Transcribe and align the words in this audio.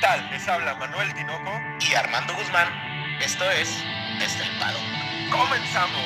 tal? 0.00 0.30
Les 0.30 0.48
habla 0.48 0.74
Manuel 0.76 1.12
Tinoco 1.14 1.50
y 1.90 1.94
Armando 1.94 2.34
Guzmán. 2.34 2.68
Esto 3.20 3.44
es 3.50 3.68
Estelpado. 4.20 4.78
¡Comenzamos! 5.30 6.00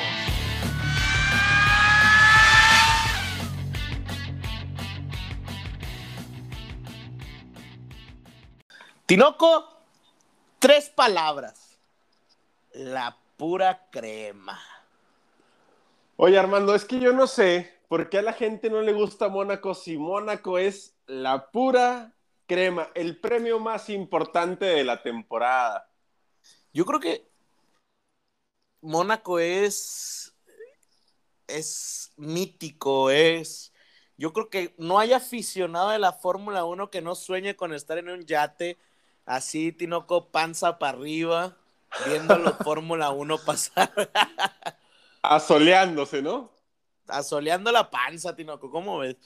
Tinoco, 9.05 9.81
tres 10.59 10.89
palabras. 10.89 11.77
La 12.73 13.15
pura 13.37 13.87
crema. 13.91 14.59
Oye, 16.17 16.37
Armando, 16.37 16.75
es 16.75 16.85
que 16.85 16.99
yo 16.99 17.13
no 17.13 17.27
sé 17.27 17.79
por 17.87 18.09
qué 18.09 18.17
a 18.17 18.21
la 18.21 18.33
gente 18.33 18.69
no 18.69 18.81
le 18.81 18.91
gusta 18.91 19.29
Mónaco 19.29 19.73
si 19.73 19.97
Mónaco 19.97 20.57
es 20.57 20.95
la 21.07 21.51
pura 21.51 22.14
crema, 22.45 22.89
el 22.95 23.19
premio 23.19 23.59
más 23.59 23.89
importante 23.89 24.65
de 24.65 24.83
la 24.83 25.01
temporada. 25.01 25.89
Yo 26.73 26.85
creo 26.85 26.99
que 26.99 27.27
Mónaco 28.81 29.39
es 29.39 30.35
es 31.47 32.13
mítico, 32.17 33.09
es 33.11 33.73
yo 34.17 34.31
creo 34.31 34.49
que 34.49 34.73
no 34.77 34.99
hay 34.99 35.13
aficionado 35.13 35.89
de 35.89 35.99
la 35.99 36.13
Fórmula 36.13 36.63
1 36.65 36.89
que 36.89 37.01
no 37.01 37.15
sueñe 37.15 37.55
con 37.55 37.73
estar 37.73 37.97
en 37.97 38.09
un 38.09 38.25
yate 38.25 38.77
así, 39.25 39.71
Tinoco, 39.71 40.31
panza 40.31 40.79
para 40.79 40.97
arriba, 40.97 41.57
viendo 42.07 42.37
la 42.37 42.51
Fórmula 42.63 43.09
1 43.09 43.37
pasar. 43.39 43.91
Asoleándose, 45.21 46.21
¿no? 46.21 46.51
Asoleando 47.07 47.71
la 47.71 47.89
panza, 47.89 48.35
Tinoco, 48.35 48.71
¿cómo 48.71 48.99
ves? 48.99 49.17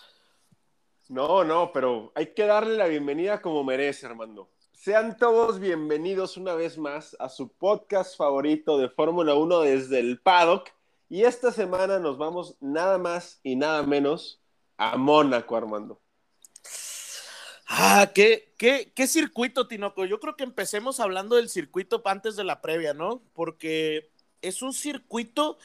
No, 1.09 1.43
no, 1.43 1.71
pero 1.73 2.11
hay 2.13 2.35
que 2.35 2.45
darle 2.45 2.77
la 2.77 2.85
bienvenida 2.85 3.41
como 3.41 3.63
merece, 3.63 4.05
Armando. 4.05 4.51
Sean 4.73 5.17
todos 5.17 5.59
bienvenidos 5.59 6.37
una 6.37 6.53
vez 6.53 6.77
más 6.77 7.17
a 7.19 7.29
su 7.29 7.51
podcast 7.51 8.15
favorito 8.15 8.77
de 8.77 8.89
Fórmula 8.89 9.33
1 9.33 9.61
desde 9.61 9.99
el 9.99 10.21
paddock. 10.21 10.69
Y 11.09 11.23
esta 11.23 11.51
semana 11.51 11.97
nos 11.97 12.19
vamos 12.19 12.57
nada 12.59 12.99
más 12.99 13.39
y 13.41 13.55
nada 13.55 13.81
menos 13.81 14.39
a 14.77 14.97
Mónaco, 14.97 15.55
Armando. 15.55 15.99
Ah, 17.67 18.11
¿qué, 18.13 18.53
qué, 18.59 18.93
qué 18.95 19.07
circuito, 19.07 19.67
Tinoco. 19.67 20.05
Yo 20.05 20.19
creo 20.19 20.35
que 20.35 20.43
empecemos 20.43 20.99
hablando 20.99 21.37
del 21.37 21.49
circuito 21.49 22.03
antes 22.05 22.35
de 22.35 22.43
la 22.43 22.61
previa, 22.61 22.93
¿no? 22.93 23.23
Porque 23.33 24.11
es 24.43 24.61
un 24.61 24.73
circuito, 24.73 25.57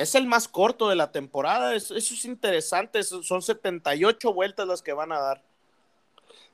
es 0.00 0.14
el 0.14 0.26
más 0.26 0.48
corto 0.48 0.88
de 0.88 0.96
la 0.96 1.12
temporada, 1.12 1.74
eso, 1.74 1.94
eso 1.94 2.14
es 2.14 2.24
interesante, 2.24 3.02
son 3.02 3.42
78 3.42 4.32
vueltas 4.32 4.66
las 4.66 4.82
que 4.82 4.92
van 4.92 5.12
a 5.12 5.20
dar. 5.20 5.42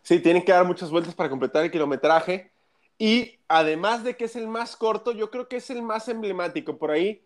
Sí, 0.02 0.20
tienen 0.20 0.44
que 0.44 0.52
dar 0.52 0.64
muchas 0.64 0.90
vueltas 0.90 1.14
para 1.14 1.30
completar 1.30 1.64
el 1.64 1.70
kilometraje. 1.70 2.50
Y 2.98 3.38
además 3.48 4.04
de 4.04 4.16
que 4.16 4.24
es 4.24 4.36
el 4.36 4.48
más 4.48 4.76
corto, 4.76 5.12
yo 5.12 5.30
creo 5.30 5.48
que 5.48 5.56
es 5.56 5.70
el 5.70 5.82
más 5.82 6.08
emblemático. 6.08 6.78
Por 6.78 6.90
ahí 6.90 7.22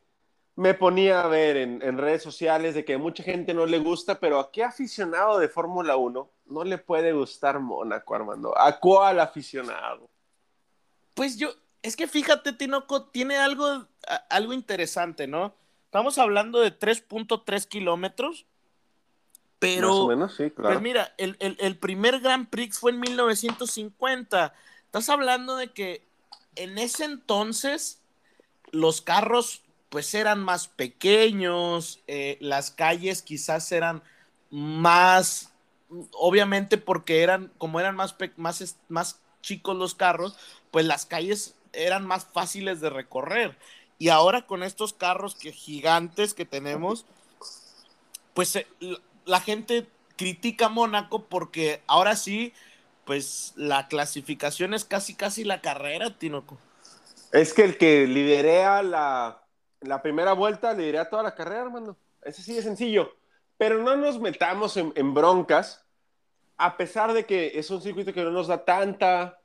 me 0.57 0.75
ponía 0.75 1.23
a 1.23 1.29
ver 1.29 1.57
en, 1.57 1.83
en 1.83 1.99
redes 1.99 2.23
sociales 2.23 2.75
de 2.75 2.85
que 2.85 2.99
mucha 2.99 3.23
gente 3.23 3.55
no 3.55 3.67
le 3.67 3.79
gusta, 3.79 4.19
pero 4.19 4.41
¿a 4.41 4.51
qué 4.51 4.65
aficionado 4.65 5.39
de 5.39 5.49
Fórmula 5.49 5.97
1 5.97 6.31
no 6.47 6.65
le 6.65 6.79
puede 6.79 7.13
gustar 7.13 7.61
Mónaco, 7.61 8.15
Armando? 8.15 8.59
¿A 8.59 8.79
cuál 8.79 9.21
aficionado? 9.21 10.09
Pues 11.15 11.37
yo, 11.37 11.51
es 11.83 11.97
que 11.97 12.07
fíjate, 12.07 12.53
Tinoco, 12.53 13.05
tiene 13.05 13.37
algo, 13.37 13.87
algo 14.29 14.53
interesante, 14.53 15.27
¿no? 15.27 15.55
Estamos 15.91 16.19
hablando 16.19 16.61
de 16.61 16.71
3.3 16.79 17.67
kilómetros, 17.67 18.47
pero... 19.59 19.89
Más 19.89 19.97
o 19.97 20.07
menos, 20.07 20.37
sí, 20.37 20.49
claro. 20.53 20.71
Pues 20.71 20.81
mira, 20.81 21.13
el, 21.19 21.37
el, 21.41 21.57
el 21.59 21.77
primer 21.79 22.21
Grand 22.21 22.49
Prix 22.49 22.79
fue 22.79 22.93
en 22.93 23.01
1950. 23.01 24.55
Estás 24.85 25.09
hablando 25.09 25.57
de 25.57 25.73
que 25.73 26.07
en 26.55 26.79
ese 26.79 27.07
entonces 27.07 28.01
los 28.71 29.01
carros 29.01 29.65
pues 29.89 30.15
eran 30.15 30.45
más 30.45 30.69
pequeños, 30.69 32.05
eh, 32.07 32.39
las 32.41 32.71
calles 32.71 33.23
quizás 33.23 33.73
eran 33.73 34.05
más, 34.49 35.53
obviamente 36.13 36.79
porque 36.79 37.25
eran, 37.25 37.53
como 37.59 37.81
eran 37.81 37.97
más, 37.97 38.15
más, 38.37 38.79
más 38.89 39.21
chicos 39.43 39.77
los 39.77 39.97
carros, 39.97 40.37
pues 40.71 40.87
las 40.87 41.05
calles 41.05 41.57
eran 41.73 42.07
más 42.07 42.27
fáciles 42.27 42.81
de 42.81 42.91
recorrer. 42.91 43.59
Y 44.01 44.09
ahora 44.09 44.47
con 44.47 44.63
estos 44.63 44.95
carros 44.95 45.35
que 45.35 45.53
gigantes 45.53 46.33
que 46.33 46.47
tenemos, 46.47 47.05
pues 48.33 48.59
la 49.27 49.41
gente 49.43 49.87
critica 50.17 50.67
a 50.67 50.69
Mónaco 50.71 51.27
porque 51.27 51.83
ahora 51.87 52.17
sí, 52.17 52.55
pues 53.05 53.53
la 53.57 53.89
clasificación 53.89 54.73
es 54.73 54.87
casi 54.87 55.15
casi 55.15 55.45
la 55.45 55.61
carrera, 55.61 56.17
Tinoco. 56.17 56.57
Es 57.31 57.53
que 57.53 57.63
el 57.63 57.77
que 57.77 58.07
liderea 58.07 58.83
la, 58.83 59.45
la 59.83 60.01
primera 60.01 60.33
vuelta 60.33 60.73
liderea 60.73 61.11
toda 61.11 61.23
la 61.23 61.35
carrera, 61.35 61.61
hermano. 61.61 61.95
Ese 62.23 62.43
sí 62.43 62.57
es 62.57 62.65
sencillo. 62.65 63.15
Pero 63.59 63.83
no 63.83 63.99
nos 63.99 64.19
metamos 64.19 64.79
en 64.79 65.13
broncas, 65.13 65.85
a 66.57 66.79
pesar 66.79 67.13
de 67.13 67.27
que 67.27 67.53
es 67.55 67.71
un 67.71 67.83
circuito 67.83 68.15
que 68.15 68.25
no 68.25 68.31
nos 68.31 68.47
da 68.47 68.65
tanta 68.65 69.40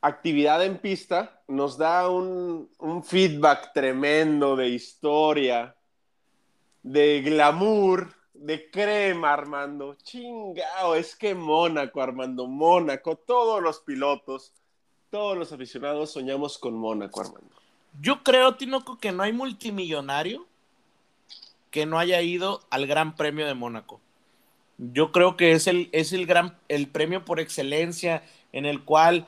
actividad 0.00 0.64
en 0.64 0.78
pista 0.78 1.42
nos 1.48 1.76
da 1.76 2.08
un, 2.08 2.70
un, 2.78 3.04
feedback 3.04 3.72
tremendo 3.72 4.56
de 4.56 4.68
historia, 4.68 5.74
de 6.82 7.20
glamour, 7.22 8.14
de 8.34 8.70
crema, 8.70 9.32
Armando. 9.32 9.96
Chingao, 10.02 10.94
es 10.94 11.14
que 11.16 11.34
Mónaco, 11.34 12.00
Armando, 12.00 12.46
Mónaco, 12.46 13.16
todos 13.16 13.62
los 13.62 13.80
pilotos, 13.80 14.52
todos 15.10 15.36
los 15.36 15.52
aficionados 15.52 16.12
soñamos 16.12 16.58
con 16.58 16.74
Mónaco, 16.74 17.20
Armando. 17.20 17.56
Yo 18.00 18.22
creo, 18.22 18.54
Tinoco, 18.54 18.98
que 18.98 19.12
no 19.12 19.22
hay 19.22 19.32
multimillonario 19.32 20.46
que 21.70 21.86
no 21.86 21.98
haya 21.98 22.20
ido 22.20 22.60
al 22.70 22.86
Gran 22.86 23.14
Premio 23.14 23.46
de 23.46 23.54
Mónaco. 23.54 24.00
Yo 24.78 25.12
creo 25.12 25.36
que 25.36 25.52
es 25.52 25.66
el, 25.66 25.88
es 25.92 26.12
el, 26.12 26.26
gran, 26.26 26.58
el 26.68 26.88
premio 26.88 27.24
por 27.24 27.38
excelencia 27.38 28.22
en 28.52 28.66
el 28.66 28.82
cual 28.82 29.26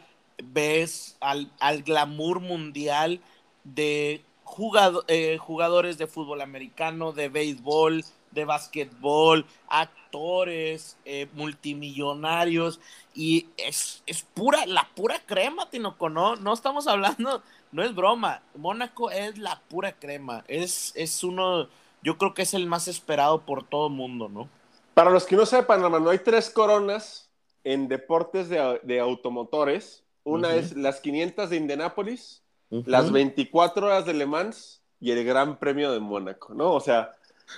ves 0.53 1.16
al, 1.20 1.50
al 1.60 1.82
glamour 1.82 2.41
mundial 2.41 3.20
de 3.64 4.25
jugado, 4.44 5.04
eh, 5.08 5.38
jugadores 5.38 5.98
de 5.98 6.06
fútbol 6.06 6.41
americano, 6.42 7.12
de 7.12 7.28
béisbol, 7.28 8.04
de 8.32 8.44
básquetbol, 8.44 9.47
actores, 9.69 10.97
eh, 11.04 11.28
multimillonarios, 11.34 12.80
y 13.14 13.47
es, 13.56 14.03
es, 14.06 14.22
pura, 14.34 14.66
la 14.66 14.88
pura 14.94 15.20
crema, 15.25 15.70
Tinoco, 15.70 16.08
¿no? 16.10 16.36
No 16.36 16.53
estamos 16.53 16.86
hablando, 16.86 17.42
no 17.72 17.82
es 17.82 17.94
broma, 17.94 18.42
Mónaco 18.54 19.10
es 19.10 19.38
la 19.38 19.60
pura 19.69 19.92
crema, 19.92 20.44
es, 20.48 20.92
es 20.97 21.24
uno, 21.24 21.69
yo 22.03 22.19
creo 22.19 22.34
que 22.34 22.42
es 22.42 22.54
el 22.54 22.66
más 22.66 22.88
esperado 22.88 23.42
por 23.42 23.64
todo 23.64 23.86
el 23.86 23.94
mundo, 23.94 24.28
¿no? 24.28 24.48
Para 24.94 25.10
los 25.10 25.24
que 25.24 25.36
no 25.36 25.47
sepan, 25.47 25.82
hermano, 25.82 26.10
hay 26.10 26.19
tres 26.19 26.50
coronas 26.50 27.30
en 27.64 27.88
deportes 27.88 28.50
de, 28.50 28.80
de 28.82 29.00
automotores, 29.00 30.03
una 30.25 30.49
uh 30.49 30.53
-huh. 30.53 30.59
es 30.59 30.77
las 30.77 31.00
500 31.00 31.50
de 31.50 31.56
Indianápolis, 31.56 32.43
uh 32.71 32.78
-huh. 32.78 32.87
las 32.87 33.10
24 33.10 33.87
horas 33.87 34.06
de 34.06 34.15
Le 34.15 34.27
Mans 34.27 34.83
y 35.00 35.10
el 35.10 35.25
Gran 35.25 35.59
Premio 35.59 35.93
de 35.93 36.00
Mónaco, 36.00 36.55
¿no? 36.55 36.72
O 36.72 36.81
sea, 36.81 37.12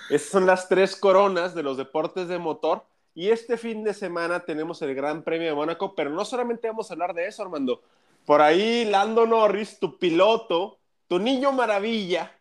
esas 0.09 0.29
son 0.29 0.45
las 0.45 0.67
tres 0.67 0.95
coronas 0.95 1.53
de 1.55 1.63
los 1.63 1.77
deportes 1.77 2.27
de 2.27 2.37
motor. 2.37 2.83
Y 3.13 3.29
este 3.29 3.57
fin 3.57 3.83
de 3.83 3.93
semana 3.93 4.41
tenemos 4.41 4.81
el 4.81 4.93
Gran 4.93 5.23
Premio 5.23 5.47
de 5.47 5.53
Mónaco, 5.53 5.95
pero 5.95 6.09
no 6.09 6.25
solamente 6.25 6.67
vamos 6.67 6.89
a 6.89 6.93
hablar 6.93 7.13
de 7.13 7.27
eso, 7.27 7.43
Armando. 7.43 7.81
Por 8.25 8.41
ahí 8.41 8.85
Lando 8.85 9.25
Norris, 9.25 9.79
tu 9.79 9.97
piloto, 9.97 10.79
tu 11.07 11.19
niño 11.19 11.51
maravilla, 11.51 12.35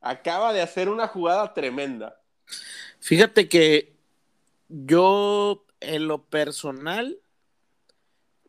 acaba 0.00 0.52
de 0.52 0.62
hacer 0.62 0.88
una 0.88 1.08
jugada 1.08 1.52
tremenda. 1.52 2.20
Fíjate 3.00 3.48
que 3.48 3.94
yo, 4.68 5.64
en 5.80 6.06
lo 6.06 6.22
personal, 6.22 7.18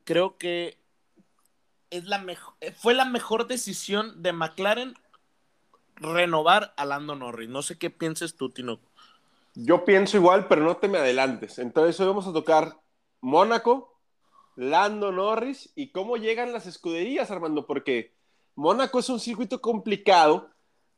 creo 0.03 0.38
que 0.38 0.77
la 1.91 2.19
mejor, 2.19 2.53
fue 2.77 2.93
la 2.93 3.05
mejor 3.05 3.47
decisión 3.47 4.23
de 4.23 4.33
McLaren 4.33 4.95
renovar 5.95 6.73
a 6.77 6.85
Lando 6.85 7.15
Norris. 7.15 7.49
No 7.49 7.61
sé 7.61 7.77
qué 7.77 7.89
pienses 7.89 8.35
tú, 8.35 8.49
Tino. 8.49 8.79
Yo 9.53 9.83
pienso 9.85 10.17
igual, 10.17 10.47
pero 10.47 10.63
no 10.63 10.77
te 10.77 10.88
me 10.88 10.97
adelantes. 10.97 11.59
Entonces 11.59 11.99
hoy 11.99 12.07
vamos 12.07 12.25
a 12.25 12.33
tocar 12.33 12.79
Mónaco, 13.19 13.99
Lando 14.55 15.11
Norris 15.11 15.71
y 15.75 15.91
cómo 15.91 16.17
llegan 16.17 16.53
las 16.53 16.65
escuderías, 16.65 17.29
Armando, 17.31 17.67
porque 17.67 18.13
Mónaco 18.55 18.99
es 18.99 19.09
un 19.09 19.19
circuito 19.19 19.61
complicado 19.61 20.49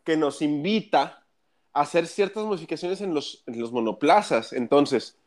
que 0.03 0.17
nos 0.17 0.41
invita 0.41 1.25
a 1.73 1.81
hacer 1.81 2.07
ciertas 2.07 2.45
modificaciones 2.45 3.01
en 3.01 3.13
los 3.13 3.71
monoplazas. 3.71 4.53
Entonces, 4.53 5.17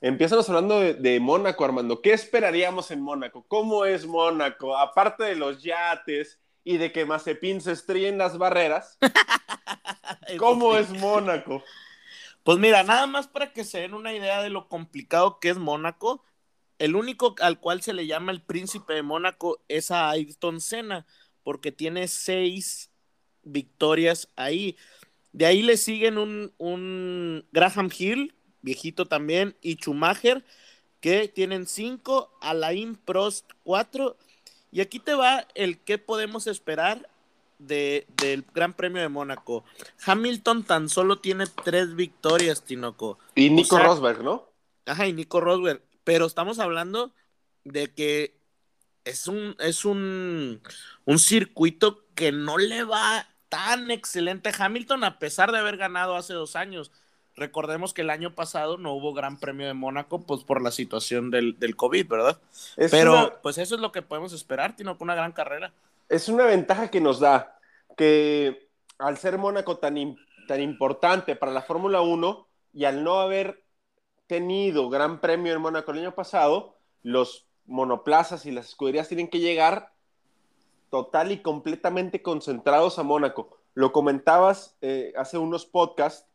Empiezamos 0.00 0.48
hablando 0.48 0.80
de, 0.80 0.94
de, 0.94 1.20
Mónaco, 1.20 1.64
Armando. 1.64 2.02
¿Qué 2.02 2.12
esperaríamos 2.12 2.90
en 2.90 3.00
Mónaco? 3.00 3.44
¿Cómo 3.48 3.84
es 3.84 4.06
Mónaco? 4.06 4.76
Aparte 4.76 5.24
de 5.24 5.36
los 5.36 5.62
yates 5.62 6.38
y 6.64 6.76
de 6.76 6.92
que 6.92 7.06
Mazepin 7.06 7.60
se 7.60 7.72
estrelle 7.72 8.08
en 8.08 8.18
las 8.18 8.38
barreras, 8.38 8.98
¿cómo 10.38 10.76
es 10.76 10.90
Mónaco? 10.90 11.62
Pues 12.42 12.58
mira, 12.58 12.82
nada 12.82 13.06
más 13.06 13.26
para 13.26 13.52
que 13.52 13.64
se 13.64 13.80
den 13.80 13.94
una 13.94 14.12
idea 14.12 14.42
de 14.42 14.50
lo 14.50 14.68
complicado 14.68 15.40
que 15.40 15.48
es 15.48 15.58
Mónaco, 15.58 16.22
el 16.78 16.94
único 16.94 17.34
al 17.40 17.58
cual 17.58 17.82
se 17.82 17.92
le 17.92 18.06
llama 18.06 18.32
el 18.32 18.42
príncipe 18.42 18.94
de 18.94 19.02
Mónaco 19.02 19.64
es 19.68 19.90
a 19.90 20.10
Ayrton 20.10 20.60
Senna, 20.60 21.06
porque 21.42 21.72
tiene 21.72 22.08
seis 22.08 22.90
victorias 23.42 24.28
ahí. 24.36 24.76
De 25.32 25.46
ahí 25.46 25.62
le 25.62 25.76
siguen 25.76 26.18
un, 26.18 26.52
un 26.58 27.46
Graham 27.52 27.90
Hill, 27.96 28.34
viejito 28.66 29.06
también, 29.06 29.56
y 29.62 29.76
Schumacher, 29.76 30.44
que 31.00 31.28
tienen 31.28 31.66
cinco, 31.66 32.36
Alain 32.42 32.96
Prost 32.96 33.50
cuatro. 33.62 34.18
Y 34.72 34.80
aquí 34.80 34.98
te 34.98 35.14
va 35.14 35.46
el 35.54 35.78
que 35.78 35.98
podemos 35.98 36.46
esperar 36.48 37.08
de, 37.58 38.06
del 38.20 38.44
Gran 38.52 38.74
Premio 38.74 39.00
de 39.00 39.08
Mónaco. 39.08 39.64
Hamilton 40.04 40.64
tan 40.64 40.88
solo 40.88 41.20
tiene 41.20 41.46
tres 41.64 41.94
victorias, 41.94 42.64
Tinoco. 42.64 43.18
Y 43.36 43.48
Nico 43.50 43.78
Rosberg, 43.78 44.22
¿no? 44.22 44.50
Ajá, 44.84 45.06
y 45.06 45.12
Nico 45.12 45.40
Rosberg. 45.40 45.80
Pero 46.04 46.26
estamos 46.26 46.58
hablando 46.58 47.12
de 47.64 47.94
que 47.94 48.36
es 49.04 49.28
un, 49.28 49.54
es 49.60 49.84
un, 49.84 50.60
un 51.04 51.18
circuito 51.18 52.04
que 52.14 52.32
no 52.32 52.58
le 52.58 52.82
va 52.82 53.28
tan 53.48 53.92
excelente 53.92 54.48
a 54.48 54.64
Hamilton 54.64 55.04
a 55.04 55.18
pesar 55.20 55.52
de 55.52 55.58
haber 55.58 55.76
ganado 55.76 56.16
hace 56.16 56.34
dos 56.34 56.56
años. 56.56 56.90
Recordemos 57.36 57.92
que 57.92 58.00
el 58.00 58.10
año 58.10 58.34
pasado 58.34 58.78
no 58.78 58.94
hubo 58.94 59.12
Gran 59.12 59.38
Premio 59.38 59.66
de 59.66 59.74
Mónaco, 59.74 60.22
pues 60.22 60.42
por 60.42 60.62
la 60.62 60.70
situación 60.70 61.30
del, 61.30 61.58
del 61.58 61.76
COVID, 61.76 62.08
¿verdad? 62.08 62.40
Es 62.76 62.90
Pero 62.90 63.12
una... 63.12 63.34
pues 63.42 63.58
eso 63.58 63.74
es 63.74 63.80
lo 63.80 63.92
que 63.92 64.00
podemos 64.00 64.32
esperar, 64.32 64.74
Tino, 64.74 64.96
con 64.96 65.06
una 65.06 65.14
gran 65.14 65.32
carrera. 65.32 65.72
Es 66.08 66.30
una 66.30 66.46
ventaja 66.46 66.90
que 66.90 67.00
nos 67.00 67.20
da 67.20 67.58
que 67.96 68.68
al 68.98 69.18
ser 69.18 69.36
Mónaco 69.36 69.76
tan, 69.76 70.16
tan 70.48 70.62
importante 70.62 71.36
para 71.36 71.52
la 71.52 71.60
Fórmula 71.62 72.00
1 72.00 72.46
y 72.72 72.84
al 72.84 73.04
no 73.04 73.20
haber 73.20 73.62
tenido 74.26 74.88
Gran 74.88 75.20
Premio 75.20 75.52
en 75.52 75.60
Mónaco 75.60 75.92
el 75.92 75.98
año 75.98 76.14
pasado, 76.14 76.78
los 77.02 77.46
monoplazas 77.66 78.46
y 78.46 78.50
las 78.50 78.68
escuderías 78.68 79.08
tienen 79.08 79.28
que 79.28 79.40
llegar 79.40 79.92
total 80.90 81.32
y 81.32 81.42
completamente 81.42 82.22
concentrados 82.22 82.98
a 82.98 83.02
Mónaco. 83.02 83.58
Lo 83.74 83.92
comentabas 83.92 84.76
eh, 84.80 85.12
hace 85.16 85.36
unos 85.36 85.66
podcasts 85.66 86.26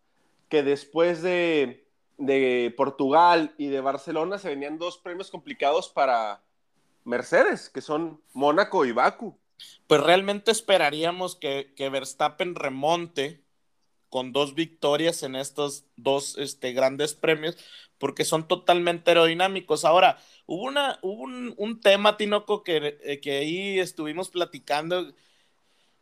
que 0.52 0.64
después 0.64 1.22
de, 1.22 1.88
de, 2.18 2.74
Portugal 2.76 3.56
y 3.58 3.68
de 3.68 3.80
Barcelona 3.80 4.38
se 4.38 4.50
venían 4.50 4.78
dos 4.78 4.98
premios 4.98 5.32
complicados 5.32 5.88
para 5.88 6.44
Mercedes, 7.06 7.70
que 7.70 7.80
son 7.80 8.22
Mónaco 8.34 8.84
y 8.86 8.92
Baku. 8.92 9.40
Pues 9.88 10.02
realmente 10.02 10.52
esperaríamos 10.52 11.38
que, 11.38 11.74
que 11.78 11.90
Verstappen 11.90 12.56
remonte 12.56 13.42
con 14.10 14.34
dos 14.34 14.54
victorias 14.54 15.24
en 15.24 15.38
estos 15.38 15.86
dos 15.96 16.38
este, 16.38 16.74
grandes 16.74 17.14
premios, 17.14 17.58
porque 17.98 18.26
son 18.26 18.46
totalmente 18.46 19.12
aerodinámicos. 19.12 19.86
Ahora, 19.86 20.18
hubo, 20.48 20.66
una, 20.66 21.00
hubo 21.02 21.24
un, 21.24 21.54
un 21.56 21.80
tema, 21.80 22.18
Tinoco, 22.18 22.62
que, 22.62 23.00
eh, 23.04 23.22
que 23.22 23.38
ahí 23.38 23.80
estuvimos 23.80 24.30
platicando. 24.30 25.14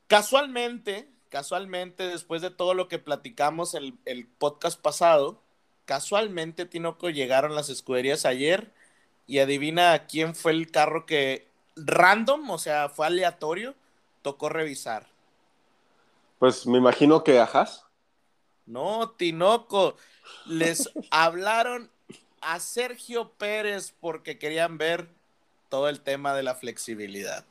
Casualmente, 0.08 1.14
casualmente, 1.30 2.08
después 2.08 2.42
de 2.42 2.50
todo 2.50 2.74
lo 2.74 2.88
que 2.88 3.00
platicamos 3.00 3.74
el, 3.74 3.98
el 4.06 4.28
podcast 4.28 4.80
pasado, 4.82 5.42
casualmente, 5.86 6.66
Tinoco, 6.66 7.10
llegaron 7.10 7.56
las 7.56 7.70
escuderías 7.70 8.26
ayer 8.26 8.72
y 9.28 9.40
adivina 9.40 10.08
quién 10.08 10.36
fue 10.36 10.52
el 10.52 10.72
carro 10.72 11.06
que 11.06 11.48
random, 11.76 12.50
o 12.50 12.58
sea, 12.58 12.90
fue 12.90 13.08
aleatorio, 13.08 13.76
tocó 14.22 14.50
revisar. 14.50 15.08
Pues 16.40 16.66
me 16.66 16.78
imagino 16.78 17.24
que 17.24 17.40
Ajas. 17.40 17.86
No, 18.66 19.12
Tinoco, 19.12 19.96
les 20.46 20.90
hablaron 21.12 21.92
a 22.42 22.60
Sergio 22.60 23.32
Pérez 23.34 23.94
porque 24.00 24.38
querían 24.38 24.78
ver 24.78 25.10
todo 25.70 25.88
el 25.90 26.02
tema 26.02 26.34
de 26.34 26.44
la 26.44 26.56
flexibilidad. 26.56 27.46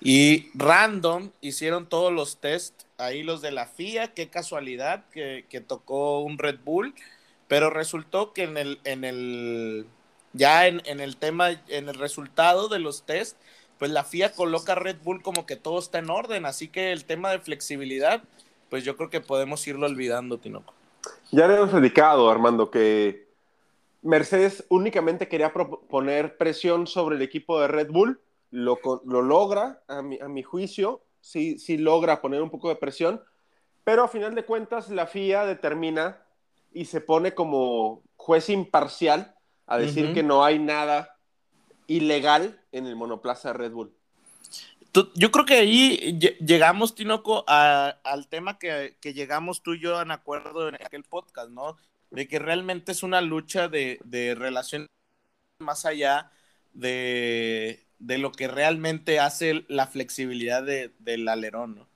Y 0.00 0.50
random 0.54 1.30
hicieron 1.40 1.88
todos 1.88 2.12
los 2.12 2.38
test, 2.38 2.82
ahí 2.98 3.22
los 3.22 3.42
de 3.42 3.50
la 3.50 3.66
FIA, 3.66 4.14
qué 4.14 4.28
casualidad 4.28 5.04
que, 5.10 5.64
tocó 5.66 6.20
un 6.20 6.38
Red 6.38 6.60
Bull, 6.64 6.94
pero 7.48 7.70
resultó 7.70 8.32
que 8.32 8.44
en 8.44 8.56
el, 8.56 8.80
en 8.84 9.04
el 9.04 9.86
ya 10.32 10.66
en, 10.66 10.82
en, 10.84 11.00
el 11.00 11.16
tema, 11.16 11.50
en 11.68 11.88
el 11.88 11.94
resultado 11.94 12.68
de 12.68 12.78
los 12.78 13.04
test, 13.04 13.36
pues 13.78 13.90
la 13.90 14.04
FIA 14.04 14.32
coloca 14.32 14.72
a 14.72 14.76
Red 14.76 14.96
Bull 15.02 15.22
como 15.22 15.46
que 15.46 15.56
todo 15.56 15.78
está 15.78 15.98
en 15.98 16.10
orden, 16.10 16.46
así 16.46 16.68
que 16.68 16.92
el 16.92 17.04
tema 17.04 17.30
de 17.30 17.40
flexibilidad, 17.40 18.22
pues 18.70 18.84
yo 18.84 18.96
creo 18.96 19.10
que 19.10 19.20
podemos 19.20 19.66
irlo 19.66 19.86
olvidando, 19.86 20.38
Tinoco. 20.38 20.72
Ya 21.30 21.46
le 21.46 21.54
hemos 21.54 21.72
dedicado, 21.72 22.30
Armando, 22.30 22.70
que 22.70 23.25
Mercedes 24.06 24.64
únicamente 24.68 25.28
quería 25.28 25.52
poner 25.52 26.36
presión 26.36 26.86
sobre 26.86 27.16
el 27.16 27.22
equipo 27.22 27.60
de 27.60 27.68
Red 27.68 27.90
Bull, 27.90 28.20
lo, 28.50 28.78
lo 29.04 29.22
logra, 29.22 29.82
a 29.88 30.02
mi, 30.02 30.18
a 30.20 30.28
mi 30.28 30.42
juicio, 30.42 31.02
sí, 31.20 31.58
sí 31.58 31.76
logra 31.76 32.22
poner 32.22 32.40
un 32.40 32.50
poco 32.50 32.68
de 32.68 32.76
presión, 32.76 33.22
pero 33.84 34.04
a 34.04 34.08
final 34.08 34.34
de 34.34 34.44
cuentas 34.44 34.90
la 34.90 35.06
FIA 35.06 35.44
determina 35.44 36.22
y 36.72 36.84
se 36.84 37.00
pone 37.00 37.34
como 37.34 38.02
juez 38.16 38.48
imparcial 38.48 39.34
a 39.66 39.78
decir 39.78 40.14
que 40.14 40.22
no 40.22 40.44
hay 40.44 40.58
nada 40.58 41.16
ilegal 41.86 42.60
en 42.72 42.86
el 42.86 42.96
monoplaza 42.96 43.48
de 43.48 43.54
Red 43.54 43.72
Bull. 43.72 43.92
Yo 45.14 45.30
creo 45.30 45.44
que 45.44 45.54
ahí 45.54 46.18
llegamos, 46.40 46.94
Tinoco, 46.94 47.44
al 47.46 48.28
tema 48.28 48.58
que, 48.58 48.96
que, 49.00 49.12
llegamos 49.12 49.62
tú 49.62 49.74
y 49.74 49.80
yo 49.80 50.00
en 50.00 50.10
acuerdo 50.10 50.68
en 50.68 50.76
aquel 50.76 51.02
podcast, 51.02 51.50
¿no? 51.50 51.76
De 52.16 52.26
que 52.26 52.38
realmente 52.38 52.92
es 52.92 53.02
una 53.02 53.20
lucha 53.20 53.68
de, 53.68 54.00
de 54.02 54.34
relación 54.34 54.86
más 55.58 55.84
allá 55.84 56.30
de, 56.72 57.86
de, 57.98 58.16
lo 58.16 58.32
que 58.32 58.48
realmente 58.48 59.20
hace 59.20 59.66
la 59.68 59.86
flexibilidad 59.86 60.62
de, 60.62 60.94
del 60.98 61.28
alerón, 61.28 61.74
¿no? 61.74 61.88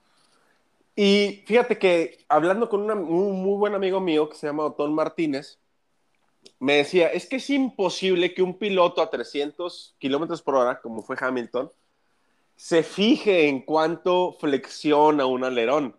Y 0.95 1.43
fíjate 1.47 1.79
que 1.79 2.23
hablando 2.29 2.69
con 2.69 2.91
un 2.91 3.41
muy 3.41 3.57
buen 3.57 3.73
amigo 3.73 3.99
mío 3.99 4.29
que 4.29 4.37
se 4.37 4.45
llama 4.45 4.65
Otón 4.65 4.93
Martínez, 4.93 5.59
me 6.59 6.75
decía, 6.75 7.07
es 7.07 7.25
que 7.25 7.37
es 7.37 7.49
imposible 7.49 8.35
que 8.35 8.43
un 8.43 8.59
piloto 8.59 9.01
a 9.01 9.09
300 9.09 9.95
kilómetros 9.97 10.43
por 10.43 10.53
hora, 10.53 10.81
como 10.81 11.01
fue 11.01 11.15
Hamilton, 11.19 11.71
se 12.55 12.83
fije 12.83 13.47
en 13.47 13.61
cuánto 13.61 14.33
flexiona 14.39 15.25
un 15.25 15.43
alerón. 15.43 15.95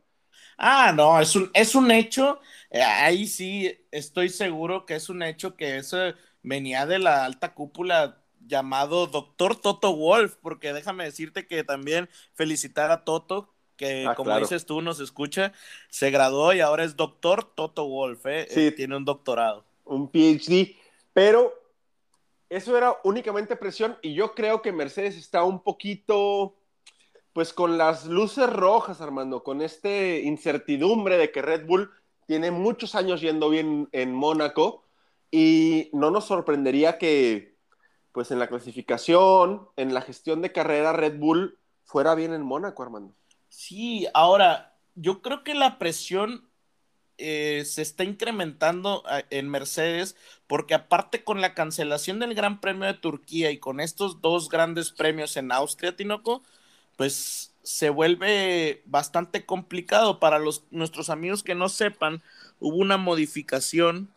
Ah, 0.65 0.93
no, 0.95 1.21
es 1.21 1.35
un, 1.35 1.51
es 1.55 1.75
un 1.75 1.91
hecho, 1.91 2.41
eh, 2.71 2.81
ahí 2.81 3.27
sí 3.27 3.85
estoy 3.91 4.29
seguro 4.29 4.87
que 4.87 4.95
es 4.95 5.09
un 5.09 5.25
hecho 5.25 5.57
que 5.57 5.77
eso 5.77 5.99
venía 6.45 6.87
de 6.87 7.01
la 7.01 7.25
alta 7.25 7.53
cúpula 7.53 8.23
llamado 8.47 9.09
Doctor 9.09 9.57
Toto 9.57 9.97
Wolf, 9.97 10.37
porque 10.41 10.73
déjame 10.73 11.03
decirte 11.03 11.49
que 11.49 11.65
también 11.65 12.09
felicitar 12.35 12.93
a 12.93 13.03
Toto, 13.03 13.53
que 13.77 14.07
ah, 14.07 14.15
como 14.15 14.39
dices 14.39 14.65
tú 14.65 14.83
nos 14.83 15.01
escucha, 15.01 15.53
se 15.89 16.13
graduó 16.13 16.53
y 16.53 16.61
ahora 16.61 16.85
es 16.85 16.95
Doctor 16.95 17.43
Toto 17.43 17.89
Wolf, 17.89 18.25
¿eh? 18.27 18.47
Sí. 18.49 18.71
tiene 18.71 18.97
un 18.97 19.05
doctorado. 19.05 19.65
Un 19.85 20.09
PhD, 20.13 20.77
pero 21.13 21.53
eso 22.49 22.77
era 22.79 22.99
únicamente 23.03 23.57
presión 23.57 23.99
y 24.01 24.15
yo 24.15 24.33
creo 24.33 24.63
que 24.63 24.71
Mercedes 24.71 25.17
está 25.17 25.43
un 25.43 25.61
poquito, 25.61 26.55
pues 27.33 27.53
con 27.53 27.79
las 27.79 28.07
luces 28.07 28.51
rojas, 28.51 29.01
Armando, 29.01 29.43
con 29.43 29.63
este 29.63 30.21
incertidumbre 30.23 31.17
de 31.17 31.31
que 31.31 31.43
Red 31.43 31.67
Bull 31.67 31.91
tiene 32.27 32.51
muchos 32.51 32.95
años 32.95 33.21
yendo 33.21 33.49
bien 33.49 33.89
en 33.93 34.15
Mónaco 34.15 34.85
y 35.31 35.89
no 35.93 36.11
nos 36.11 36.27
sorprendería 36.27 36.99
que, 36.99 37.57
pues 38.13 38.31
en 38.31 38.39
la 38.39 38.49
clasificación, 38.49 39.69
en 39.77 39.95
la 39.95 40.03
gestión 40.03 40.43
de 40.43 40.53
carrera, 40.53 40.93
Red 40.93 41.19
Bull 41.19 41.59
fuera 41.85 42.15
bien 42.15 42.35
en 42.35 42.43
Mónaco, 42.43 42.83
Armando. 42.83 43.15
Sí, 43.49 44.07
ahora, 44.15 44.77
yo 44.95 45.23
creo 45.23 45.43
que 45.43 45.55
la 45.55 45.79
presión 45.79 46.49
eh, 47.19 47.65
se 47.67 47.83
está 47.83 48.05
incrementando 48.05 49.05
en 49.31 49.49
Mercedes 49.49 50.17
porque 50.47 50.75
aparte 50.75 51.23
con 51.23 51.41
la 51.41 51.55
cancelación 51.55 52.19
del 52.19 52.35
Gran 52.35 52.61
Premio 52.61 52.87
de 52.87 52.95
Turquía 52.95 53.51
y 53.51 53.59
con 53.59 53.81
estos 53.81 54.21
dos 54.21 54.49
grandes 54.49 54.91
premios 54.91 55.37
en 55.37 55.53
Austria, 55.53 55.97
Tinoco, 55.97 56.43
pues 56.97 57.55
se 57.63 57.91
vuelve 57.91 58.83
bastante 58.87 59.45
complicado. 59.45 60.21
Para 60.21 60.39
los, 60.39 60.65
nuestros 60.71 61.11
amigos 61.11 61.43
que 61.43 61.55
no 61.55 61.69
sepan, 61.69 62.23
hubo 62.61 62.77
una 62.77 62.97
modificación 62.97 64.11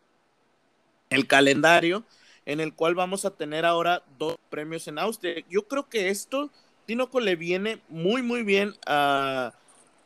el 1.10 1.28
calendario 1.28 2.04
en 2.46 2.60
el 2.60 2.74
cual 2.74 2.96
vamos 2.96 3.26
a 3.26 3.36
tener 3.36 3.66
ahora 3.66 4.04
dos 4.18 4.38
premios 4.50 4.88
en 4.88 5.00
Austria. 5.00 5.44
Yo 5.50 5.68
creo 5.68 5.90
que 5.90 6.10
esto, 6.10 6.52
Tinoco, 6.86 7.20
le 7.20 7.36
viene 7.36 7.82
muy, 7.90 8.22
muy 8.22 8.44
bien 8.44 8.76
a, 8.86 9.54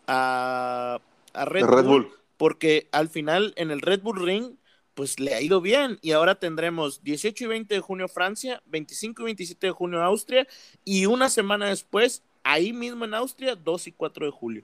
a, 0.08 1.00
Red, 1.34 1.66
Bull 1.86 2.20
porque 2.40 2.88
al 2.94 3.10
final 3.10 3.54
en 3.58 3.70
el 3.70 3.82
Red 3.82 4.02
Bull 4.02 4.26
Ring, 4.26 4.56
pues 4.94 5.20
le 5.20 5.36
ha 5.36 5.42
ido 5.42 5.60
bien. 5.60 6.00
Y 6.02 6.14
ahora 6.14 6.36
tendremos 6.36 7.04
18 7.04 7.44
y 7.44 7.48
20 7.48 7.76
de 7.76 7.82
junio 7.82 8.08
Francia, 8.08 8.64
25 8.68 9.22
y 9.22 9.26
27 9.26 9.68
de 9.68 9.74
junio 9.74 10.02
Austria 10.02 10.48
y 10.86 11.06
una 11.06 11.30
semana 11.30 11.68
después, 11.68 12.24
ahí 12.44 12.74
mismo 12.74 13.06
en 13.06 13.14
Austria, 13.14 13.56
2 13.56 13.88
y 13.88 13.92
4 13.92 14.26
de 14.26 14.32
julio. 14.32 14.64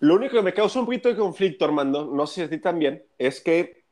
Lo 0.00 0.14
único 0.14 0.36
que 0.36 0.42
me 0.42 0.54
causa 0.54 0.78
un 0.78 0.86
poquito 0.86 1.08
de 1.08 1.16
conflicto, 1.16 1.64
Armando, 1.64 2.04
no 2.06 2.26
sé 2.26 2.34
si 2.34 2.42
a 2.42 2.50
ti 2.50 2.58
también, 2.58 3.04
es 3.18 3.40
que 3.40 3.82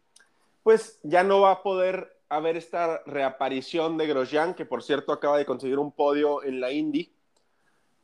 pues 0.62 0.98
ya 1.02 1.22
no 1.22 1.40
va 1.40 1.52
a 1.52 1.62
poder 1.62 2.16
a 2.28 2.40
ver 2.40 2.56
esta 2.56 3.02
reaparición 3.06 3.96
de 3.98 4.06
Grosjean, 4.08 4.54
que 4.54 4.66
por 4.66 4.82
cierto 4.82 5.12
acaba 5.12 5.38
de 5.38 5.46
conseguir 5.46 5.78
un 5.78 5.92
podio 5.92 6.42
en 6.42 6.60
la 6.60 6.72
Indy 6.72 7.12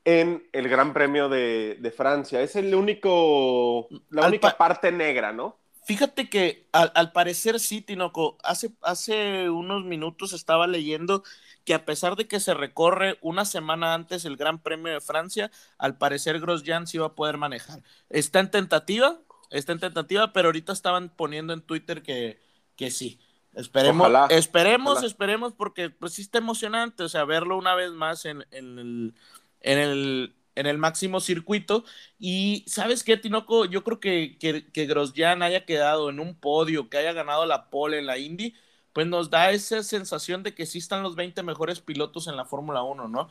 en 0.05 0.49
el 0.53 0.69
Gran 0.69 0.93
Premio 0.93 1.29
de, 1.29 1.77
de 1.81 1.91
Francia. 1.93 2.41
Es 2.41 2.57
el 2.57 2.75
único, 2.75 3.89
la 4.11 4.23
Al 4.23 4.29
única 4.31 4.51
pa- 4.51 4.59
parte 4.59 4.91
negra, 4.93 5.33
¿no? 5.33 5.57
Fíjate 5.85 6.31
que 6.31 6.69
al, 6.73 6.93
al 6.95 7.11
parecer 7.13 7.59
sí, 7.59 7.83
Tinoco, 7.83 8.39
hace, 8.45 8.71
hace 8.83 9.51
unos 9.51 9.85
minutos 9.85 10.33
estaba 10.33 10.69
leyendo 10.69 11.25
que 11.65 11.75
a 11.75 11.85
pesar 11.85 12.17
de 12.17 12.27
que 12.29 12.41
se 12.41 12.55
recorre 12.55 13.19
una 13.21 13.45
semana 13.45 13.95
antes 13.95 14.25
el 14.25 14.37
Gran 14.37 14.61
Premio 14.63 14.93
de 14.93 15.01
Francia, 15.01 15.51
al 15.79 15.99
parecer 15.99 16.41
Grosjean 16.41 16.87
sí 16.87 16.99
va 16.99 17.07
a 17.09 17.15
poder 17.15 17.37
manejar. 17.39 17.83
Está 18.11 18.41
en 18.41 18.51
tentativa, 18.51 19.21
está 19.51 19.73
en 19.73 19.81
tentativa, 19.81 20.33
pero 20.33 20.49
ahorita 20.49 20.73
estaban 20.73 21.11
poniendo 21.11 21.53
en 21.53 21.63
Twitter 21.63 22.03
que, 22.03 22.41
que 22.77 22.91
sí. 22.91 23.21
Esperemos, 23.55 24.09
Ojalá, 24.09 24.27
esperemos, 24.29 25.03
ojalá. 25.03 25.07
esperemos, 25.07 25.53
porque 25.53 25.91
pues 25.91 26.15
sí 26.15 26.23
está 26.23 26.39
emocionante, 26.39 27.03
o 27.03 27.09
sea, 27.09 27.25
verlo 27.25 27.59
una 27.59 27.75
vez 27.75 27.93
más 27.93 28.25
en, 28.25 28.47
en 28.51 28.79
el, 28.79 29.15
en 29.61 29.79
el, 29.79 30.37
en 30.55 30.67
el 30.67 30.79
máximo 30.79 31.21
circuito. 31.21 31.85
Y 32.19 32.65
sabes 32.67 33.05
qué, 33.05 33.17
Tinoco, 33.19 33.67
yo 33.67 33.85
creo 33.85 34.01
que, 34.01 34.39
que, 34.39 34.71
que 34.73 34.87
Grosjean 34.87 35.43
haya 35.43 35.67
quedado 35.67 36.09
en 36.11 36.19
un 36.21 36.35
podio, 36.35 36.89
que 36.89 36.97
haya 36.99 37.13
ganado 37.13 37.45
la 37.47 37.69
pole 37.71 37.99
en 37.99 38.07
la 38.07 38.19
Indy, 38.19 38.55
pues 38.93 39.07
nos 39.07 39.31
da 39.31 39.51
esa 39.51 39.83
sensación 39.83 40.43
de 40.43 40.55
que 40.55 40.67
sí 40.67 40.79
están 40.79 41.03
los 41.03 41.17
20 41.17 41.43
mejores 41.43 41.81
pilotos 41.81 42.29
en 42.29 42.37
la 42.37 42.45
Fórmula 42.45 42.83
1, 42.83 43.09
¿no? 43.09 43.29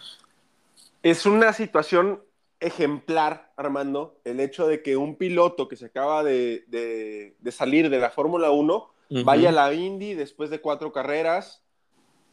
Es 1.03 1.25
una 1.25 1.53
situación 1.53 2.23
ejemplar, 2.59 3.51
Armando, 3.57 4.19
el 4.23 4.39
hecho 4.39 4.67
de 4.67 4.83
que 4.83 4.97
un 4.97 5.15
piloto 5.15 5.67
que 5.67 5.75
se 5.75 5.85
acaba 5.85 6.23
de, 6.23 6.63
de- 6.67 7.35
de 7.39 7.51
salir 7.51 7.89
de 7.89 7.99
la 7.99 8.09
Fórmula 8.11 8.51
1 8.51 8.89
vaya 9.25 9.49
a 9.49 9.51
la 9.51 9.73
Indy 9.73 10.13
después 10.13 10.49
de 10.49 10.61
cuatro 10.61 10.91
carreras, 10.93 11.63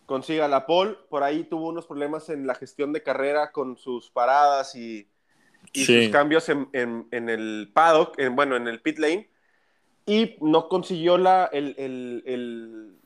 consiga 0.06 0.46
la 0.48 0.64
pole. 0.66 0.96
Por 1.08 1.22
ahí 1.22 1.44
tuvo 1.44 1.68
unos 1.68 1.86
problemas 1.86 2.28
en 2.28 2.46
la 2.46 2.54
gestión 2.54 2.92
de 2.92 3.02
carrera 3.02 3.52
con 3.52 3.76
sus 3.76 4.10
paradas 4.10 4.74
y, 4.74 5.08
y 5.72 5.84
Sí. 5.84 6.04
sus 6.04 6.12
cambios 6.12 6.48
en, 6.48 6.68
en- 6.72 7.08
en 7.10 7.28
el 7.30 7.70
paddock, 7.74 8.18
en, 8.18 8.36
bueno, 8.36 8.54
en 8.56 8.68
el 8.68 8.80
pit 8.80 8.98
lane. 8.98 9.28
Y 10.08 10.36
no 10.40 10.68
consiguió 10.68 11.18
la, 11.18 11.46
el, 11.52 11.74
el- 11.78 12.24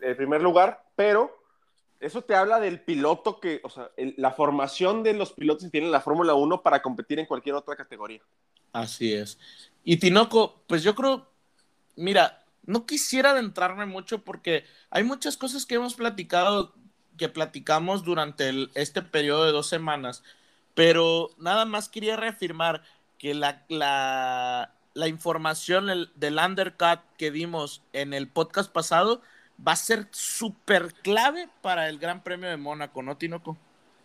el- 0.00 0.16
primer 0.16 0.42
lugar, 0.42 0.84
pero 0.96 1.36
eso 2.00 2.22
te 2.22 2.34
habla 2.36 2.60
del 2.60 2.80
piloto 2.82 3.40
que, 3.40 3.60
o 3.64 3.70
sea, 3.70 3.90
la 4.18 4.32
formación 4.32 5.02
de 5.02 5.14
los 5.14 5.32
pilotos 5.32 5.64
que 5.64 5.70
tienen 5.70 5.92
la 5.92 6.00
Fórmula 6.00 6.34
1 6.34 6.62
para 6.62 6.82
competir 6.82 7.18
en 7.20 7.26
cualquier 7.26 7.56
otra 7.56 7.76
categoría. 7.76 8.22
Así 8.72 9.12
es. 9.12 9.38
Y 9.84 9.98
Tinoco, 9.98 10.62
pues 10.66 10.82
yo 10.82 10.94
creo, 10.94 11.28
mira, 11.96 12.44
no 12.64 12.86
quisiera 12.86 13.32
adentrarme 13.32 13.86
mucho 13.86 14.24
porque 14.24 14.64
hay 14.90 15.04
muchas 15.04 15.36
cosas 15.36 15.66
que 15.66 15.76
hemos 15.76 15.94
platicado, 15.94 16.74
que 17.18 17.28
platicamos 17.28 18.04
durante 18.04 18.52
este 18.74 19.02
periodo 19.02 19.44
de 19.46 19.52
dos 19.52 19.68
semanas, 19.68 20.22
pero 20.74 21.30
nada 21.38 21.64
más 21.66 21.88
quería 21.88 22.16
reafirmar 22.16 22.82
que 23.18 23.34
la, 23.34 23.64
la, 23.68 24.74
la 24.94 25.08
información 25.08 25.90
el- 25.90 26.10
del 26.14 26.38
undercut 26.38 27.00
que 27.16 27.30
dimos 27.30 27.82
en 27.92 28.12
el 28.14 28.28
podcast 28.28 28.70
pasado 28.72 29.22
va 29.66 29.72
a 29.72 29.76
ser 29.76 30.08
súper 30.10 30.92
clave 31.02 31.48
para 31.60 31.88
el 31.88 31.98
Gran 31.98 32.22
Premio 32.22 32.48
de 32.48 32.56
Mónaco, 32.56 33.02
¿no, 33.02 33.16
Tinoco? 33.16 33.56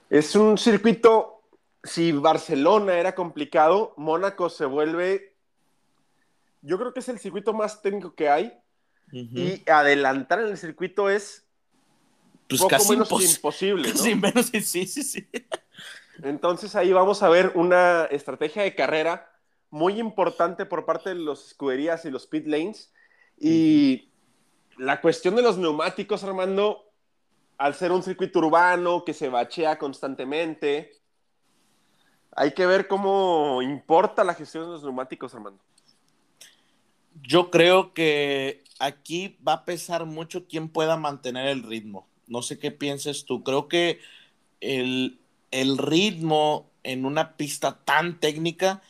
Es 0.09 0.35
un 0.35 0.57
circuito, 0.57 1.41
si 1.83 2.11
Barcelona 2.11 2.95
era 2.95 3.15
complicado, 3.15 3.93
Mónaco 3.97 4.49
se 4.49 4.65
vuelve, 4.65 5.33
yo 6.61 6.77
creo 6.77 6.93
que 6.93 6.99
es 7.01 7.09
el 7.09 7.19
circuito 7.19 7.53
más 7.53 7.81
técnico 7.81 8.13
que 8.15 8.29
hay 8.29 8.57
y 9.11 9.63
adelantar 9.69 10.41
en 10.41 10.47
el 10.47 10.57
circuito 10.57 11.09
es 11.09 11.45
pues 12.49 12.59
poco 12.61 12.69
casi 12.69 12.89
menos 12.91 13.09
impos- 13.09 13.35
imposible, 13.35 13.87
¿no? 13.89 13.93
casi 13.93 14.15
menos, 14.15 14.45
sí, 14.47 14.85
sí, 14.85 15.03
sí. 15.03 15.27
Entonces 16.23 16.75
ahí 16.75 16.91
vamos 16.93 17.23
a 17.23 17.29
ver 17.29 17.51
una 17.55 18.05
estrategia 18.05 18.63
de 18.63 18.75
carrera 18.75 19.31
muy 19.69 19.99
importante 19.99 20.65
por 20.65 20.85
parte 20.85 21.09
de 21.09 21.15
los 21.15 21.47
escuderías 21.47 22.05
y 22.05 22.11
los 22.11 22.27
pit 22.27 22.47
lanes. 22.47 22.93
Y 23.39 24.09
la 24.77 25.01
cuestión 25.01 25.35
de 25.35 25.41
los 25.41 25.57
neumáticos, 25.57 26.23
Armando, 26.23 26.91
al 27.57 27.75
ser 27.75 27.91
un 27.91 28.03
circuito 28.03 28.39
urbano 28.39 29.03
que 29.03 29.13
se 29.13 29.29
bachea 29.29 29.77
constantemente, 29.77 30.93
hay 32.31 32.51
que 32.53 32.65
ver 32.65 32.87
cómo 32.87 33.61
importa 33.61 34.23
la 34.23 34.35
gestión 34.35 34.65
de 34.65 34.71
los 34.71 34.83
neumáticos, 34.83 35.33
Armando. 35.33 35.63
Yo 37.21 37.49
creo 37.49 37.93
que 37.93 38.63
aquí 38.79 39.37
va 39.45 39.53
a 39.53 39.65
pesar 39.65 40.05
mucho 40.05 40.47
quién 40.47 40.69
pueda 40.69 40.97
mantener 40.97 41.47
el 41.47 41.63
ritmo. 41.63 42.07
No 42.27 42.41
sé 42.41 42.59
qué 42.59 42.71
pienses 42.71 43.25
tú. 43.25 43.43
Creo 43.43 43.67
que 43.67 43.99
el, 44.59 45.19
el 45.51 45.77
ritmo 45.77 46.69
en 46.83 47.05
una 47.05 47.35
pista 47.35 47.83
tan 47.83 48.19
técnica, 48.19 48.81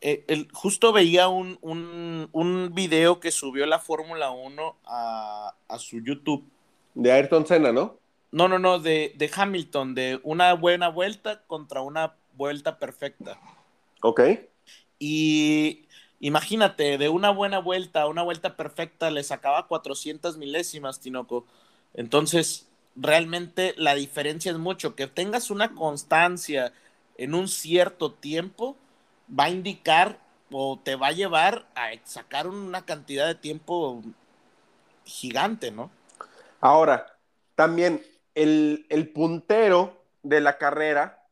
eh, 0.00 0.24
el- 0.28 0.48
justo 0.52 0.92
veía 0.92 1.28
un, 1.28 1.58
un, 1.62 2.28
un 2.32 2.74
video 2.74 3.20
que 3.20 3.30
subió 3.30 3.66
la 3.66 3.78
Fórmula 3.80 4.30
1 4.30 4.76
a, 4.86 5.54
a 5.68 5.78
su 5.78 6.00
YouTube. 6.00 6.44
De 6.94 7.10
Ayrton 7.12 7.46
Senna, 7.46 7.72
¿no? 7.72 7.98
No, 8.32 8.48
no, 8.48 8.58
no, 8.58 8.78
de, 8.78 9.12
de 9.16 9.30
Hamilton, 9.34 9.94
de 9.94 10.20
una 10.22 10.54
buena 10.54 10.88
vuelta 10.88 11.42
contra 11.46 11.82
una 11.82 12.16
vuelta 12.32 12.78
perfecta. 12.78 13.38
Ok. 14.02 14.20
Y 14.98 15.86
imagínate, 16.20 16.98
de 16.98 17.08
una 17.08 17.30
buena 17.30 17.58
vuelta 17.60 18.02
a 18.02 18.06
una 18.08 18.22
vuelta 18.22 18.56
perfecta 18.56 19.10
le 19.10 19.22
sacaba 19.22 19.66
400 19.68 20.36
milésimas, 20.38 21.00
Tinoco. 21.00 21.46
Entonces, 21.94 22.68
realmente 22.96 23.74
la 23.76 23.94
diferencia 23.94 24.50
es 24.52 24.58
mucho. 24.58 24.94
Que 24.96 25.06
tengas 25.06 25.50
una 25.50 25.74
constancia 25.74 26.72
en 27.16 27.34
un 27.34 27.48
cierto 27.48 28.12
tiempo 28.12 28.76
va 29.36 29.44
a 29.44 29.50
indicar 29.50 30.18
o 30.50 30.78
te 30.82 30.96
va 30.96 31.08
a 31.08 31.12
llevar 31.12 31.66
a 31.74 31.88
sacar 32.04 32.46
una 32.46 32.84
cantidad 32.84 33.26
de 33.26 33.34
tiempo 33.34 34.02
gigante, 35.04 35.70
¿no? 35.70 35.90
Ahora, 36.60 37.06
también 37.54 38.02
el, 38.34 38.86
el 38.88 39.08
puntero 39.10 40.02
de 40.22 40.40
la 40.40 40.58
carrera 40.58 41.22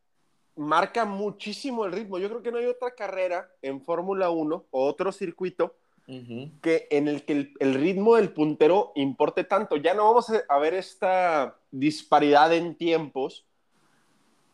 marca 0.57 1.05
muchísimo 1.05 1.85
el 1.85 1.93
ritmo. 1.93 2.19
Yo 2.19 2.29
creo 2.29 2.43
que 2.43 2.53
no 2.53 2.59
hay 2.59 2.67
otra 2.67 2.93
carrera 2.93 3.49
en 3.63 3.81
Fórmula 3.83 4.31
1 4.31 4.65
o 4.71 4.87
otro 4.87 5.13
circuito 5.13 5.75
que 6.63 6.87
en 6.93 7.09
el 7.09 7.25
que 7.25 7.33
el, 7.33 7.55
el 7.59 7.75
ritmo 7.75 8.15
del 8.15 8.33
puntero 8.33 8.93
importe 8.95 9.43
tanto. 9.43 9.77
Ya 9.77 9.93
no 9.93 10.05
vamos 10.05 10.31
a- 10.31 10.45
a 10.49 10.59
ver 10.59 10.75
esta 10.75 11.57
disparidad 11.73 12.53
en 12.55 12.77
tiempos 12.77 13.45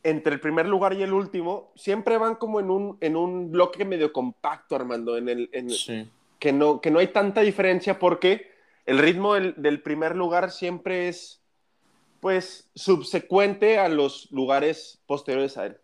entre 0.04 0.34
el 0.34 0.40
primer 0.40 0.66
lugar 0.66 0.94
y 0.94 1.02
el 1.02 1.12
último. 1.12 1.72
Siempre 1.76 2.18
van 2.18 2.34
como 2.36 2.60
en 2.60 2.70
un, 2.70 2.96
en 3.00 3.16
un 3.16 3.50
bloque 3.50 3.84
medio 3.84 4.12
compacto, 4.12 4.74
Armando, 4.76 5.16
en 5.16 5.28
el, 5.28 5.50
en- 5.52 5.70
Sí. 5.70 6.08
que, 6.38 6.52
no, 6.52 6.80
que 6.80 6.90
no 6.90 6.98
hay 6.98 7.08
tanta 7.08 7.40
diferencia 7.42 7.98
porque 7.98 8.50
el 8.86 8.98
ritmo 8.98 9.34
del, 9.34 9.54
del 9.56 9.80
primer 9.80 10.16
lugar 10.16 10.50
siempre 10.50 11.08
es 11.08 11.40
pues 12.20 12.68
subsecuente 12.74 13.78
a 13.78 13.88
los 13.88 14.30
lugares 14.30 15.00
posteriores 15.06 15.56
a 15.56 15.66
él. 15.66 15.76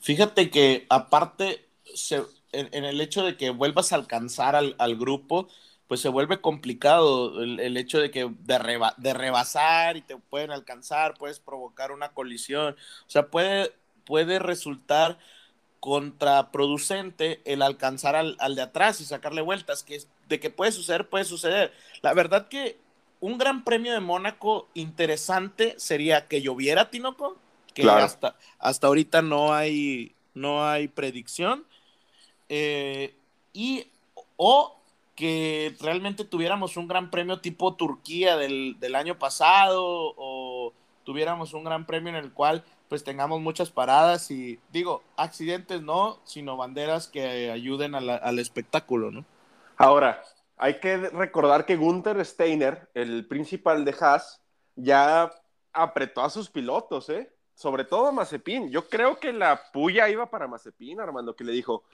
Fíjate 0.00 0.50
que 0.50 0.86
aparte, 0.90 1.64
se- 1.94 2.22
en, 2.52 2.68
en 2.72 2.84
el 2.84 3.00
hecho 3.00 3.24
de 3.24 3.36
que 3.36 3.50
vuelvas 3.50 3.92
a 3.92 3.96
alcanzar 3.96 4.54
al, 4.56 4.74
al 4.78 4.96
grupo, 4.96 5.48
pues 5.92 6.00
se 6.00 6.08
vuelve 6.08 6.40
complicado 6.40 7.42
el, 7.42 7.60
el 7.60 7.76
hecho 7.76 8.00
de 8.00 8.10
que 8.10 8.30
de, 8.40 8.58
reba- 8.58 8.94
de 8.96 9.12
rebasar 9.12 9.98
y 9.98 10.00
te 10.00 10.16
pueden 10.16 10.50
alcanzar, 10.50 11.18
puedes 11.18 11.38
provocar 11.38 11.92
una 11.92 12.14
colisión. 12.14 12.76
O 13.06 13.10
sea, 13.10 13.28
puede, 13.28 13.74
puede 14.06 14.38
resultar 14.38 15.18
contraproducente 15.80 17.42
el 17.44 17.60
alcanzar 17.62 18.16
al, 18.16 18.36
al 18.40 18.54
de 18.56 18.62
atrás 18.62 19.02
y 19.02 19.04
sacarle 19.04 19.42
vueltas, 19.42 19.82
que 19.82 20.00
de 20.28 20.40
que 20.40 20.48
puede 20.50 20.72
suceder, 20.72 21.10
puede 21.10 21.26
suceder. 21.26 21.74
La 22.02 22.14
verdad 22.14 22.48
que 22.48 22.78
un 23.20 23.36
gran 23.36 23.62
premio 23.62 23.92
de 23.92 24.00
Mónaco 24.00 24.68
interesante 24.74 25.74
sería 25.78 26.26
que 26.26 26.40
lloviera, 26.40 26.90
Tinoco, 26.90 27.36
que 27.74 27.82
Claro. 27.82 28.06
hasta, 28.06 28.36
hasta 28.58 28.86
ahorita 28.86 29.22
no 29.22 29.52
hay, 29.54 30.14
no 30.34 30.66
hay 30.66 30.88
predicción. 30.88 31.66
eh, 32.48 33.14
y 33.52 33.86
o 34.36 34.81
que 35.14 35.74
realmente 35.80 36.24
tuviéramos 36.24 36.76
un 36.76 36.88
gran 36.88 37.10
premio 37.10 37.40
tipo 37.40 37.74
Turquía 37.74 38.36
del, 38.36 38.76
del 38.80 38.94
año 38.94 39.18
pasado 39.18 39.84
o 40.16 40.72
tuviéramos 41.04 41.52
un 41.54 41.64
gran 41.64 41.84
premio 41.86 42.10
en 42.10 42.16
el 42.16 42.32
cual 42.32 42.64
pues 42.88 43.04
tengamos 43.04 43.40
muchas 43.40 43.70
paradas 43.70 44.30
y 44.30 44.58
digo, 44.70 45.02
accidentes 45.16 45.82
no, 45.82 46.18
sino 46.24 46.56
banderas 46.56 47.08
que 47.08 47.50
ayuden 47.50 47.92
la- 47.92 48.16
al 48.16 48.38
espectáculo, 48.38 49.10
¿no? 49.10 49.24
Ahora, 49.76 50.22
hay 50.58 50.78
que 50.78 50.96
recordar 50.96 51.64
que 51.64 51.76
Gunther 51.76 52.24
Steiner, 52.24 52.88
el 52.94 53.26
principal 53.26 53.84
de 53.84 53.94
Haas, 53.98 54.40
ya 54.76 55.32
apretó 55.72 56.20
a 56.22 56.30
sus 56.30 56.50
pilotos, 56.50 57.08
¿eh? 57.08 57.30
Sobre 57.54 57.84
todo 57.84 58.06
a 58.06 58.12
Mazepin. 58.12 58.70
Yo 58.70 58.88
creo 58.88 59.18
que 59.18 59.32
la 59.32 59.72
puya 59.72 60.08
iba 60.08 60.26
para 60.30 60.46
Mazepin, 60.46 61.00
Armando, 61.00 61.34
que 61.34 61.44
le 61.44 61.52
dijo, 61.52 61.84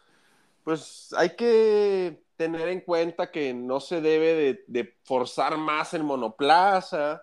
pues 0.68 1.14
hay 1.16 1.30
que 1.30 2.22
tener 2.36 2.68
en 2.68 2.82
cuenta 2.82 3.30
que 3.30 3.54
no 3.54 3.80
se 3.80 4.02
debe 4.02 4.34
de, 4.34 4.64
de 4.66 4.94
forzar 5.02 5.56
más 5.56 5.94
el 5.94 6.04
monoplaza, 6.04 7.22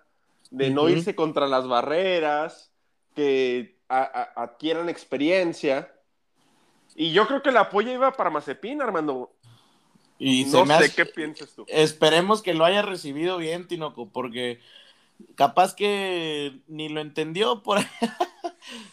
de 0.49 0.71
no 0.71 0.89
irse 0.89 1.13
contra 1.13 1.47
las 1.47 1.67
barreras, 1.67 2.71
que 3.13 3.77
a- 3.87 4.01
a- 4.01 4.41
adquieran 4.45 4.89
experiencia. 4.89 5.93
Y 6.95 7.11
yo 7.11 7.27
creo 7.27 7.43
que 7.43 7.51
la 7.51 7.59
apoyo 7.59 7.91
iba 7.91 8.11
para 8.13 8.31
Mazepin, 8.31 8.81
Armando. 8.81 9.31
Y 10.17 10.45
se 10.45 10.57
no 10.57 10.65
me 10.65 10.79
sé 10.81 10.95
qué 10.95 11.05
piensas 11.05 11.53
tú. 11.55 11.65
Esperemos 11.67 12.41
que 12.41 12.55
lo 12.55 12.65
haya 12.65 12.81
recibido 12.81 13.37
bien, 13.37 13.67
Tinoco, 13.67 14.09
porque 14.09 14.59
capaz 15.35 15.75
que 15.75 16.61
ni 16.67 16.89
lo 16.89 16.99
entendió 16.99 17.61
por 17.61 17.77
ahí. 17.77 17.85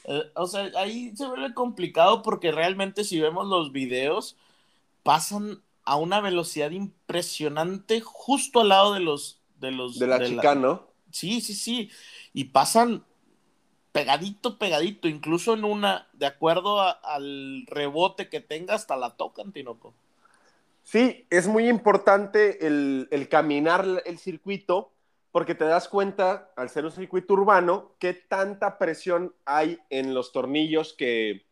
Eh, 0.05 0.23
o 0.35 0.47
sea, 0.47 0.71
ahí 0.77 1.15
se 1.17 1.27
vuelve 1.27 1.55
complicado 1.55 2.23
porque 2.23 2.53
realmente 2.53 3.05
si 3.05 3.21
vemos 3.21 3.47
los 3.47 3.73
videos, 3.73 4.37
pasan 5.03 5.63
a 5.85 5.97
una 5.97 6.21
velocidad 6.21 6.71
impresionante 6.71 8.01
justo 8.01 8.61
al 8.61 8.69
lado 8.71 8.95
de 8.95 9.01
los... 9.01 9.41
De, 9.59 9.71
los, 9.71 9.99
De 9.99 10.07
la 10.07 10.23
chica, 10.25 10.55
¿no? 10.55 10.89
Sí, 11.11 11.41
sí, 11.41 11.55
sí. 11.55 11.91
Y 12.33 12.45
pasan 12.45 13.05
pegadito, 13.93 14.59
pegadito, 14.59 15.09
incluso 15.09 15.55
en 15.55 15.65
una, 15.65 16.09
de 16.15 16.27
acuerdo 16.27 16.81
a- 16.81 16.91
al 16.91 17.65
rebote 17.67 18.29
que 18.29 18.41
tenga, 18.41 18.75
hasta 18.75 18.97
la 18.97 19.11
tocan, 19.11 19.53
Tinoco. 19.53 19.95
Sí, 20.83 21.27
es 21.31 21.47
muy 21.47 21.69
importante 21.69 22.67
el, 22.67 23.09
el 23.11 23.29
caminar 23.29 24.03
el 24.05 24.19
circuito 24.19 24.92
porque 25.33 25.55
te 25.55 25.65
das 25.65 25.89
cuenta, 25.89 26.53
al 26.57 26.69
ser 26.71 26.85
un 26.85 26.93
circuito 26.93 27.35
urbano, 27.35 27.95
qué 27.99 28.15
tanta 28.15 28.79
presión 28.79 29.35
hay 29.45 29.79
en 29.91 30.15
los 30.15 30.33
tornillos 30.33 30.93
que 30.93 31.47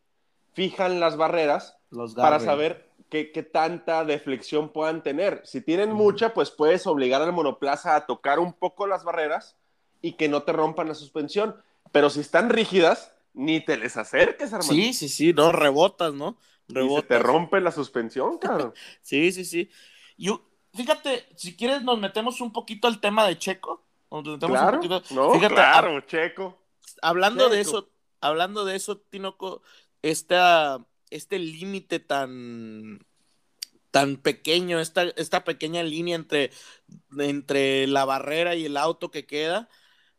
fijan 0.53 0.99
las 0.99 1.17
barreras 1.17 1.77
Los 1.89 2.13
para 2.15 2.39
saber 2.39 2.89
qué, 3.09 3.31
qué 3.31 3.43
tanta 3.43 4.05
deflexión 4.05 4.69
puedan 4.71 5.03
tener. 5.03 5.41
Si 5.45 5.61
tienen 5.61 5.91
mucha, 5.91 6.33
pues 6.33 6.51
puedes 6.51 6.85
obligar 6.87 7.21
al 7.21 7.33
monoplaza 7.33 7.95
a 7.95 8.05
tocar 8.05 8.39
un 8.39 8.53
poco 8.53 8.87
las 8.87 9.03
barreras 9.03 9.57
y 10.01 10.13
que 10.13 10.29
no 10.29 10.43
te 10.43 10.53
rompan 10.53 10.87
la 10.87 10.95
suspensión. 10.95 11.55
Pero 11.91 12.09
si 12.09 12.21
están 12.21 12.49
rígidas, 12.49 13.13
ni 13.33 13.63
te 13.63 13.77
les 13.77 13.97
acerques, 13.97 14.51
hermano. 14.53 14.73
Sí, 14.73 14.93
sí, 14.93 15.09
sí, 15.09 15.33
no, 15.33 15.51
rebotas, 15.51 16.13
¿no? 16.13 16.37
Y 16.67 16.73
se 16.73 16.73
Rebotas. 16.73 17.07
te 17.07 17.19
rompe 17.19 17.59
la 17.61 17.71
suspensión, 17.71 18.37
cabrón. 18.37 18.73
Sí, 19.01 19.31
sí, 19.31 19.43
sí. 19.45 19.69
Y 20.17 20.29
u- 20.29 20.41
fíjate, 20.73 21.27
si 21.35 21.55
quieres 21.55 21.83
nos 21.83 21.99
metemos 21.99 22.41
un 22.41 22.51
poquito 22.53 22.87
al 22.87 22.99
tema 23.01 23.27
de 23.27 23.37
Checo. 23.37 23.83
Nos 24.11 24.23
metemos 24.23 24.41
un 24.41 24.49
claro, 24.49 24.77
poquito- 24.79 25.03
no, 25.15 25.33
Fíjate, 25.33 25.53
claro, 25.55 26.01
checo. 26.01 26.57
Hablando 27.01 27.49
de 27.49 27.57
Checo. 27.63 27.69
eso, 27.79 27.89
hablando 28.19 28.65
de 28.65 28.75
eso, 28.75 28.97
Tinoco, 28.97 29.61
esta, 30.01 30.85
este 31.09 31.39
límite 31.39 31.99
tan, 31.99 33.05
tan 33.91 34.17
pequeño, 34.17 34.79
esta, 34.79 35.03
esta 35.15 35.43
pequeña 35.43 35.83
línea 35.83 36.15
entre, 36.15 36.51
entre 37.17 37.87
la 37.87 38.03
barrera 38.05 38.55
y 38.55 38.65
el 38.65 38.77
auto 38.77 39.11
que 39.11 39.25
queda, 39.25 39.69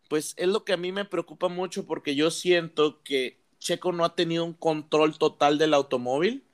pues 0.08 0.34
es 0.36 0.48
lo 0.48 0.64
que 0.64 0.72
a 0.72 0.76
mí 0.78 0.92
me 0.92 1.04
preocupa 1.04 1.48
mucho 1.48 1.86
porque 1.86 2.14
yo 2.14 2.30
siento 2.30 3.02
que 3.02 3.42
Checo 3.58 3.92
no 3.92 4.04
ha 4.04 4.14
tenido 4.14 4.44
un 4.44 4.54
control 4.54 5.18
total 5.18 5.58
del 5.58 5.74
automóvil. 5.74 6.46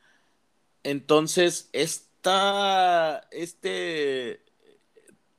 Entonces, 0.83 1.69
esta, 2.19 3.29
este, 3.31 4.41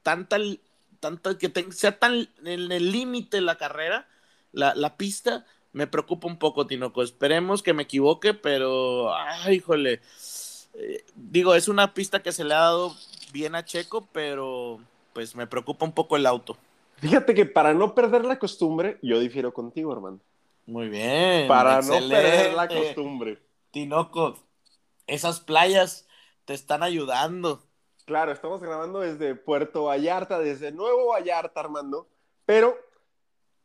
tanta, 0.01 0.37
tanta 0.99 1.37
que 1.37 1.49
te- 1.49 1.71
sea 1.73 1.99
tan 1.99 2.29
en 2.45 2.71
el 2.71 2.91
límite 2.91 3.41
la 3.41 3.57
carrera, 3.57 4.07
la, 4.53 4.73
la 4.75 4.95
pista, 4.95 5.45
me 5.73 5.87
preocupa 5.87 6.27
un 6.27 6.39
poco, 6.39 6.65
Tinoco. 6.65 7.03
Esperemos 7.03 7.61
que 7.61 7.73
me 7.73 7.83
equivoque, 7.83 8.33
pero, 8.33 9.13
ay, 9.13 9.55
híjole. 9.55 10.01
Eh, 10.73 11.03
digo, 11.15 11.53
es 11.53 11.67
una 11.67 11.93
pista 11.93 12.23
que 12.23 12.31
se 12.31 12.43
le 12.45 12.53
ha 12.53 12.59
dado 12.59 12.95
bien 13.33 13.55
a 13.55 13.65
Checo, 13.65 14.07
pero 14.13 14.79
pues 15.13 15.35
me 15.35 15.47
preocupa 15.47 15.85
un 15.85 15.91
poco 15.91 16.15
el 16.15 16.25
auto. 16.25 16.57
Fíjate 16.97 17.33
que 17.33 17.45
para 17.45 17.73
no 17.73 17.93
perder 17.93 18.23
la 18.25 18.39
costumbre, 18.39 18.97
yo 19.01 19.19
difiero 19.19 19.53
contigo, 19.53 19.91
hermano. 19.93 20.19
Muy 20.65 20.87
bien. 20.87 21.47
Para 21.47 21.81
no 21.81 21.93
perder 22.07 22.53
la 22.53 22.67
costumbre. 22.67 23.39
Tinoco, 23.71 24.37
esas 25.07 25.39
playas 25.39 26.07
te 26.49 26.55
están 26.55 26.81
ayudando. 26.81 27.61
Claro, 28.05 28.31
estamos 28.31 28.59
grabando 28.59 29.01
desde 29.01 29.35
Puerto 29.35 29.83
Vallarta, 29.83 30.39
desde 30.39 30.71
Nuevo 30.71 31.09
Vallarta, 31.09 31.59
Armando. 31.59 32.07
Pero, 32.47 32.75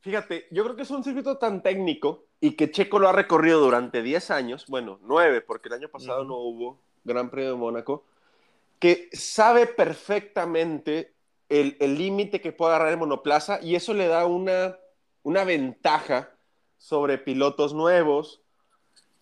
fíjate, 0.02 0.46
yo 0.50 0.64
creo 0.64 0.76
que 0.76 0.82
es 0.82 0.90
un 0.90 1.02
circuito 1.02 1.38
tan 1.38 1.62
técnico 1.62 2.26
y 2.42 2.50
que 2.56 2.70
Checo 2.70 2.98
lo 2.98 3.08
ha 3.08 3.12
recorrido 3.12 3.58
durante 3.60 4.02
10 4.02 4.30
años, 4.30 4.66
bueno, 4.68 4.98
9, 5.00 5.40
porque 5.40 5.68
el 5.68 5.76
año 5.76 5.88
pasado 5.88 6.24
no 6.24 6.36
hubo 6.36 6.78
Gran 7.04 7.30
Premio 7.30 7.52
de 7.52 7.56
Mónaco, 7.56 8.04
que 8.78 9.08
sabe 9.14 9.66
perfectamente 9.66 11.14
el 11.48 11.78
el 11.80 11.96
límite 11.96 12.42
que 12.42 12.52
puede 12.52 12.74
agarrar 12.74 12.92
el 12.92 12.98
monoplaza 12.98 13.60
y 13.62 13.76
eso 13.76 13.94
le 13.94 14.08
da 14.08 14.26
una, 14.26 14.76
una 15.22 15.44
ventaja 15.44 16.28
sobre 16.76 17.16
pilotos 17.16 17.72
nuevos. 17.72 18.42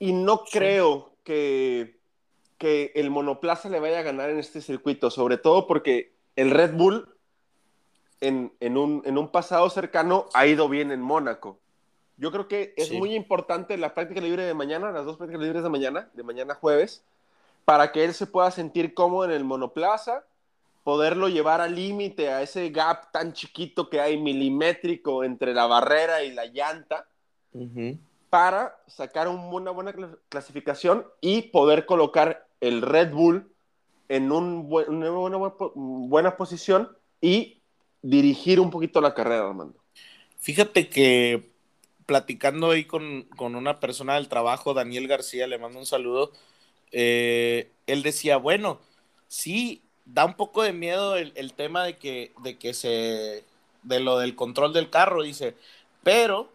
Y 0.00 0.12
no 0.12 0.42
Sí. 0.46 0.58
creo 0.58 1.14
que, 1.22 2.01
que 2.62 2.92
el 2.94 3.10
monoplaza 3.10 3.68
le 3.68 3.80
vaya 3.80 3.98
a 3.98 4.02
ganar 4.02 4.30
en 4.30 4.38
este 4.38 4.60
circuito, 4.60 5.10
sobre 5.10 5.36
todo 5.36 5.66
porque 5.66 6.12
el 6.36 6.52
Red 6.52 6.74
Bull 6.74 7.08
en, 8.20 8.52
en 8.60 8.76
un, 8.78 9.02
en 9.04 9.18
un 9.18 9.32
pasado 9.32 9.68
cercano 9.68 10.26
ha 10.32 10.46
ido 10.46 10.68
bien 10.68 10.92
en 10.92 11.00
Mónaco. 11.00 11.58
Yo 12.18 12.30
creo 12.30 12.46
que 12.46 12.72
es 12.76 12.86
Sí. 12.86 12.96
muy 12.96 13.16
importante 13.16 13.76
la 13.76 13.94
práctica 13.94 14.20
libre 14.20 14.44
de 14.44 14.54
mañana, 14.54 14.92
las 14.92 15.04
dos 15.04 15.16
prácticas 15.16 15.42
libres 15.42 15.64
de 15.64 15.70
mañana, 15.70 16.08
de 16.14 16.22
mañana 16.22 16.54
jueves, 16.54 17.02
para 17.64 17.90
que 17.90 18.04
él 18.04 18.14
se 18.14 18.28
pueda 18.28 18.52
sentir 18.52 18.94
cómodo 18.94 19.24
en 19.24 19.32
el 19.32 19.42
monoplaza, 19.42 20.24
poderlo 20.84 21.28
llevar 21.28 21.60
al 21.60 21.74
límite, 21.74 22.28
a 22.30 22.42
ese 22.42 22.70
gap 22.70 23.10
tan 23.10 23.32
chiquito 23.32 23.90
que 23.90 24.00
hay 24.00 24.18
milimétrico 24.20 25.24
entre 25.24 25.52
la 25.52 25.66
barrera 25.66 26.22
y 26.22 26.30
la 26.32 26.46
llanta, 26.46 27.08
para 28.30 28.78
sacar 28.86 29.26
un- 29.26 29.52
una 29.52 29.72
buena 29.72 29.92
cla- 29.92 30.16
clasificación 30.28 31.04
y 31.20 31.42
poder 31.42 31.86
colocar 31.86 32.46
el 32.62 32.80
Red 32.80 33.12
Bull 33.12 33.52
en 34.08 34.30
una 34.30 34.62
buena, 34.62 35.52
buena 35.74 36.36
posición 36.36 36.96
y 37.20 37.60
dirigir 38.02 38.60
un 38.60 38.70
poquito 38.70 39.00
la 39.00 39.14
carrera, 39.14 39.48
Armando. 39.48 39.74
Fíjate 40.38 40.88
que 40.88 41.50
platicando 42.06 42.70
ahí 42.70 42.84
con, 42.84 43.22
con 43.36 43.56
una 43.56 43.80
persona 43.80 44.14
del 44.14 44.28
trabajo, 44.28 44.74
Daniel 44.74 45.08
García, 45.08 45.46
le 45.46 45.58
mando 45.58 45.78
un 45.78 45.86
saludo, 45.86 46.32
eh, 46.92 47.70
él 47.86 48.02
decía, 48.02 48.36
bueno, 48.36 48.80
sí, 49.26 49.82
da 50.04 50.24
un 50.24 50.34
poco 50.34 50.62
de 50.62 50.72
miedo 50.72 51.16
el, 51.16 51.32
el 51.34 51.52
tema 51.54 51.84
de 51.84 51.96
que, 51.96 52.32
de 52.42 52.58
que 52.58 52.74
se, 52.74 53.44
de 53.82 54.00
lo 54.00 54.18
del 54.18 54.36
control 54.36 54.72
del 54.72 54.88
carro, 54.88 55.22
dice, 55.22 55.56
pero 56.04 56.48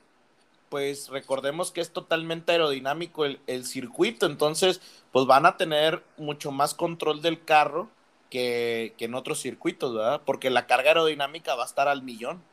pues 0.69 1.09
recordemos 1.09 1.71
que 1.71 1.81
es 1.81 1.91
totalmente 1.91 2.51
aerodinámico 2.51 3.25
el, 3.25 3.39
el 3.47 3.65
circuito, 3.65 4.25
entonces 4.25 4.81
pues 5.11 5.25
van 5.25 5.45
a 5.45 5.57
tener 5.57 6.03
mucho 6.17 6.51
más 6.51 6.73
control 6.73 7.21
del 7.21 7.43
carro 7.43 7.89
que, 8.29 8.93
que 8.97 9.05
en 9.05 9.15
otros 9.15 9.41
circuitos, 9.41 9.93
¿verdad? 9.95 10.21
Porque 10.25 10.49
la 10.49 10.67
carga 10.67 10.89
aerodinámica 10.89 11.55
va 11.55 11.63
a 11.63 11.67
estar 11.67 11.87
al 11.87 12.03
millón. 12.03 12.43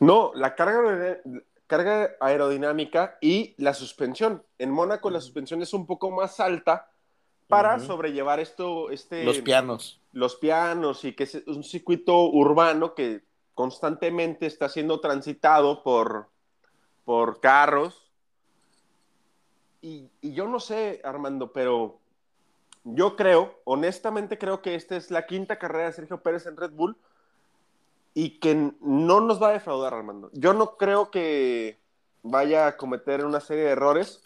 No, 0.00 0.32
la 0.34 0.54
carga, 0.54 1.20
carga 1.66 2.10
aerodinámica 2.20 3.18
y 3.20 3.54
la 3.56 3.74
suspensión. 3.74 4.42
En 4.58 4.70
Mónaco 4.70 5.10
la 5.10 5.20
suspensión 5.20 5.62
es 5.62 5.72
un 5.72 5.86
poco 5.86 6.10
más 6.10 6.40
alta 6.40 6.90
para 7.48 7.78
sobrellevar 7.78 8.40
esto, 8.40 8.90
este, 8.90 9.22
Los 9.24 9.40
pianos. 9.40 10.00
los 10.12 10.36
pianos 10.36 11.04
y 11.04 11.12
que 11.12 11.24
es 11.24 11.42
un 11.46 11.62
circuito 11.62 12.24
urbano 12.30 12.94
que 12.94 13.22
constantemente 13.54 14.46
está 14.46 14.68
siendo 14.68 15.00
transitado 15.00 15.82
por, 15.82 16.30
por 17.04 17.40
carros. 17.40 18.10
Y, 19.82 20.08
y 20.20 20.32
yo 20.32 20.48
no 20.48 20.60
sé, 20.60 21.00
Armando, 21.04 21.52
pero 21.52 21.98
yo 22.84 23.16
creo, 23.16 23.60
honestamente 23.64 24.38
creo 24.38 24.62
que 24.62 24.74
esta 24.74 24.96
es 24.96 25.10
la 25.10 25.26
quinta 25.26 25.58
carrera 25.58 25.86
de 25.86 25.92
Sergio 25.92 26.22
Pérez 26.22 26.46
en 26.46 26.56
Red 26.56 26.72
Bull 26.72 26.96
y 28.14 28.38
que 28.38 28.72
no 28.80 29.20
nos 29.20 29.42
va 29.42 29.48
a 29.48 29.52
defraudar, 29.52 29.92
Armando. 29.94 30.30
Yo 30.32 30.54
no 30.54 30.76
creo 30.76 31.10
que 31.10 31.78
vaya 32.22 32.66
a 32.68 32.76
cometer 32.76 33.24
una 33.24 33.40
serie 33.40 33.64
de 33.64 33.70
errores. 33.70 34.20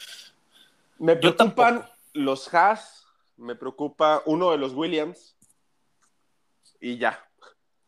Me 0.98 1.16
preocupan 1.16 1.88
los 2.12 2.52
Haas, 2.52 3.06
me 3.36 3.54
preocupa 3.54 4.22
uno 4.26 4.50
de 4.50 4.58
los 4.58 4.74
Williams 4.74 5.36
y 6.80 6.98
ya. 6.98 7.24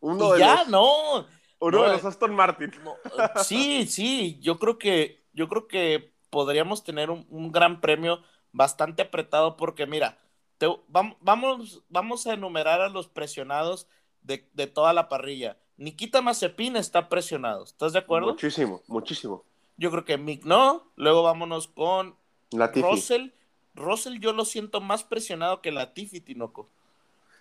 Uno 0.00 0.31
Y 0.31 0.33
de 0.33 0.38
ya, 0.38 0.57
los, 0.61 0.68
no. 0.68 1.26
Uno 1.61 1.79
no, 1.79 1.85
de 1.85 1.90
eh. 1.90 1.92
los 1.94 2.05
Aston 2.05 2.35
Martin. 2.35 2.73
no, 2.85 2.96
Sí, 3.44 3.87
sí, 3.87 4.38
yo 4.40 4.59
creo 4.59 4.79
que, 4.79 5.23
yo 5.33 5.49
creo 5.49 5.68
que 5.68 6.12
podríamos 6.31 6.83
tener 6.85 7.11
un, 7.11 7.27
un 7.31 7.53
gran 7.53 7.81
premio 7.81 8.23
bastante 8.53 9.03
apretado 9.03 9.57
porque 9.57 9.87
mira, 9.87 10.18
te- 10.59 10.66
vamos, 10.88 11.83
vamos 11.88 12.27
a 12.27 12.33
enumerar 12.35 12.81
a 12.81 12.88
los 12.88 13.09
presionados 13.09 13.87
de, 14.23 14.49
de 14.55 14.66
toda 14.66 14.92
la 14.92 15.09
parrilla. 15.09 15.57
Nikita 15.77 16.20
Mazepin 16.20 16.77
está 16.77 17.09
presionado, 17.09 17.64
¿estás 17.64 17.92
de 17.94 18.01
acuerdo? 18.01 18.29
Muchísimo, 18.33 18.83
muchísimo. 18.87 19.44
Yo 19.77 19.90
creo 19.90 20.05
que 20.05 20.18
Mick 20.18 20.44
no, 20.44 20.90
luego 20.96 21.23
vámonos 21.23 21.68
con 21.68 22.16
Latifi. 22.51 22.87
Russell. 22.87 23.29
Russell 23.75 24.18
yo 24.18 24.33
lo 24.33 24.44
siento 24.44 24.81
más 24.83 25.05
presionado 25.05 25.62
que 25.62 25.70
Latifi, 25.73 26.20
Tinoco. 26.20 26.68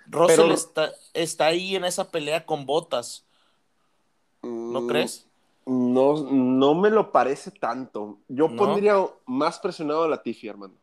Russell 0.07 0.37
Pero- 0.37 0.53
está, 0.53 0.91
está 1.13 1.47
ahí 1.47 1.75
en 1.75 1.83
esa 1.83 2.11
pelea 2.11 2.45
con 2.45 2.65
botas, 2.65 3.25
¿no 4.67 4.85
Mm, 4.85 4.87
crees? 4.87 5.29
No, 5.65 6.15
no 6.31 6.75
me 6.75 6.89
lo 6.89 7.11
parece 7.11 7.51
tanto. 7.51 8.21
Yo 8.27 8.49
¿No? 8.49 8.55
pondría 8.55 8.95
más 9.25 9.59
presionado 9.59 10.03
a 10.03 10.07
Latifi, 10.07 10.47
hermano. 10.47 10.75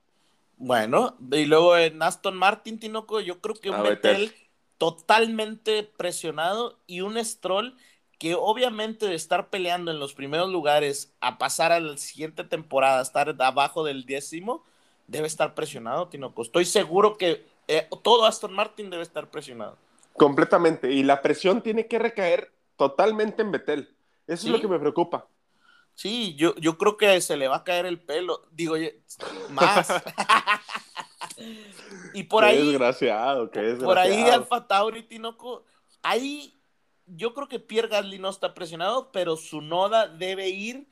Bueno, 0.59 1.17
y 1.33 1.45
luego 1.45 1.77
en 1.77 2.03
Aston 2.03 2.37
Martin, 2.37 2.79
Tinoco, 2.79 3.21
yo 3.21 3.41
creo 3.41 3.61
que 3.61 3.71
un 3.71 3.83
Vettel 3.83 4.35
totalmente 4.79 5.83
presionado 5.85 6.79
y 6.87 7.03
un 7.03 7.23
Stroll 7.23 7.77
que 8.19 8.35
obviamente 8.35 9.07
de 9.07 9.15
estar 9.15 9.51
peleando 9.51 9.91
en 9.91 9.99
los 9.99 10.15
primeros 10.15 10.51
lugares 10.51 11.15
a 11.21 11.37
pasar 11.37 11.73
a 11.73 11.81
la 11.81 11.97
siguiente 11.99 12.45
temporada, 12.45 13.01
a 13.01 13.03
estar 13.03 13.35
abajo 13.43 13.85
del 13.85 14.07
décimo, 14.07 14.65
debe 15.07 15.27
estar 15.27 15.55
presionado, 15.55 16.09
Tinoco. 16.09 16.41
Estoy 16.43 16.65
seguro 16.65 17.19
que 17.19 17.47
eh, 17.69 17.87
todo 18.03 18.25
Aston 18.25 18.55
Martin 18.55 18.89
debe 18.89 19.03
estar 19.03 19.31
presionado. 19.31 19.77
Completamente. 20.15 20.93
Y 20.93 21.03
la 21.03 21.23
presión 21.23 21.63
tiene 21.63 21.87
que 21.87 21.99
recaer 21.99 22.51
totalmente 22.77 23.43
en 23.43 23.53
Betel. 23.53 23.97
Eso 24.27 24.43
Sí. 24.43 24.49
es 24.49 24.53
lo 24.55 24.61
que 24.61 24.69
me 24.69 24.79
preocupa. 24.79 25.29
Sí, 25.95 26.35
yo, 26.37 26.55
yo 26.57 26.77
creo 26.77 26.97
que 26.99 27.21
se 27.23 27.37
le 27.39 27.49
va 27.49 27.57
a 27.57 27.65
caer 27.65 27.87
el 27.87 27.99
pelo. 28.01 28.43
Digo, 28.51 28.75
más. 29.51 29.89
y 32.15 32.25
por 32.25 32.43
qué 32.45 32.51
ahí, 32.51 32.67
desgraciado, 32.67 33.51
qué 33.51 33.61
desgraciado. 33.61 33.87
por 33.87 33.99
ahí 33.99 34.23
Alfa 34.29 34.67
Tauri, 34.67 35.03
Tinoco, 35.05 35.65
ahí 36.03 36.59
yo 37.07 37.35
creo 37.35 37.49
que 37.49 37.61
Pierre 37.61 37.89
Gasly 37.89 38.19
no 38.19 38.31
está 38.31 38.55
presionado, 38.55 39.11
pero 39.13 39.37
su 39.37 39.61
noda 39.61 40.09
debe 40.09 40.49
ir, 40.49 40.89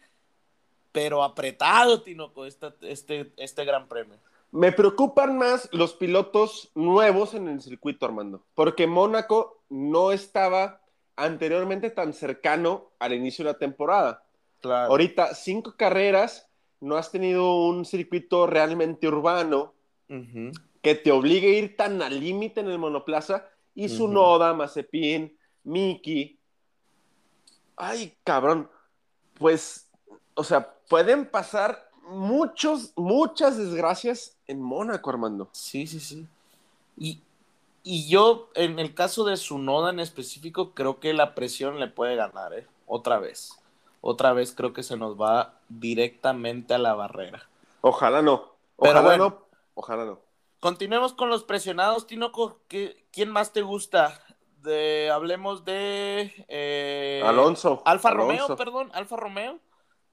pero 0.92 1.23
apretado, 1.23 2.03
Tinoco, 2.03 2.47
este, 2.47 2.73
este, 2.83 3.33
este 3.37 3.64
gran 3.64 3.88
premio. 3.88 4.18
Me 4.53 4.70
preocupan 4.70 5.37
más 5.37 5.68
los 5.73 5.94
pilotos 5.94 6.70
nuevos 6.75 7.35
en 7.35 7.49
el 7.49 7.61
circuito, 7.61 8.07
Armando, 8.07 8.44
porque 8.55 8.87
Mónaco 8.87 9.64
no 9.68 10.12
estaba 10.12 10.81
anteriormente 11.16 11.90
tan 11.90 12.12
cercano 12.12 12.90
al 12.98 13.12
inicio 13.12 13.44
de 13.44 13.53
la 13.53 13.59
temporada. 13.59 14.24
Claro. 14.61 14.90
Ahorita, 14.90 15.35
cinco 15.35 15.74
carreras, 15.77 16.48
no 16.81 16.96
has 16.96 17.11
tenido 17.11 17.66
un 17.66 17.85
circuito 17.85 18.46
realmente 18.46 19.09
urbano 19.09 19.74
Ujú. 20.09 20.53
que 20.83 20.94
te 20.94 21.12
obligue 21.12 21.48
a 21.48 21.59
ir 21.59 21.77
tan 21.77 22.03
al 22.03 22.20
límite 22.20 22.61
en 22.61 22.68
el 22.68 22.79
monoplaza 22.79 23.48
y 23.74 23.88
su 23.88 24.05
Ujú. 24.05 24.12
Noda, 24.12 24.55
Mazepin, 24.55 25.37
Miki. 25.64 26.38
Ay, 27.77 28.16
cabrón. 28.22 28.70
Pues, 29.38 29.88
o 30.35 30.44
sea, 30.44 30.74
pueden 30.88 31.29
pasar 31.29 31.90
muchos, 32.09 32.92
muchas 32.96 33.57
desgracias 33.57 34.37
en 34.46 34.61
Mónaco, 34.61 35.11
Armando. 35.11 35.48
Sí, 35.53 35.87
sí, 35.87 36.00
sí. 36.00 36.27
Y, 36.96 37.20
y 37.85 38.09
yo, 38.09 38.51
en 38.55 38.79
el 38.81 38.94
caso 38.94 39.25
de 39.25 39.37
su 39.37 39.59
noda 39.59 39.90
en 39.90 40.01
específico, 40.01 40.73
creo 40.75 40.99
que 41.01 41.12
la 41.14 41.35
presión 41.37 41.79
le 41.79 41.87
puede 41.88 42.16
ganar, 42.16 42.53
¿eh? 42.55 42.66
Otra 42.87 43.18
vez. 43.20 43.61
Otra 44.01 44.33
vez 44.33 44.53
creo 44.55 44.73
que 44.73 44.83
se 44.83 44.97
nos 44.97 45.14
va 45.20 45.55
directamente 45.68 46.75
a 46.75 46.79
la 46.79 46.94
barrera. 46.94 47.49
Ojalá 47.83 48.23
no. 48.23 48.55
Pero 48.79 48.90
Ojalá 48.92 49.01
bueno. 49.03 49.25
no. 49.29 49.47
Ojalá 49.75 50.05
no. 50.05 50.18
Continuemos 50.61 51.12
con 51.12 51.29
los 51.29 51.44
presionados, 51.44 52.07
Tinoco. 52.07 52.59
¿qué- 52.68 53.05
¿Quién 53.12 53.31
más 53.31 53.53
te 53.53 53.62
gusta? 53.62 54.18
De, 54.62 55.11
hablemos 55.11 55.64
de... 55.64 56.33
eh, 56.49 57.23
Alonso. 57.25 57.83
Alfa 57.85 58.09
Alonso. 58.09 58.29
Romeo, 58.49 58.57
perdón, 58.57 58.90
Alfa 58.94 59.16
Romeo. 59.16 59.59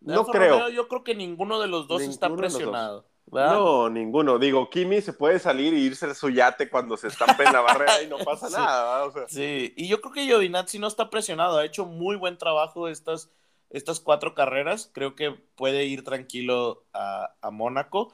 De 0.02 0.14
No 0.14 0.22
Alfa 0.22 0.32
creo. 0.34 0.52
Romeo, 0.60 0.70
yo 0.70 0.88
creo 0.90 1.04
que 1.06 1.16
ninguno 1.16 1.60
de 1.60 1.68
los 1.68 1.88
dos 1.88 2.02
está 2.02 2.28
Ninguno 2.28 2.42
presionado. 2.42 3.06
¿Verdad? 3.28 3.54
No, 3.54 3.90
ninguno. 3.90 4.40
Digo, 4.40 4.70
Kimi 4.70 5.02
se 5.02 5.14
puede 5.14 5.40
salir 5.40 5.74
y 5.74 5.82
irse 5.86 6.06
a 6.06 6.14
su 6.14 6.30
yate 6.30 6.70
cuando 6.70 6.98
se 6.98 7.08
estampe 7.08 7.44
en 7.46 7.54
la 7.54 7.62
barrera 7.62 8.02
y 8.02 8.08
no 8.08 8.18
pasa 8.20 8.48
Sí. 8.50 8.54
nada. 8.56 8.84
¿verdad? 8.84 9.08
O 9.08 9.12
sea, 9.12 9.28
Sí, 9.30 9.74
y 9.78 9.88
yo 9.88 10.02
creo 10.02 10.14
que 10.14 10.26
Giovinazzi 10.26 10.80
no 10.80 10.88
está 10.88 11.10
presionado, 11.10 11.58
ha 11.58 11.66
hecho 11.66 11.86
muy 11.86 12.16
buen 12.18 12.38
trabajo 12.38 12.88
estas, 12.88 13.30
estas 13.70 14.00
cuatro 14.00 14.34
carreras, 14.36 14.90
creo 14.94 15.16
que 15.16 15.32
puede 15.32 15.86
ir 15.86 16.04
tranquilo 16.04 16.84
a, 16.94 17.34
a 17.42 17.52
Mónaco. 17.52 18.14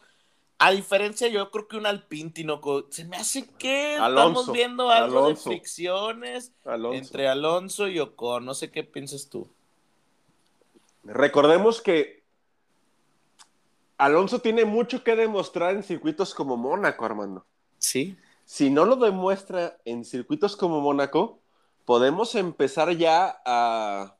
A 0.60 0.72
diferencia, 0.72 1.28
yo 1.28 1.52
creo 1.52 1.68
que 1.68 1.78
un 1.78 1.86
Alpine, 1.86 2.32
Tinoco, 2.32 2.88
se 2.90 3.06
me 3.06 3.16
hace 3.18 3.48
que 3.60 3.96
Alonso, 3.96 4.40
estamos 4.42 4.52
viendo 4.56 4.90
algo 4.90 5.20
Alonso. 5.26 5.50
de 5.52 5.56
fricciones 5.56 6.52
Alonso. 6.66 6.98
entre 6.98 7.28
Alonso 7.28 7.88
y 7.88 8.00
Ocon, 8.00 8.44
no 8.44 8.56
sé 8.56 8.72
qué 8.72 8.84
piensas 8.84 9.30
tú. 9.30 9.48
Recordemos 11.04 11.82
que 11.82 12.17
Alonso 13.98 14.40
tiene 14.40 14.66
mucho 14.66 15.04
que 15.04 15.16
demostrar 15.16 15.76
en 15.76 15.84
circuitos 15.84 16.34
como 16.34 16.56
Mónaco, 16.58 17.06
Armando. 17.06 17.46
Sí. 17.80 18.18
Si 18.46 18.70
no 18.70 18.86
lo 18.86 18.96
demuestra 18.96 19.78
en 19.86 20.06
circuitos 20.06 20.56
como 20.56 20.82
Mónaco, 20.82 21.40
podemos 21.86 22.36
empezar 22.36 22.92
ya 22.96 23.42
a, 23.46 24.16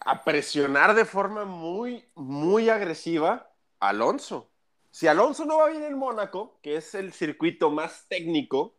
a 0.00 0.24
presionar 0.24 0.94
de 0.94 1.04
forma 1.04 1.44
muy, 1.44 2.04
muy 2.14 2.68
agresiva 2.68 3.50
a 3.78 3.88
Alonso. 3.90 4.48
Si 4.90 5.06
Alonso 5.06 5.44
no 5.44 5.58
va 5.58 5.68
bien 5.68 5.84
en 5.84 5.96
Mónaco, 5.96 6.58
que 6.62 6.76
es 6.76 6.94
el 6.94 7.12
circuito 7.12 7.70
más 7.70 8.06
técnico, 8.08 8.74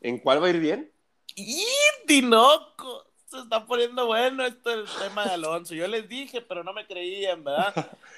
¿en 0.00 0.18
cuál 0.18 0.42
va 0.42 0.48
a 0.48 0.50
ir 0.50 0.60
bien? 0.60 0.92
¡Y 1.34 1.64
Tinoco! 2.06 3.07
Se 3.30 3.38
está 3.38 3.66
poniendo 3.66 4.06
bueno 4.06 4.44
esto 4.44 4.70
el 4.72 4.96
tema 4.96 5.24
de 5.26 5.32
Alonso. 5.34 5.74
Yo 5.74 5.86
les 5.86 6.08
dije, 6.08 6.40
pero 6.42 6.64
no 6.64 6.72
me 6.72 6.86
creían, 6.86 7.44
¿verdad? 7.44 7.74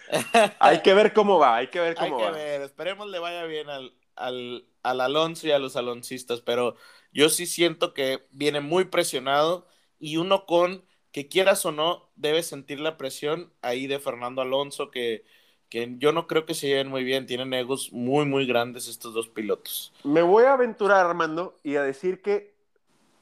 Hay 0.58 0.82
que 0.82 0.94
ver 0.94 1.12
cómo 1.12 1.38
va, 1.38 1.56
hay 1.56 1.68
que 1.70 1.80
ver 1.80 1.96
Hay 1.96 2.10
cómo 2.10 2.16
que 2.16 2.30
va. 2.30 2.30
ver, 2.30 2.62
esperemos 2.62 3.08
le 3.08 3.18
vaya 3.18 3.44
bien 3.44 3.68
al, 3.68 3.92
al, 4.16 4.66
al 4.82 5.00
Alonso 5.00 5.46
y 5.46 5.50
a 5.52 5.58
los 5.58 5.76
aloncistas, 5.76 6.40
pero 6.40 6.76
yo 7.12 7.28
sí 7.28 7.46
siento 7.46 7.94
que 7.94 8.26
viene 8.30 8.60
muy 8.60 8.86
presionado 8.86 9.66
y 9.98 10.16
uno 10.16 10.46
con 10.46 10.84
que 11.12 11.28
quieras 11.28 11.66
o 11.66 11.72
no 11.72 12.10
debe 12.16 12.42
sentir 12.42 12.80
la 12.80 12.96
presión 12.96 13.52
ahí 13.62 13.86
de 13.86 13.98
Fernando 13.98 14.42
Alonso 14.42 14.90
que, 14.90 15.24
que 15.68 15.94
yo 15.98 16.12
no 16.12 16.26
creo 16.26 16.46
que 16.46 16.54
se 16.54 16.68
lleven 16.68 16.88
muy 16.88 17.04
bien, 17.04 17.26
tienen 17.26 17.52
egos 17.54 17.92
muy 17.92 18.24
muy 18.26 18.46
grandes 18.46 18.88
estos 18.88 19.12
dos 19.14 19.28
pilotos. 19.28 19.92
Me 20.02 20.22
voy 20.22 20.44
a 20.44 20.54
aventurar, 20.54 21.06
Armando, 21.06 21.60
y 21.62 21.76
a 21.76 21.82
decir 21.82 22.22
que 22.22 22.54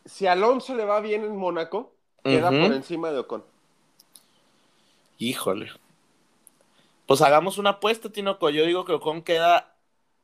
si 0.09 0.27
a 0.27 0.33
Alonso 0.33 0.75
le 0.75 0.85
va 0.85 1.01
bien 1.01 1.25
en 1.25 1.37
Mónaco, 1.37 1.94
queda 2.23 2.51
por 2.51 2.73
encima 2.73 3.11
de 3.11 3.18
Ocon. 3.18 3.44
Híjole. 5.18 5.71
Pues 7.07 7.23
hagamos 7.23 7.59
una 7.59 7.71
apuesta, 7.71 8.11
Tinoco. 8.11 8.51
Yo 8.51 8.64
digo 8.64 8.85
que 8.85 8.92
Ocon 8.92 9.23
queda 9.23 9.77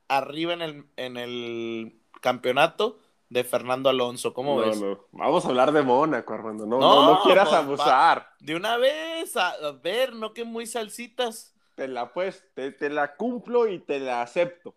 arriba 0.08 0.52
en 0.52 0.62
el, 0.62 0.86
en 0.96 1.16
el 1.16 2.00
campeonato 2.20 2.98
de 3.28 3.44
Fernando 3.44 3.88
Alonso. 3.88 4.32
¿Cómo 4.34 4.60
no, 4.60 4.66
ves? 4.66 4.80
no. 4.80 5.00
Vamos 5.12 5.44
a 5.44 5.48
hablar 5.48 5.72
de 5.72 5.82
Mónaco, 5.82 6.32
Armando. 6.34 6.66
No, 6.66 6.78
No, 6.78 7.02
no, 7.02 7.14
no 7.14 7.22
quieras 7.22 7.48
pues, 7.48 7.60
abusar. 7.60 8.30
De 8.40 8.54
una 8.54 8.76
vez, 8.76 9.36
a, 9.36 9.50
a 9.50 9.72
ver, 9.72 10.14
no 10.14 10.32
que 10.32 10.44
muy 10.44 10.66
salsitas. 10.66 11.54
Te 11.74 11.88
la 11.88 12.12
pues, 12.12 12.44
te, 12.54 12.70
te 12.72 12.88
la 12.90 13.16
cumplo 13.16 13.66
y 13.66 13.80
te 13.80 13.98
la 13.98 14.22
acepto. 14.22 14.74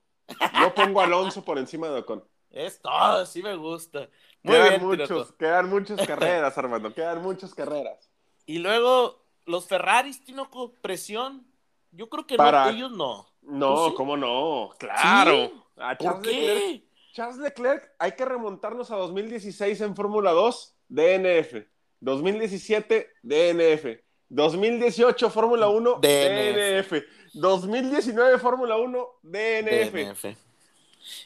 Yo 0.60 0.74
pongo 0.74 1.02
a 1.02 1.06
Alonso 1.06 1.46
por 1.46 1.58
encima 1.58 1.88
de 1.88 2.00
Ocon. 2.00 2.24
Es 2.50 2.82
todo, 2.82 3.26
sí 3.26 3.43
me 3.43 3.56
gusta. 3.56 4.10
Muy 4.43 4.56
quedan 4.56 4.69
bien, 4.69 4.86
muchos, 4.86 5.32
quedan 5.34 5.69
muchas 5.69 6.08
carreras, 6.08 6.58
Armando. 6.58 6.93
Quedan 6.93 7.21
muchas 7.21 7.54
carreras. 7.54 8.10
Y 8.45 8.60
luego, 8.60 9.23
los 9.45 9.67
Ferraris, 9.67 10.23
Tinoco, 10.23 10.73
presión. 10.82 11.45
Yo 11.91 12.10
creo 12.10 12.26
que 12.28 12.38
Para- 12.38 12.65
no, 12.65 12.71
ellos 12.71 12.91
no. 12.91 13.28
No. 13.41 13.93
¿cómo 13.95 14.17
no? 14.17 14.71
Claro. 14.78 15.32
¿Sí? 15.47 15.54
A 15.78 15.97
¿Por 15.97 16.08
Charles 16.21 16.26
Leclerc, 16.28 16.60
qué? 16.60 16.84
Charles 17.13 17.38
Leclerc, 17.38 17.91
hay 18.00 18.12
que 18.13 18.26
remontarnos 18.26 18.91
a 18.91 18.95
2016 18.97 19.82
en 19.82 19.95
Fórmula 19.95 20.32
2, 20.32 20.76
DNF. 20.89 21.65
2017, 22.00 23.10
DNF. 23.23 24.00
2018, 24.30 25.30
Fórmula 25.30 25.69
1, 25.69 26.00
DNF. 26.02 26.91
DNF. 26.91 27.04
2019, 27.34 28.38
Fórmula 28.39 28.78
1, 28.78 29.08
DNF. 29.23 29.91
DNF. 29.93 30.26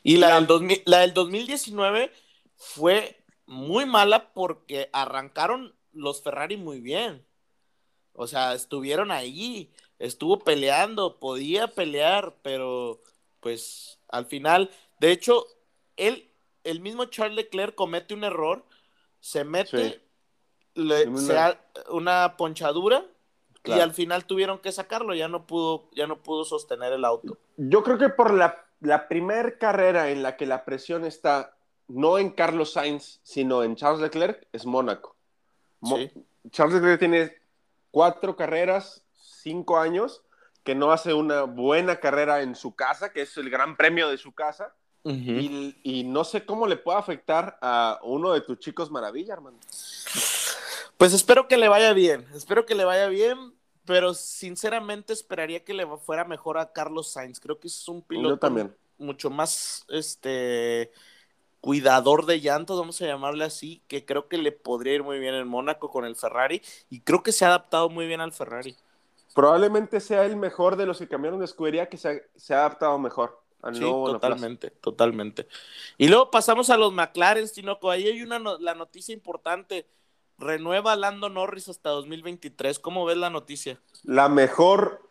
Y 0.04 0.18
la 0.18 0.36
del, 0.36 0.46
2000 0.48 0.84
la 0.86 1.00
del 1.00 1.14
2019 1.14 2.12
fue 2.62 3.18
muy 3.48 3.86
mala 3.88 4.32
porque 4.34 4.90
arrancaron 4.94 5.76
los 5.94 6.22
Ferrari 6.22 6.58
muy 6.58 6.80
bien. 6.80 7.26
O 8.14 8.28
sea, 8.28 8.54
estuvieron 8.54 9.10
ahí, 9.12 9.72
estuvo 9.98 10.40
peleando, 10.40 11.20
podía 11.20 11.68
pelear, 11.68 12.36
pero 12.44 13.02
pues 13.40 14.00
al 14.10 14.28
final, 14.28 14.70
de 15.00 15.12
hecho, 15.12 15.48
él, 15.98 16.30
el 16.64 16.80
mismo 16.82 17.06
Charles 17.06 17.36
Leclerc 17.36 17.74
comete 17.74 18.14
un 18.14 18.24
error, 18.24 18.64
se 19.20 19.44
mete 19.44 19.90
Sí. 19.90 20.02
le- 20.76 21.08
Una- 21.08 21.20
se 21.20 21.92
una 21.92 22.38
ponchadura 22.38 23.04
y 23.66 23.72
al 23.72 23.94
final 23.94 24.26
tuvieron 24.26 24.60
que 24.60 24.72
sacarlo, 24.72 25.14
ya 25.16 25.28
no 25.28 25.48
pudo, 25.48 25.90
ya 25.94 26.06
no 26.08 26.22
pudo 26.22 26.46
sostener 26.46 26.94
el 26.94 27.06
auto. 27.06 27.38
Yo 27.58 27.84
creo 27.84 27.98
que 27.98 28.10
por 28.10 28.34
la, 28.34 28.66
la 28.82 29.08
primer 29.08 29.58
carrera 29.58 30.10
en 30.12 30.22
la 30.24 30.38
que 30.38 30.46
la 30.46 30.64
presión 30.64 31.06
está 31.06 31.56
no 31.94 32.18
en 32.18 32.30
Carlos 32.32 32.74
Sainz, 32.74 33.20
sino 33.24 33.64
en 33.64 33.76
Charles 33.76 34.02
Leclerc, 34.02 34.48
es 34.52 34.66
Mónaco. 34.66 35.16
Mo- 35.82 35.98
Sí. 35.98 36.12
Charles 36.52 36.76
Leclerc 36.76 37.00
tiene 37.00 37.36
cuatro 37.92 38.36
carreras, 38.36 39.04
cinco 39.14 39.78
años, 39.78 40.22
que 40.64 40.76
no 40.76 40.92
hace 40.92 41.14
una 41.14 41.44
buena 41.44 42.00
carrera 42.00 42.42
en 42.42 42.56
su 42.56 42.76
casa, 42.76 43.12
que 43.12 43.22
es 43.24 43.36
el 43.38 43.50
gran 43.50 43.76
premio 43.78 44.10
de 44.10 44.18
su 44.18 44.32
casa, 44.34 44.74
y, 45.04 45.76
y 45.84 46.04
no 46.04 46.24
sé 46.24 46.46
cómo 46.46 46.68
le 46.68 46.78
puede 46.78 47.00
afectar 47.00 47.58
a 47.62 48.00
uno 48.04 48.34
de 48.34 48.42
tus 48.42 48.60
chicos 48.60 48.92
maravilla, 48.92 49.34
hermano. 49.34 49.58
Pues 50.98 51.14
espero 51.14 51.48
que 51.48 51.58
le 51.58 51.68
vaya 51.68 51.94
bien, 51.94 52.28
espero 52.36 52.66
que 52.68 52.76
le 52.76 52.86
vaya 52.86 53.08
bien, 53.08 53.54
pero 53.86 54.14
sinceramente 54.14 55.14
esperaría 55.14 55.64
que 55.64 55.74
le 55.74 55.88
fuera 55.98 56.24
mejor 56.26 56.60
a 56.60 56.72
Carlos 56.72 57.12
Sainz. 57.12 57.40
Creo 57.40 57.60
que 57.60 57.68
es 57.68 57.88
un 57.88 58.04
piloto 58.04 58.38
también. 58.38 58.76
mucho 59.00 59.32
más 59.32 59.84
este 59.90 60.92
cuidador 61.62 62.26
de 62.26 62.40
llantas, 62.40 62.76
vamos 62.78 63.02
a 63.02 63.06
llamarle 63.06 63.46
así, 63.46 63.82
que 63.88 64.04
creo 64.06 64.28
que 64.28 64.38
le 64.38 64.52
podría 64.52 64.96
ir 64.96 65.04
muy 65.04 65.20
bien 65.20 65.36
en 65.36 65.48
Mónaco 65.48 65.90
con 65.90 66.06
el 66.06 66.16
Ferrari 66.16 66.62
y 66.90 67.02
creo 67.02 67.22
que 67.24 67.32
se 67.32 67.46
ha 67.46 67.50
adaptado 67.50 67.90
muy 67.90 68.08
bien 68.08 68.20
al 68.20 68.34
Ferrari. 68.34 68.76
Probablemente 69.34 70.00
sea 70.02 70.26
el 70.26 70.36
mejor 70.36 70.76
de 70.76 70.86
los 70.86 70.98
que 70.98 71.08
cambiaron 71.08 71.40
de 71.40 71.46
escudería 71.46 71.88
que 71.88 71.98
se 71.98 72.10
ha, 72.10 72.14
se 72.36 72.54
ha 72.54 72.60
adaptado 72.60 72.98
mejor 73.00 73.40
al 73.62 73.76
Sí, 73.76 73.82
nuevo 73.82 74.12
totalmente, 74.12 74.72
totalmente. 74.72 75.48
Y 75.98 76.08
luego 76.10 76.32
pasamos 76.32 76.70
a 76.72 76.78
los 76.78 76.92
McLaren, 76.92 77.48
Tinoco. 77.50 77.92
Ahí 77.92 78.08
hay 78.08 78.22
una 78.24 78.40
no- 78.40 78.58
la 78.58 78.74
noticia 78.76 79.14
importante. 79.14 79.86
Renueva 80.38 80.96
Lando 80.96 81.30
Norris 81.30 81.70
hasta 81.70 81.92
2023. 81.92 82.80
¿Cómo 82.80 83.06
ves 83.06 83.18
la 83.18 83.30
noticia? 83.30 83.80
La 84.04 84.28
mejor 84.28 85.08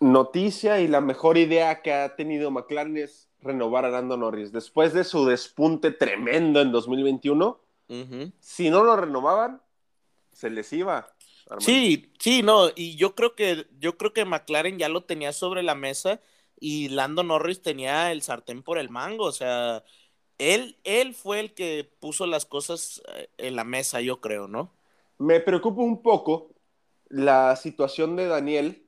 noticia 0.00 0.80
y 0.80 0.88
la 0.88 1.00
mejor 1.00 1.38
idea 1.38 1.82
que 1.82 1.92
ha 1.92 2.14
tenido 2.14 2.50
McLaren 2.50 2.96
es 2.98 3.27
renovar 3.42 3.84
a 3.84 3.90
Lando 3.90 4.16
Norris. 4.16 4.52
Después 4.52 4.92
de 4.92 5.04
su 5.04 5.24
despunte 5.26 5.90
tremendo 5.90 6.60
en 6.60 6.72
2021, 6.72 7.60
Ujú. 7.88 8.32
si 8.40 8.70
no 8.70 8.82
lo 8.84 8.96
renovaban, 8.96 9.62
se 10.32 10.50
les 10.50 10.72
iba. 10.72 11.12
Armando. 11.46 11.64
Sí, 11.64 12.12
sí, 12.18 12.42
no, 12.42 12.68
y 12.76 12.96
yo 12.96 13.14
creo 13.14 13.34
que 13.34 13.66
yo 13.78 13.96
creo 13.96 14.12
que 14.12 14.24
McLaren 14.26 14.78
ya 14.78 14.88
lo 14.90 15.04
tenía 15.04 15.32
sobre 15.32 15.62
la 15.62 15.74
mesa 15.74 16.20
y 16.60 16.88
Lando 16.90 17.22
Norris 17.22 17.62
tenía 17.62 18.12
el 18.12 18.20
sartén 18.22 18.62
por 18.62 18.76
el 18.78 18.90
mango, 18.90 19.24
o 19.24 19.32
sea, 19.32 19.82
él 20.36 20.76
él 20.84 21.14
fue 21.14 21.40
el 21.40 21.54
que 21.54 21.90
puso 22.00 22.26
las 22.26 22.44
cosas 22.44 23.00
eh, 23.14 23.30
en 23.38 23.56
la 23.56 23.64
mesa, 23.64 24.00
yo 24.02 24.20
creo, 24.20 24.46
¿no? 24.46 24.70
Me 25.16 25.40
preocupa 25.40 25.80
un 25.80 26.02
poco 26.02 26.50
la 27.08 27.56
situación 27.56 28.14
de 28.16 28.26
Daniel 28.26 28.86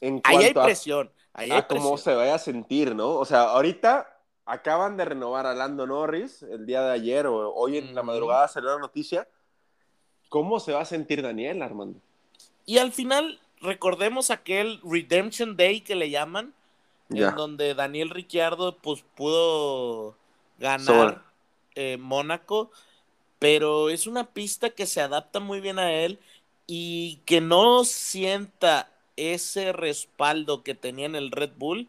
en 0.00 0.20
Ahí 0.24 0.36
hay 0.36 0.42
cuanto 0.44 0.60
a- 0.62 0.64
presión, 0.64 1.12
ahí 1.34 1.50
hay 1.50 1.58
a 1.58 1.66
cómo 1.66 1.96
se 1.98 2.14
vaya 2.14 2.34
a 2.34 2.38
sentir, 2.38 2.94
¿no? 2.94 3.10
O 3.10 3.24
sea, 3.24 3.42
ahorita 3.42 4.08
acaban 4.44 4.96
de 4.96 5.04
renovar 5.04 5.46
a 5.46 5.54
Lando 5.54 5.86
Norris 5.86 6.42
el 6.42 6.66
día 6.66 6.82
de 6.82 6.92
ayer 6.92 7.26
o 7.26 7.54
hoy 7.54 7.78
en 7.78 7.94
la 7.94 8.00
Ujú. 8.02 8.08
madrugada 8.08 8.48
salió 8.48 8.70
la 8.70 8.78
noticia. 8.78 9.28
¿Cómo 10.28 10.60
se 10.60 10.72
va 10.72 10.80
a 10.80 10.86
sentir 10.86 11.22
Daniel, 11.22 11.62
Armando? 11.62 12.00
Y 12.64 12.78
al 12.78 12.92
final 12.92 13.40
recordemos 13.60 14.30
aquel 14.30 14.80
Redemption 14.82 15.56
Day 15.56 15.80
que 15.82 15.94
le 15.94 16.10
llaman, 16.10 16.54
en 17.10 17.34
donde 17.36 17.74
Daniel 17.74 18.10
Ricciardo 18.10 18.78
pues 18.78 19.04
pudo 19.14 20.16
ganar 20.58 21.22
eh, 21.74 21.98
Mónaco, 21.98 22.70
pero 23.38 23.90
es 23.90 24.06
una 24.06 24.24
pista 24.24 24.70
que 24.70 24.86
se 24.86 25.00
adapta 25.00 25.40
muy 25.40 25.60
bien 25.60 25.78
a 25.78 25.92
él 25.92 26.18
y 26.66 27.16
que 27.26 27.40
no 27.40 27.84
sienta 27.84 28.88
ese 29.16 29.72
respaldo 29.72 30.62
que 30.62 30.74
tenía 30.74 31.06
en 31.06 31.14
el 31.16 31.30
Red 31.30 31.52
Bull. 31.56 31.88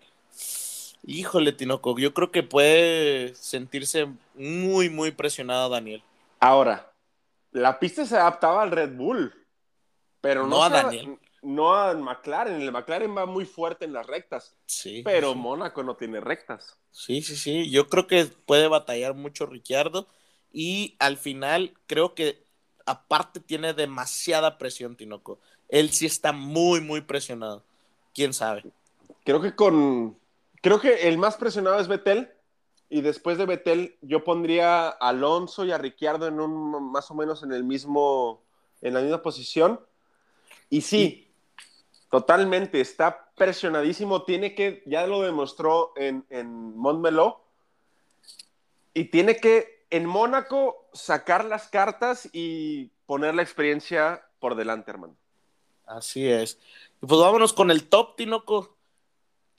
Híjole, 1.05 1.51
Tinoco, 1.51 1.97
yo 1.97 2.13
creo 2.13 2.31
que 2.31 2.43
puede 2.43 3.35
sentirse 3.35 4.07
muy, 4.35 4.89
muy 4.89 5.11
presionado 5.11 5.69
Daniel. 5.69 6.01
Ahora, 6.39 6.93
la 7.51 7.79
pista 7.79 8.05
se 8.05 8.15
adaptaba 8.15 8.63
al 8.63 8.71
Red 8.71 8.95
Bull, 8.95 9.33
pero 10.21 10.43
no, 10.43 10.49
No 10.57 10.63
a 10.63 10.69
Daniel. 10.69 11.19
No 11.41 11.75
a 11.75 11.93
McLaren. 11.93 12.61
El 12.61 12.71
McLaren 12.71 13.15
va 13.15 13.25
muy 13.25 13.45
fuerte 13.45 13.83
en 13.83 13.91
las 13.91 14.07
rectas, 14.07 14.55
Sí. 14.65 15.01
pero 15.03 15.33
sí. 15.33 15.37
Mónaco 15.39 15.83
no 15.83 15.97
tiene 15.97 16.21
rectas. 16.21 16.77
Sí, 16.91 17.21
sí, 17.21 17.35
sí. 17.35 17.69
Yo 17.69 17.89
creo 17.89 18.07
que 18.07 18.23
puede 18.25 18.67
batallar 18.69 19.13
mucho 19.13 19.45
Ricciardo. 19.45 20.07
Y 20.53 20.95
al 20.99 21.17
final, 21.17 21.73
creo 21.85 22.15
que 22.15 22.45
aparte 22.85 23.41
tiene 23.41 23.73
demasiada 23.73 24.57
presión, 24.57 24.95
Tinoco. 24.95 25.39
Él 25.73 25.89
sí 25.89 26.05
está 26.05 26.33
muy, 26.33 26.81
muy 26.81 27.01
presionado. 27.01 27.63
¿Quién 28.13 28.31
sabe? 28.31 28.63
Creo 29.23 29.41
que 29.41 29.55
con. 29.55 30.15
Creo 30.61 30.79
que 30.79 31.07
el 31.07 31.17
más 31.17 31.35
presionado 31.35 31.79
es 31.79 31.87
Betel. 31.87 32.31
Y 32.89 33.01
después 33.01 33.39
de 33.39 33.47
Betel, 33.47 33.97
yo 34.01 34.23
pondría 34.23 34.89
a 34.89 34.89
Alonso 34.89 35.65
y 35.65 35.71
a 35.71 35.79
Ricciardo 35.79 36.27
en 36.27 36.39
un 36.39 36.91
más 36.91 37.09
o 37.09 37.15
menos 37.15 37.41
en 37.41 37.53
el 37.53 37.63
mismo. 37.63 38.43
en 38.83 38.93
la 38.93 39.01
misma 39.01 39.23
posición. 39.23 39.79
Y 40.69 40.81
sí, 40.81 41.27
totalmente, 42.11 42.79
está 42.79 43.31
presionadísimo. 43.35 44.25
Tiene 44.25 44.53
que, 44.53 44.83
ya 44.85 45.07
lo 45.07 45.23
demostró 45.23 45.93
en, 45.95 46.23
en 46.29 46.77
Montmeló. 46.77 47.41
Y 48.93 49.05
tiene 49.05 49.37
que 49.37 49.87
en 49.89 50.05
Mónaco 50.05 50.87
sacar 50.93 51.45
las 51.45 51.67
cartas 51.67 52.29
y 52.31 52.91
poner 53.07 53.33
la 53.33 53.41
experiencia 53.41 54.23
por 54.39 54.53
delante, 54.53 54.91
hermano. 54.91 55.15
Así 55.85 56.27
es. 56.27 56.59
Y 57.01 57.05
pues 57.05 57.19
vámonos 57.19 57.53
con 57.53 57.71
el 57.71 57.87
top, 57.87 58.15
Tinoco. 58.15 58.77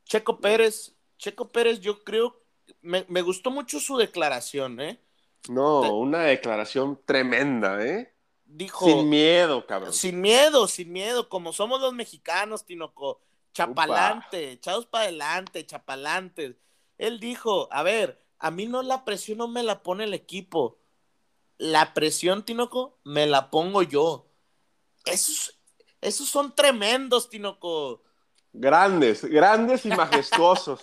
Checo 0.04 0.40
Pérez. 0.40 0.94
Checo 1.18 1.50
Pérez, 1.50 1.80
yo 1.80 2.02
creo. 2.04 2.40
Me, 2.80 3.04
me 3.08 3.22
gustó 3.22 3.50
mucho 3.50 3.80
su 3.80 3.96
declaración, 3.96 4.80
¿eh? 4.80 5.00
No, 5.48 5.82
Te- 5.82 5.90
una 5.90 6.22
declaración 6.24 7.00
tremenda, 7.04 7.84
¿eh? 7.84 8.12
Dijo. 8.46 8.86
Sin 8.86 9.08
miedo, 9.08 9.66
cabrón. 9.66 9.92
Sin 9.92 10.20
miedo, 10.20 10.66
sin 10.68 10.92
miedo, 10.92 11.28
como 11.28 11.52
somos 11.52 11.80
los 11.80 11.92
mexicanos, 11.92 12.64
Tinoco. 12.64 13.20
Chapalante, 13.52 14.52
echados 14.52 14.86
para 14.86 15.04
adelante, 15.04 15.64
chapalante. 15.66 16.58
Él 16.98 17.20
dijo, 17.20 17.68
a 17.72 17.82
ver, 17.82 18.20
a 18.38 18.50
mí 18.50 18.66
no 18.66 18.82
la 18.82 19.04
presión 19.04 19.38
no 19.38 19.48
me 19.48 19.62
la 19.62 19.82
pone 19.82 20.04
el 20.04 20.14
equipo. 20.14 20.78
La 21.58 21.94
presión, 21.94 22.44
Tinoco, 22.44 22.98
me 23.04 23.26
la 23.26 23.50
pongo 23.50 23.82
yo. 23.82 24.26
Esos, 25.04 25.58
esos 26.04 26.28
son 26.28 26.54
tremendos, 26.54 27.28
Tinoco. 27.28 28.02
Grandes, 28.52 29.24
grandes 29.24 29.84
y 29.84 29.88
majestuosos. 29.88 30.80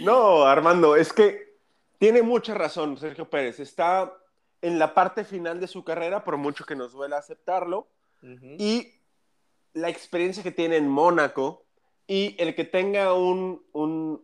No, 0.00 0.44
Armando, 0.44 0.96
es 0.96 1.12
que 1.12 1.56
tiene 1.98 2.22
mucha 2.22 2.54
razón 2.54 2.96
Sergio 2.96 3.28
Pérez. 3.28 3.60
Está 3.60 4.12
en 4.62 4.78
la 4.78 4.94
parte 4.94 5.24
final 5.24 5.60
de 5.60 5.68
su 5.68 5.84
carrera, 5.84 6.24
por 6.24 6.36
mucho 6.36 6.64
que 6.64 6.76
nos 6.76 6.92
duela 6.92 7.18
aceptarlo. 7.18 7.88
Y 8.58 8.88
la 9.72 9.88
experiencia 9.88 10.42
que 10.42 10.50
tiene 10.50 10.76
en 10.76 10.88
Mónaco 10.88 11.64
y 12.06 12.34
el 12.38 12.54
que 12.54 12.64
tenga 12.64 13.14
un, 13.14 13.62
un- 13.72 14.22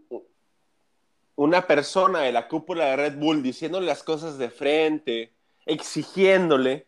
una 1.37 1.67
persona 1.67 2.21
de 2.21 2.33
la 2.33 2.49
cúpula 2.49 2.87
de 2.87 2.97
Red 2.97 3.19
Bull 3.19 3.43
diciéndole 3.43 3.87
las 3.87 4.03
cosas 4.03 4.39
de 4.39 4.51
frente, 4.51 5.33
exigiéndole, 5.67 6.87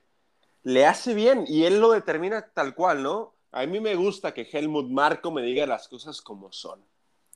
le 0.69 0.85
hace 0.85 1.15
bien 1.15 1.47
y 1.49 1.65
él 1.65 1.81
lo 1.81 1.93
determina 1.93 2.43
tal 2.43 2.75
cual, 2.75 3.03
¿no? 3.03 3.35
A 3.53 3.65
mí 3.65 3.81
me 3.81 3.95
gusta 3.95 4.35
que 4.35 4.47
Helmut 4.53 4.91
Marco 4.91 5.31
me 5.31 5.41
diga 5.41 5.65
las 5.65 5.89
cosas 5.89 6.21
como 6.21 6.53
son. 6.53 6.85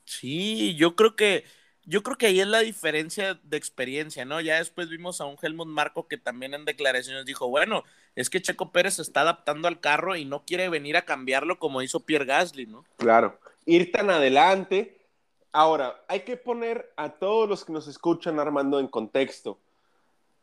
Sí, 0.05 0.75
yo 0.75 0.95
creo 0.95 1.15
que 1.15 1.43
yo 1.83 2.03
creo 2.03 2.15
que 2.15 2.27
ahí 2.27 2.39
es 2.39 2.47
la 2.47 2.59
diferencia 2.59 3.39
de 3.43 3.57
experiencia, 3.57 4.23
¿no? 4.23 4.39
Ya 4.39 4.59
después 4.59 4.87
vimos 4.87 5.19
a 5.19 5.25
un 5.25 5.37
Helmut 5.41 5.67
Marco 5.67 6.07
que 6.07 6.17
también 6.17 6.53
en 6.53 6.63
declaraciones 6.63 7.25
dijo, 7.25 7.47
bueno, 7.47 7.83
es 8.15 8.29
que 8.29 8.39
Checo 8.39 8.71
Pérez 8.71 8.93
se 8.95 9.01
está 9.01 9.21
adaptando 9.21 9.67
al 9.67 9.79
carro 9.79 10.15
y 10.15 10.25
no 10.25 10.45
quiere 10.45 10.69
venir 10.69 10.95
a 10.95 11.05
cambiarlo 11.05 11.57
como 11.57 11.81
hizo 11.81 12.01
Pierre 12.01 12.25
Gasly, 12.25 12.67
¿no? 12.67 12.85
Claro. 12.97 13.39
Ir 13.65 13.91
tan 13.91 14.11
adelante. 14.11 15.01
Ahora, 15.51 16.03
hay 16.07 16.19
que 16.19 16.37
poner 16.37 16.93
a 16.97 17.09
todos 17.09 17.49
los 17.49 17.65
que 17.65 17.73
nos 17.73 17.87
escuchan, 17.87 18.39
Armando, 18.39 18.79
en 18.79 18.87
contexto. 18.87 19.57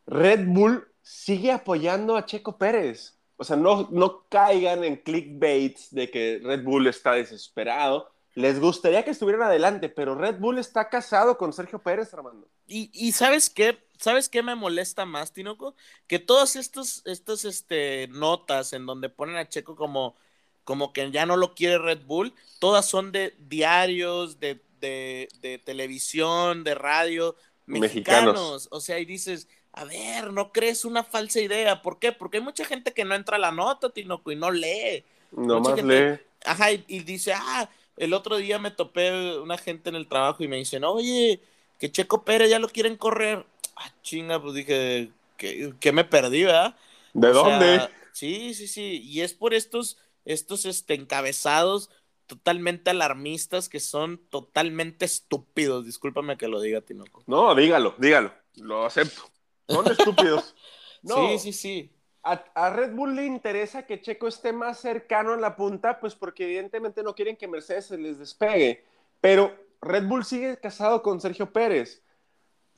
Red 0.09 0.45
Bull 0.47 0.90
sigue 1.11 1.51
apoyando 1.51 2.17
a 2.17 2.25
Checo 2.25 2.57
Pérez. 2.57 3.19
O 3.37 3.43
sea, 3.43 3.57
no, 3.57 3.89
no 3.91 4.29
caigan 4.29 4.85
en 4.85 4.97
clickbaits 4.97 5.93
de 5.93 6.09
que 6.09 6.41
Red 6.41 6.63
Bull 6.63 6.87
está 6.87 7.15
desesperado. 7.15 8.13
Les 8.35 8.61
gustaría 8.61 9.05
que 9.05 9.11
estuvieran 9.11 9.43
adelante, 9.43 9.89
pero 9.89 10.15
Red 10.15 10.39
Bull 10.39 10.59
está 10.59 10.89
casado 10.89 11.37
con 11.37 11.53
Sergio 11.53 11.81
Pérez, 11.81 12.15
Armando. 12.15 12.49
Y, 12.69 12.91
y 12.95 13.11
¿sabes 13.11 13.51
qué? 13.51 13.77
¿Sabes 13.99 14.29
qué 14.29 14.45
me 14.45 14.55
molesta 14.55 15.05
más, 15.05 15.33
Tinoco? 15.33 15.75
Que 16.07 16.21
todas 16.21 16.55
estas, 16.55 17.03
estas 17.05 17.45
este, 17.45 18.07
notas 18.09 18.73
en 18.73 18.87
donde 18.87 19.09
ponen 19.09 19.37
a 19.37 19.49
Checo 19.49 19.75
como, 19.75 20.15
como 20.63 20.93
que 20.93 21.11
ya 21.11 21.27
no 21.27 21.37
lo 21.37 21.57
quiere 21.57 21.79
Red 21.79 22.05
Bull, 22.07 22.33
todas 22.61 22.87
son 22.87 23.11
de 23.11 23.35
diarios, 23.41 24.39
de, 24.39 24.63
de, 24.79 25.29
de 25.41 25.59
televisión, 25.59 26.63
de 26.63 26.77
radio, 26.77 27.35
mexicanos. 27.67 28.35
Mexicanos. 28.35 28.69
O 28.71 28.81
sea, 28.81 29.01
y 29.01 29.05
dices, 29.05 29.49
a 29.73 29.85
ver, 29.85 30.33
no 30.33 30.53
crees 30.53 30.85
una 30.85 31.05
falsa 31.05 31.41
idea. 31.41 31.83
¿Por 31.83 31.99
qué? 31.99 32.13
Porque 32.13 32.39
hay 32.39 32.43
mucha 32.45 32.65
gente 32.65 32.93
que 32.93 33.05
no 33.05 33.15
entra 33.15 33.37
a 33.37 33.41
la 33.41 33.53
nota, 33.53 33.91
Tinoco, 33.91 34.33
y 34.33 34.37
no 34.37 34.51
lee. 34.51 35.05
Nomás 35.33 35.75
gente- 35.77 35.83
lee. 35.85 36.21
Ajá, 36.45 36.73
y, 36.73 36.85
y 36.89 37.01
dice, 37.01 37.33
ah, 37.35 37.69
el 37.97 38.15
otro 38.15 38.37
día 38.39 38.59
me 38.59 38.71
topé 38.71 39.39
una 39.39 39.59
gente 39.59 39.91
en 39.91 39.97
el 39.97 40.09
trabajo 40.09 40.43
y 40.43 40.49
me 40.49 40.57
dicen, 40.57 40.85
oye, 40.85 41.41
que 41.79 41.91
Checo 41.93 42.25
Pérez 42.25 42.51
ya 42.51 42.59
lo 42.59 42.69
quieren 42.69 42.97
correr. 42.97 43.47
Ah, 43.77 43.93
chinga, 44.03 44.41
pues 44.43 44.55
dije, 44.55 45.11
que, 45.37 45.75
que 45.81 45.93
me 45.93 46.05
perdí, 46.05 46.45
¿verdad? 46.45 46.77
¿De 47.13 47.29
O 47.29 47.35
sea, 47.35 47.79
dónde? 47.79 47.91
sí, 48.13 48.55
sí, 48.55 48.69
sí. 48.69 49.01
Y 49.05 49.21
es 49.23 49.35
por 49.35 49.55
estos, 49.55 49.99
estos 50.25 50.65
este, 50.65 50.95
encabezados 50.95 51.91
totalmente 52.27 52.91
alarmistas 52.91 53.69
que 53.69 53.81
son 53.81 54.19
totalmente 54.31 55.05
estúpidos. 55.05 55.85
Discúlpame 55.87 56.37
que 56.37 56.49
lo 56.49 56.61
diga, 56.61 56.81
Tinoco. 56.81 57.27
No, 57.27 57.55
dígalo, 57.55 57.95
dígalo. 57.99 58.33
Lo 58.57 58.85
acepto. 58.85 59.23
Son 59.71 59.87
estúpidos. 59.91 60.55
No, 61.03 61.15
Sí, 61.31 61.39
sí, 61.39 61.53
sí. 61.55 61.91
A, 62.23 62.45
a 62.55 62.69
Red 62.69 62.93
Bull 62.93 63.17
le 63.17 63.25
interesa 63.25 63.87
que 63.87 64.03
Checo 64.03 64.29
esté 64.29 64.53
más 64.53 64.79
cercano 64.79 65.33
en 65.33 65.41
la 65.41 65.57
punta, 65.57 65.99
pues 65.99 66.15
porque 66.15 66.45
evidentemente 66.45 67.03
no 67.03 67.15
quieren 67.15 67.39
que 67.39 67.49
Mercedes 67.49 67.87
se 67.87 67.97
les 67.97 68.19
despegue. 68.19 68.85
Pero 69.23 69.57
Red 69.81 70.07
Bull 70.07 70.27
sigue 70.27 70.59
casado 70.59 71.03
con 71.03 71.21
Sergio 71.21 71.51
Pérez. 71.51 72.03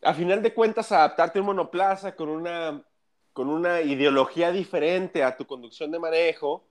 A 0.02 0.14
final 0.14 0.40
de 0.40 0.55
cuentas, 0.55 0.92
adaptarte 0.92 1.38
a 1.38 1.42
un 1.42 1.46
monoplaza 1.46 2.14
con 2.14 2.28
una, 2.28 2.85
con 3.33 3.48
una 3.48 3.81
ideología 3.81 4.52
diferente 4.52 5.24
a 5.24 5.37
tu 5.37 5.44
conducción 5.46 5.90
de 5.90 5.98
manejo, 5.98 6.64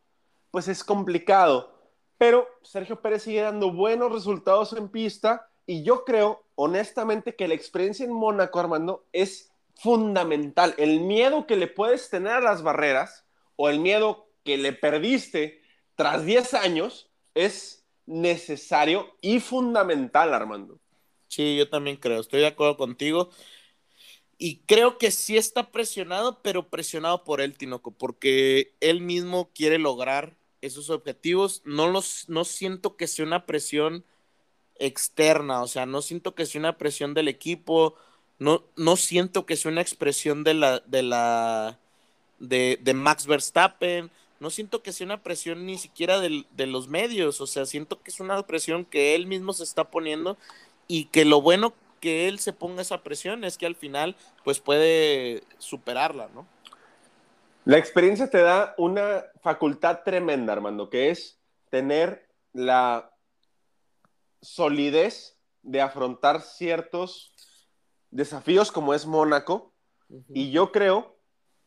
pues 0.52 0.70
es 0.70 0.84
complicado. 0.84 1.82
Pero 2.18 2.48
Sergio 2.62 3.02
Pérez 3.02 3.24
sigue 3.24 3.42
dando 3.42 3.74
buenos 3.74 4.12
resultados 4.12 4.72
en 4.74 4.90
pista 4.90 5.50
y 5.66 5.84
yo 5.84 6.06
creo, 6.06 6.44
honestamente, 6.56 7.36
que 7.36 7.48
la 7.48 7.54
experiencia 7.54 8.06
en 8.06 8.14
Mónaco, 8.14 8.60
Armando, 8.60 9.06
es 9.12 9.51
fundamental. 9.76 10.76
El 10.78 11.02
miedo 11.02 11.48
que 11.48 11.56
le 11.56 11.68
puedes 11.68 12.10
tener 12.10 12.34
a 12.34 12.42
las 12.42 12.64
barreras 12.64 13.26
o 13.56 13.70
el 13.70 13.80
miedo 13.80 14.30
que 14.44 14.58
le 14.58 14.74
perdiste 14.74 15.62
tras 15.96 16.26
10 16.26 16.54
años 16.56 17.10
es 17.36 17.86
necesario 18.06 19.16
y 19.22 19.40
fundamental, 19.40 20.34
Armando. 20.34 20.80
Sí, 21.28 21.56
yo 21.56 21.70
también 21.70 21.98
creo, 21.98 22.20
estoy 22.20 22.42
de 22.42 22.48
acuerdo 22.48 22.78
contigo. 22.78 23.30
Y 24.38 24.58
creo 24.66 24.98
que 24.98 25.12
sí 25.12 25.38
está 25.38 25.72
presionado, 25.72 26.42
pero 26.42 26.70
presionado 26.70 27.24
por 27.24 27.42
él, 27.42 27.58
Tinoco, 27.58 27.92
porque 27.92 28.76
él 28.80 29.02
mismo 29.02 29.52
quiere 29.54 29.78
lograr 29.78 30.36
esos 30.62 30.90
objetivos. 30.90 31.62
No, 31.64 31.88
los, 31.88 32.28
no 32.28 32.44
siento 32.44 32.98
que 32.98 33.08
sea 33.08 33.26
una 33.26 33.46
presión 33.46 34.04
externa, 34.80 35.62
o 35.62 35.68
sea, 35.68 35.86
no 35.86 36.02
siento 36.02 36.34
que 36.34 36.48
sea 36.48 36.60
una 36.60 36.78
presión 36.78 37.14
del 37.14 37.28
equipo, 37.28 37.96
no, 38.42 38.64
no 38.76 38.96
siento 38.96 39.46
que 39.46 39.56
sea 39.56 39.72
una 39.72 39.82
expresión 39.82 40.44
de 40.44 40.56
la, 40.56 40.80
de 40.80 41.04
la, 41.04 41.78
de, 42.40 42.80
de 42.82 42.94
Max 42.96 43.28
Verstappen, 43.28 44.10
no 44.40 44.50
siento 44.50 44.82
que 44.82 44.92
sea 44.92 45.06
una 45.06 45.22
presión 45.22 45.68
ni 45.68 45.78
siquiera 45.78 46.20
del- 46.20 46.48
de 46.50 46.66
los 46.66 46.88
medios, 46.88 47.40
o 47.40 47.46
sea, 47.46 47.68
siento 47.68 48.02
que 48.02 48.10
es 48.10 48.20
una 48.20 48.42
presión 48.48 48.84
que 48.84 49.14
él 49.14 49.28
mismo 49.28 49.54
se 49.54 49.64
está 49.64 49.92
poniendo 49.92 50.38
y 50.88 51.06
que 51.06 51.24
lo 51.24 51.40
bueno 51.40 51.76
que 52.00 52.28
él 52.28 52.40
se 52.40 52.52
ponga 52.52 52.82
esa 52.82 53.04
presión 53.04 53.44
es 53.44 53.60
que 53.60 53.68
al 53.68 53.76
final 53.76 54.16
pues 54.44 54.60
puede 54.60 55.44
superarla, 55.60 56.28
¿no? 56.34 56.48
La 57.64 57.78
experiencia 57.78 58.28
te 58.28 58.42
da 58.42 58.74
una 58.80 59.24
facultad 59.44 60.00
tremenda, 60.04 60.52
Armando, 60.54 60.90
que 60.90 61.12
es 61.12 61.38
tener 61.70 62.28
la 62.54 63.12
solidez 64.42 65.38
de 65.62 65.80
afrontar 65.80 66.42
ciertos 66.42 67.32
desafíos 68.12 68.72
como 68.72 68.94
es 68.94 69.06
Mónaco. 69.06 69.74
Y 70.34 70.52
yo 70.52 70.72
creo 70.72 71.18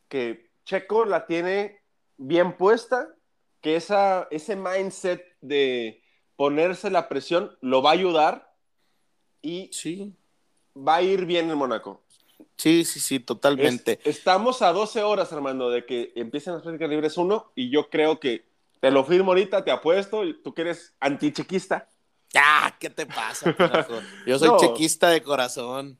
que 0.08 0.50
Checo 0.64 1.04
la 1.06 1.26
tiene 1.26 1.80
bien 2.18 2.56
puesta, 2.56 3.08
que 3.60 3.76
esa, 3.76 4.28
ese 4.30 4.54
mindset 4.54 5.24
de 5.40 6.02
ponerse 6.36 6.90
la 6.90 7.08
presión 7.08 7.56
lo 7.62 7.80
va 7.82 7.90
a 7.90 7.94
ayudar 7.94 8.54
y 9.40 9.70
Sí, 9.72 10.14
va 10.76 10.96
a 10.96 11.02
ir 11.02 11.24
bien 11.24 11.50
en 11.50 11.56
Mónaco. 11.56 12.02
sí, 12.56 12.84
sí, 12.84 13.00
sí, 13.00 13.18
totalmente. 13.20 13.98
Es- 14.04 14.18
estamos 14.18 14.60
a 14.62 14.72
12 14.72 15.02
horas, 15.02 15.32
Armando, 15.32 15.70
de 15.70 15.86
que 15.86 16.12
empiecen 16.16 16.52
las 16.54 16.62
prácticas 16.62 16.90
libres 16.90 17.16
1 17.16 17.52
y 17.54 17.70
yo 17.70 17.88
creo 17.88 18.20
que 18.20 18.44
te 18.80 18.90
lo 18.90 19.04
firmo 19.04 19.30
ahorita, 19.32 19.64
te 19.64 19.70
apuesto, 19.70 20.24
y 20.24 20.42
tú 20.42 20.52
que 20.52 20.62
eres 20.62 20.94
antichequista. 21.00 21.88
Ah, 22.34 22.76
¿qué 22.78 22.90
te 22.90 23.06
pasa? 23.06 23.54
Yo 24.26 24.38
soy 24.38 24.48
No. 24.48 24.58
chequista 24.58 25.08
de 25.08 25.22
corazón. 25.22 25.98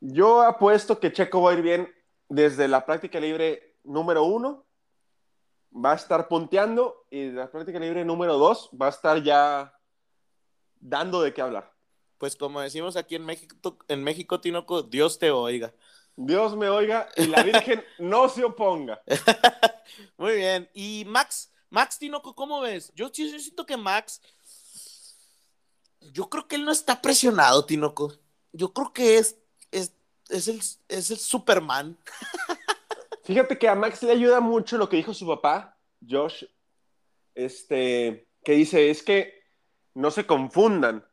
Yo 0.00 0.42
apuesto 0.42 1.00
que 1.00 1.12
Checo 1.12 1.42
va 1.42 1.50
a 1.52 1.54
ir 1.54 1.62
bien 1.62 1.94
desde 2.28 2.68
la 2.68 2.84
práctica 2.84 3.18
libre 3.20 3.76
número 3.84 4.24
1, 4.24 4.66
va 5.84 5.92
a 5.92 5.96
estar 5.96 6.28
punteando 6.28 7.06
y 7.10 7.30
la 7.30 7.50
práctica 7.50 7.78
libre 7.78 8.04
número 8.04 8.36
2 8.38 8.70
va 8.80 8.86
a 8.86 8.90
estar 8.90 9.22
ya 9.22 9.72
dando 10.80 11.22
de 11.22 11.32
qué 11.32 11.42
hablar. 11.42 11.72
Pues 12.18 12.36
como 12.36 12.60
decimos 12.60 12.96
aquí 12.96 13.14
en 13.14 13.24
México, 13.24 13.78
en 13.88 14.02
México, 14.02 14.40
Tinoco, 14.40 14.82
Dios 14.82 15.18
te 15.18 15.30
oiga. 15.30 15.74
Dios 16.16 16.56
me 16.56 16.70
oiga 16.70 17.08
y 17.16 17.26
la 17.26 17.42
Virgen 17.42 17.84
no 17.98 18.28
se 18.28 18.42
oponga. 18.42 19.02
Muy 20.16 20.36
bien. 20.36 20.68
Y 20.72 21.04
Max, 21.06 21.52
Max 21.68 21.98
Tinoco, 21.98 22.34
¿cómo 22.34 22.60
ves? 22.60 22.90
Yo 22.94 23.12
yo 23.12 23.38
siento 23.38 23.66
que 23.66 23.76
Max, 23.76 24.22
yo 26.12 26.30
creo 26.30 26.48
que 26.48 26.56
él 26.56 26.64
no 26.64 26.72
está 26.72 27.02
presionado, 27.02 27.66
Tinoco. 27.66 28.14
Yo 28.52 28.72
creo 28.72 28.92
que 28.94 29.18
es, 29.18 29.36
es, 30.28 30.48
el, 30.48 30.60
es 30.88 31.10
el 31.10 31.18
Superman. 31.18 31.96
Fíjate 33.24 33.58
que 33.58 33.68
a 33.68 33.74
Max 33.74 34.02
le 34.02 34.12
ayuda 34.12 34.40
mucho 34.40 34.78
lo 34.78 34.88
que 34.88 34.96
dijo 34.96 35.12
su 35.12 35.26
papá, 35.26 35.76
Josh, 36.08 36.44
este, 37.34 38.28
que 38.44 38.52
dice, 38.52 38.90
es 38.90 39.02
que 39.02 39.42
no 39.94 40.10
se 40.10 40.26
confundan. 40.26 41.04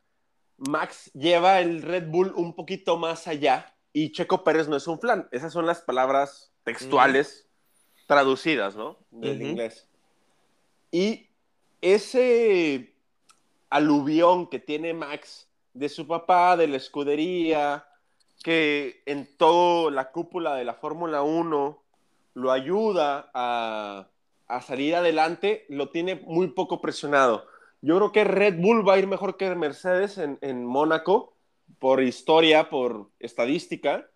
Max 0.57 1.11
lleva 1.13 1.59
el 1.59 1.81
Red 1.81 2.07
Bull 2.07 2.33
un 2.35 2.55
poquito 2.55 2.97
más 2.97 3.27
allá 3.27 3.75
y 3.91 4.11
Checo 4.11 4.43
Pérez 4.43 4.67
no 4.67 4.75
es 4.75 4.87
un 4.87 4.99
flan. 4.99 5.27
Esas 5.31 5.51
son 5.53 5.65
las 5.65 5.81
palabras 5.81 6.53
textuales 6.63 7.49
traducidas, 8.07 8.75
¿no? 8.75 8.99
Del 9.09 9.41
inglés. 9.41 9.87
Y 10.91 11.29
ese 11.81 12.95
aluvión 13.69 14.47
que 14.47 14.59
tiene 14.59 14.93
Max 14.93 15.49
de 15.73 15.89
su 15.89 16.05
papá, 16.07 16.55
de 16.55 16.67
la 16.67 16.77
escudería, 16.77 17.87
que 18.43 19.01
en 19.07 19.35
toda 19.37 19.89
la 19.89 20.11
cúpula 20.11 20.55
de 20.55 20.65
la 20.65 20.75
Fórmula 20.75 21.23
1 21.23 21.83
lo 22.35 22.51
ayuda 22.51 23.31
a, 23.33 24.09
a 24.47 24.61
salir 24.61 24.95
adelante, 24.95 25.65
lo 25.69 25.89
tiene 25.89 26.15
muy 26.15 26.49
poco 26.49 26.81
presionado. 26.81 27.47
Yo 27.81 27.97
creo 27.97 28.11
que 28.11 28.23
Red 28.23 28.59
Bull 28.59 28.87
va 28.87 28.93
a 28.93 28.99
ir 28.99 29.07
mejor 29.07 29.37
que 29.37 29.53
Mercedes 29.55 30.17
en, 30.17 30.37
en 30.41 30.65
Mónaco, 30.65 31.35
por 31.79 32.01
historia, 32.03 32.69
por 32.69 33.09
estadística, 33.19 34.09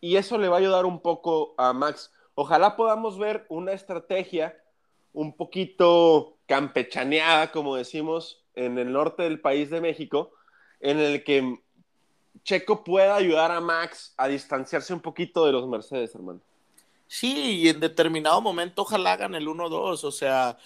y 0.00 0.16
eso 0.16 0.38
le 0.38 0.48
va 0.48 0.56
a 0.56 0.60
ayudar 0.60 0.84
un 0.84 1.00
poco 1.00 1.54
a 1.56 1.72
Max. 1.72 2.12
Ojalá 2.34 2.76
podamos 2.76 3.18
ver 3.18 3.46
una 3.48 3.72
estrategia 3.72 4.56
un 5.12 5.36
poquito 5.36 6.38
campechaneada, 6.46 7.52
como 7.52 7.76
decimos, 7.76 8.44
en 8.54 8.78
el 8.78 8.92
norte 8.92 9.22
del 9.22 9.40
país 9.40 9.70
de 9.70 9.80
México, 9.80 10.32
en 10.80 10.98
el 10.98 11.24
que 11.24 11.58
Checo 12.44 12.82
pueda 12.84 13.16
ayudar 13.16 13.50
a 13.52 13.60
Max 13.60 14.14
a 14.16 14.28
distanciarse 14.28 14.92
un 14.94 15.00
poquito 15.00 15.44
de 15.46 15.52
los 15.52 15.66
Mercedes, 15.68 16.14
hermano. 16.14 16.40
Sí, 17.06 17.60
y 17.62 17.68
en 17.68 17.80
determinado 17.80 18.40
momento 18.40 18.82
ojalá 18.82 19.12
hagan 19.12 19.34
el 19.34 19.48
1-2. 19.48 20.04
O 20.04 20.12
sea, 20.12 20.56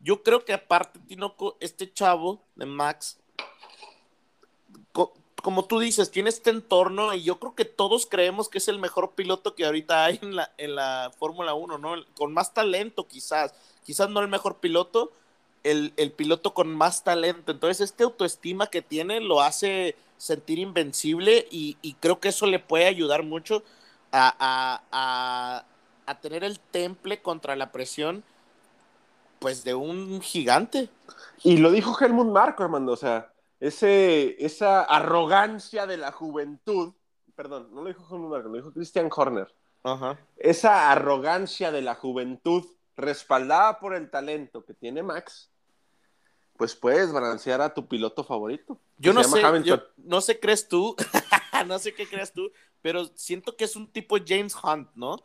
yo 0.00 0.22
creo 0.22 0.44
que 0.44 0.52
aparte, 0.52 0.98
Tinoco, 1.06 1.56
este 1.60 1.92
chavo 1.92 2.42
de 2.56 2.66
Max, 2.66 3.18
co- 4.92 5.14
como 5.42 5.64
tú 5.64 5.78
dices, 5.78 6.10
tiene 6.10 6.28
este 6.28 6.50
entorno 6.50 7.14
y 7.14 7.22
yo 7.22 7.38
creo 7.40 7.54
que 7.54 7.64
todos 7.64 8.06
creemos 8.06 8.48
que 8.48 8.58
es 8.58 8.68
el 8.68 8.78
mejor 8.78 9.12
piloto 9.12 9.54
que 9.54 9.64
ahorita 9.64 10.04
hay 10.04 10.18
en 10.22 10.36
la, 10.36 10.52
en 10.58 10.74
la 10.74 11.12
Fórmula 11.18 11.54
1, 11.54 11.78
¿no? 11.78 11.94
Con 12.14 12.32
más 12.32 12.52
talento 12.54 13.06
quizás, 13.08 13.54
quizás 13.84 14.08
no 14.10 14.20
el 14.20 14.28
mejor 14.28 14.58
piloto, 14.58 15.12
el, 15.64 15.92
el 15.96 16.12
piloto 16.12 16.54
con 16.54 16.74
más 16.74 17.04
talento. 17.04 17.52
Entonces, 17.52 17.80
este 17.80 18.04
autoestima 18.04 18.68
que 18.68 18.82
tiene 18.82 19.20
lo 19.20 19.40
hace 19.40 19.96
sentir 20.18 20.58
invencible 20.58 21.46
y, 21.50 21.76
y 21.82 21.94
creo 21.94 22.20
que 22.20 22.28
eso 22.28 22.46
le 22.46 22.58
puede 22.58 22.86
ayudar 22.86 23.22
mucho 23.24 23.62
a, 24.12 24.34
a- 24.38 24.82
a- 24.92 25.64
a 26.06 26.20
tener 26.20 26.44
el 26.44 26.58
temple 26.60 27.22
contra 27.22 27.56
la 27.56 27.72
presión, 27.72 28.24
pues 29.38 29.64
de 29.64 29.74
un 29.74 30.20
gigante. 30.20 30.88
Y 31.42 31.56
lo 31.58 31.70
dijo 31.70 31.96
Helmut 32.00 32.28
Marko, 32.28 32.62
hermano, 32.64 32.92
o 32.92 32.96
sea, 32.96 33.32
ese, 33.60 34.44
esa 34.44 34.82
arrogancia 34.82 35.86
de 35.86 35.96
la 35.96 36.12
juventud, 36.12 36.94
perdón, 37.34 37.68
no 37.72 37.82
lo 37.82 37.88
dijo 37.88 38.06
Helmut 38.10 38.30
Marko, 38.30 38.48
lo 38.48 38.56
dijo 38.56 38.72
Christian 38.72 39.08
Horner, 39.14 39.52
Ajá. 39.84 40.18
esa 40.36 40.90
arrogancia 40.92 41.72
de 41.72 41.82
la 41.82 41.94
juventud 41.94 42.64
respaldada 42.96 43.80
por 43.80 43.94
el 43.94 44.10
talento 44.10 44.64
que 44.64 44.74
tiene 44.74 45.02
Max, 45.02 45.51
pues 46.62 46.76
puedes 46.76 47.12
balancear 47.12 47.60
a 47.60 47.74
tu 47.74 47.88
piloto 47.88 48.22
favorito. 48.22 48.78
Yo 48.96 49.12
no 49.12 49.24
sé, 49.24 49.42
yo 49.64 49.82
no 49.96 50.20
sé 50.20 50.38
crees 50.38 50.68
tú, 50.68 50.94
no 51.66 51.80
sé 51.80 51.92
qué 51.92 52.06
creas 52.06 52.32
tú, 52.32 52.52
pero 52.80 53.06
siento 53.16 53.56
que 53.56 53.64
es 53.64 53.74
un 53.74 53.90
tipo 53.90 54.16
James 54.24 54.54
Hunt, 54.54 54.88
¿no? 54.94 55.16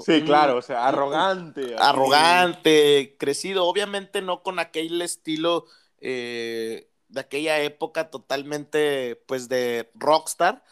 Sí, 0.00 0.12
un- 0.12 0.26
claro, 0.26 0.58
o 0.58 0.60
sea, 0.60 0.86
arrogante. 0.86 1.74
así. 1.74 1.74
arrogante, 1.78 3.16
crecido, 3.18 3.64
obviamente 3.64 4.20
no 4.20 4.42
con 4.42 4.58
aquel 4.58 5.00
estilo 5.00 5.64
eh, 6.02 6.90
de 7.08 7.20
aquella 7.20 7.58
época 7.60 8.10
totalmente 8.10 9.16
pues 9.24 9.48
de 9.48 9.90
rockstar, 9.94 10.62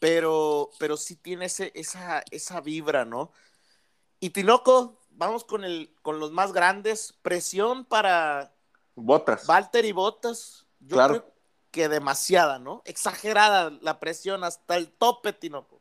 pero, 0.00 0.70
pero 0.80 0.96
sí 0.96 1.14
tiene 1.14 1.44
ese, 1.44 1.70
esa, 1.76 2.24
esa 2.32 2.60
vibra, 2.60 3.04
¿no? 3.04 3.30
Y 4.18 4.30
Tinoco, 4.30 4.98
vamos 5.10 5.44
con, 5.44 5.62
el, 5.62 5.94
con 6.02 6.18
los 6.18 6.32
más 6.32 6.52
grandes, 6.52 7.14
presión 7.22 7.84
para 7.84 8.56
Botas. 8.94 9.48
Walter 9.48 9.84
y 9.84 9.92
Bottas, 9.92 10.66
yo 10.80 10.96
Claro. 10.96 11.14
creo 11.14 11.32
que 11.70 11.88
demasiada, 11.88 12.58
¿no? 12.58 12.82
Exagerada 12.84 13.70
la 13.80 13.98
presión 14.00 14.44
hasta 14.44 14.76
el 14.76 14.92
tope, 14.92 15.32
Tinoco. 15.32 15.80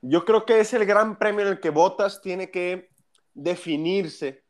Yo 0.00 0.24
creo 0.24 0.44
que 0.44 0.60
es 0.60 0.72
el 0.74 0.84
gran 0.86 1.18
premio 1.18 1.42
en 1.42 1.48
el 1.48 1.60
que 1.60 1.70
Bottas 1.70 2.20
tiene 2.20 2.50
que 2.50 2.90
definirse. 3.34 4.44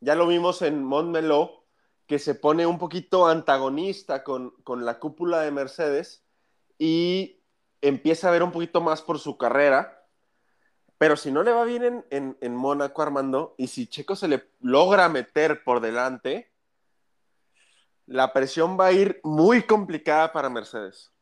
Ya 0.00 0.14
lo 0.14 0.26
vimos 0.26 0.62
en 0.62 0.84
Montmeló, 0.84 1.64
que 2.06 2.18
se 2.18 2.34
pone 2.34 2.66
un 2.66 2.78
poquito 2.78 3.26
antagonista 3.26 4.22
con, 4.22 4.50
con 4.62 4.84
la 4.84 4.98
cúpula 5.00 5.40
de 5.40 5.50
Mercedes 5.50 6.24
y 6.78 7.42
empieza 7.80 8.28
a 8.28 8.30
ver 8.32 8.42
un 8.44 8.52
poquito 8.52 8.80
más 8.80 9.02
por 9.02 9.18
su 9.18 9.36
carrera. 9.36 10.04
Pero 10.98 11.16
si 11.16 11.30
no 11.32 11.42
le 11.42 11.52
va 11.52 11.64
bien 11.64 11.82
en, 11.84 12.06
en, 12.10 12.38
en 12.40 12.54
Mónaco, 12.54 13.02
Armando, 13.02 13.54
y 13.58 13.66
si 13.66 13.86
Checo 13.86 14.14
se 14.16 14.28
le 14.28 14.50
logra 14.60 15.08
meter 15.08 15.62
por 15.64 15.80
delante, 15.80 16.52
la 18.06 18.32
presión 18.32 18.78
va 18.78 18.86
a 18.86 18.92
ir 18.92 19.20
muy 19.22 19.62
complicada 19.62 20.32
para 20.32 20.48
Mercedes. 20.48 21.12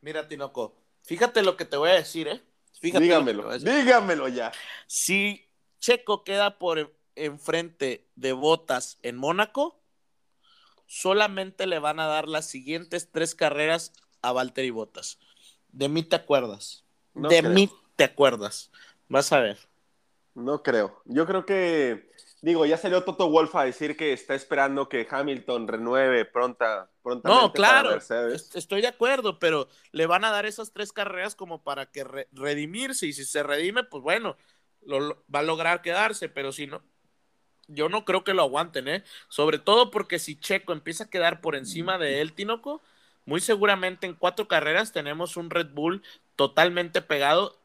Mira, 0.00 0.28
Tinoco, 0.28 0.76
fíjate 1.02 1.42
lo 1.42 1.56
que 1.56 1.64
te 1.64 1.76
voy 1.76 1.90
a 1.90 1.94
decir, 1.94 2.28
¿eh? 2.28 2.42
Fíjate 2.80 3.04
dígamelo, 3.04 3.58
dígamelo 3.58 4.28
ya. 4.28 4.52
Si 4.86 5.48
Checo 5.80 6.24
queda 6.24 6.58
por 6.58 6.94
enfrente 7.14 8.06
de 8.14 8.32
Botas 8.32 8.98
en 9.02 9.16
Mónaco, 9.16 9.80
solamente 10.86 11.66
le 11.66 11.78
van 11.78 12.00
a 12.00 12.06
dar 12.06 12.28
las 12.28 12.46
siguientes 12.46 13.10
tres 13.10 13.34
carreras 13.34 13.92
a 14.20 14.32
Valtteri 14.32 14.70
Botas. 14.70 15.18
De 15.68 15.88
mí 15.88 16.02
te 16.02 16.16
acuerdas. 16.16 16.84
No 17.14 17.28
de 17.28 17.40
creo. 17.40 17.52
mí 17.52 17.70
te 17.96 18.04
acuerdas. 18.04 18.70
Vas 19.08 19.32
a 19.32 19.40
ver. 19.40 19.58
No 20.34 20.62
creo. 20.62 21.00
Yo 21.06 21.26
creo 21.26 21.46
que, 21.46 22.10
digo, 22.46 22.64
ya 22.66 22.76
salió 22.76 23.02
Toto 23.04 23.28
Wolf 23.28 23.54
a 23.56 23.64
decir 23.64 23.96
que 23.96 24.12
está 24.12 24.34
esperando 24.34 24.88
que 24.88 25.06
Hamilton 25.10 25.68
renueve 25.68 26.24
pronta, 26.24 26.90
prontamente 27.02 27.48
No, 27.48 27.52
claro, 27.52 27.88
para 27.88 27.96
Mercedes. 27.96 28.34
est- 28.42 28.56
estoy 28.56 28.80
de 28.82 28.88
acuerdo, 28.88 29.38
pero 29.38 29.68
le 29.92 30.06
van 30.06 30.24
a 30.24 30.30
dar 30.30 30.46
esas 30.46 30.72
tres 30.72 30.92
carreras 30.92 31.34
como 31.34 31.62
para 31.62 31.86
que 31.86 32.04
re- 32.04 32.28
redimirse 32.32 33.06
y 33.06 33.12
si 33.12 33.24
se 33.24 33.42
redime, 33.42 33.84
pues 33.84 34.02
bueno, 34.02 34.36
lo, 34.82 35.00
lo- 35.00 35.24
va 35.34 35.40
a 35.40 35.42
lograr 35.42 35.82
quedarse, 35.82 36.28
pero 36.28 36.52
si 36.52 36.66
no, 36.66 36.82
yo 37.68 37.88
no 37.88 38.04
creo 38.04 38.22
que 38.24 38.34
lo 38.34 38.42
aguanten, 38.42 38.88
¿eh? 38.88 39.04
Sobre 39.28 39.58
todo 39.58 39.90
porque 39.90 40.18
si 40.18 40.38
Checo 40.38 40.72
empieza 40.72 41.04
a 41.04 41.10
quedar 41.10 41.40
por 41.40 41.56
encima 41.56 41.98
de 41.98 42.20
él, 42.20 42.32
Tinoco, 42.32 42.82
muy 43.24 43.40
seguramente 43.40 44.06
en 44.06 44.14
cuatro 44.14 44.46
carreras 44.48 44.92
tenemos 44.92 45.36
un 45.36 45.50
Red 45.50 45.70
Bull 45.72 46.02
totalmente 46.36 47.02
pegado 47.02 47.58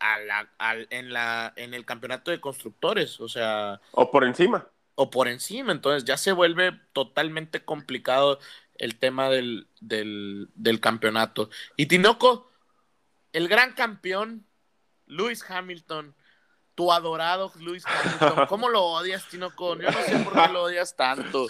a 0.00 0.18
la, 0.20 0.50
al- 0.58 0.86
en, 0.90 1.12
la, 1.12 1.52
en 1.56 1.74
el 1.74 1.84
campeonato 1.84 2.30
de 2.30 2.40
constructores, 2.40 3.20
o 3.20 3.28
sea, 3.28 3.80
O 3.92 4.10
por 4.10 4.24
encima. 4.24 4.68
o 4.94 5.10
por 5.10 5.28
encima, 5.28 5.72
entonces 5.72 6.04
ya 6.04 6.16
se 6.16 6.32
vuelve 6.32 6.72
totalmente 6.92 7.64
complicado 7.64 8.38
el 8.76 8.98
tema 8.98 9.28
del, 9.30 9.68
del, 9.80 10.48
del 10.54 10.80
campeonato. 10.80 11.50
Y 11.76 11.86
Tinoco, 11.86 12.50
el 13.32 13.48
gran 13.48 13.72
campeón, 13.74 14.46
Lewis 15.06 15.44
Hamilton, 15.48 16.14
tu 16.74 16.92
adorado 16.92 17.52
Lewis 17.60 17.84
Hamilton, 17.86 18.46
¿cómo 18.48 18.68
lo 18.68 18.82
odias, 18.84 19.28
Tinoco? 19.28 19.76
Yo 19.80 19.90
no 19.90 20.02
sé 20.02 20.18
por 20.24 20.32
qué 20.34 20.52
lo 20.52 20.64
odias 20.64 20.96
tanto. 20.96 21.46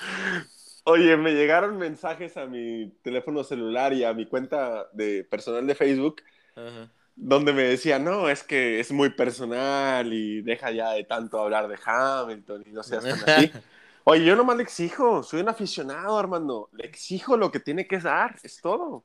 Oye, 0.85 1.17
me 1.17 1.33
llegaron 1.35 1.79
mensajes 1.79 2.37
a 2.37 2.47
mi 2.47 2.91
teléfono 3.03 3.43
celular 3.43 3.93
y 3.93 4.05
a 4.05 4.13
mi 4.15 4.27
cuenta 4.27 4.89
de 4.93 5.25
personal 5.25 5.67
de 5.67 5.75
Facebook 5.75 6.23
Ajá. 6.55 6.89
Donde 7.17 7.55
me 7.55 7.63
decían, 7.63 8.05
no, 8.05 8.29
es 8.29 8.43
que 8.43 8.79
es 8.79 8.93
muy 8.93 9.11
personal 9.11 10.13
y 10.13 10.43
deja 10.43 10.71
ya 10.71 10.91
de 10.91 11.05
tanto 11.05 11.41
hablar 11.41 11.67
de 11.67 11.79
Hamilton 11.83 12.65
y 12.67 12.71
no 12.71 12.83
seas 12.83 13.05
tan 13.05 13.29
así. 13.29 13.51
Oye, 14.05 14.25
yo 14.25 14.37
nomás 14.37 14.59
le 14.59 14.63
exijo, 14.63 15.23
soy 15.25 15.41
un 15.41 15.49
aficionado, 15.49 16.17
Armando. 16.17 16.69
Le 16.73 16.87
exijo 16.87 17.37
lo 17.37 17.51
que 17.51 17.59
tiene 17.59 17.89
que 17.89 17.99
dar, 17.99 18.37
es 18.43 18.61
todo. 18.61 19.05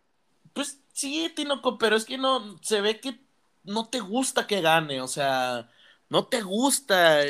Pues 0.53 0.80
sí, 0.93 1.32
Tinoco, 1.36 1.78
pero 1.78 1.95
es 1.95 2.05
que 2.05 2.18
no, 2.18 2.59
se 2.62 2.82
ve 2.82 2.99
que 2.99 3.20
no 3.64 3.89
te 3.89 3.99
gusta 3.99 4.45
que 4.45 4.62
gane, 4.62 5.01
o 5.01 5.07
sea, 5.07 5.70
no 6.09 6.28
te 6.28 6.41
gusta, 6.41 7.22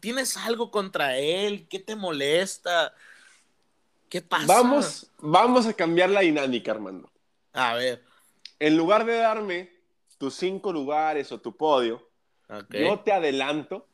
tienes 0.00 0.36
algo 0.36 0.70
contra 0.70 1.16
él, 1.16 1.68
¿qué 1.68 1.78
te 1.78 1.96
molesta? 1.96 2.92
¿Qué 4.10 4.20
pasa? 4.20 4.46
Vamos, 4.46 5.10
vamos 5.20 5.66
a 5.66 5.72
cambiar 5.72 6.10
la 6.10 6.20
dinámica, 6.20 6.72
Armando. 6.72 7.10
A 7.52 7.74
ver, 7.74 8.04
En 8.58 8.76
lugar 8.76 9.06
de 9.06 9.16
darme 9.16 9.79
tus 10.20 10.34
cinco 10.34 10.70
lugares 10.70 11.32
o 11.32 11.40
tu 11.40 11.56
podio, 11.56 12.06
ok. 12.50 12.74
yo 12.74 13.00
te 13.00 13.10
adelanto 13.10 13.88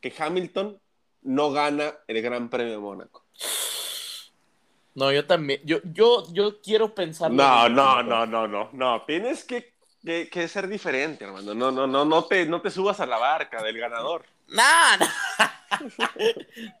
que 0.00 0.12
Hamilton 0.18 0.76
no 1.22 1.52
gana 1.52 1.94
el 2.08 2.20
Gran 2.20 2.50
Premio 2.50 2.72
de 2.72 2.78
Mónaco. 2.78 3.24
No, 4.94 5.12
yo 5.12 5.24
también, 5.24 5.60
yo, 5.64 5.78
yo, 5.84 6.24
yo 6.32 6.60
quiero 6.60 6.92
pensar. 6.96 7.30
No, 7.30 7.68
no, 7.68 8.02
no, 8.02 8.26
no, 8.26 8.48
no, 8.48 8.70
no. 8.72 9.04
Tienes 9.06 9.44
que, 9.44 9.72
que- 10.04 10.28
que 10.28 10.48
ser 10.48 10.66
diferente, 10.66 11.24
hermano. 11.24 11.54
No, 11.54 11.70
no, 11.70 11.86
no, 11.86 12.04
no 12.04 12.24
te, 12.24 12.44
no 12.44 12.60
te 12.60 12.72
subas 12.72 12.98
a 12.98 13.06
la 13.06 13.18
barca 13.18 13.62
del 13.62 13.78
ganador. 13.78 14.26
No, 14.48 14.96
no. 14.98 15.06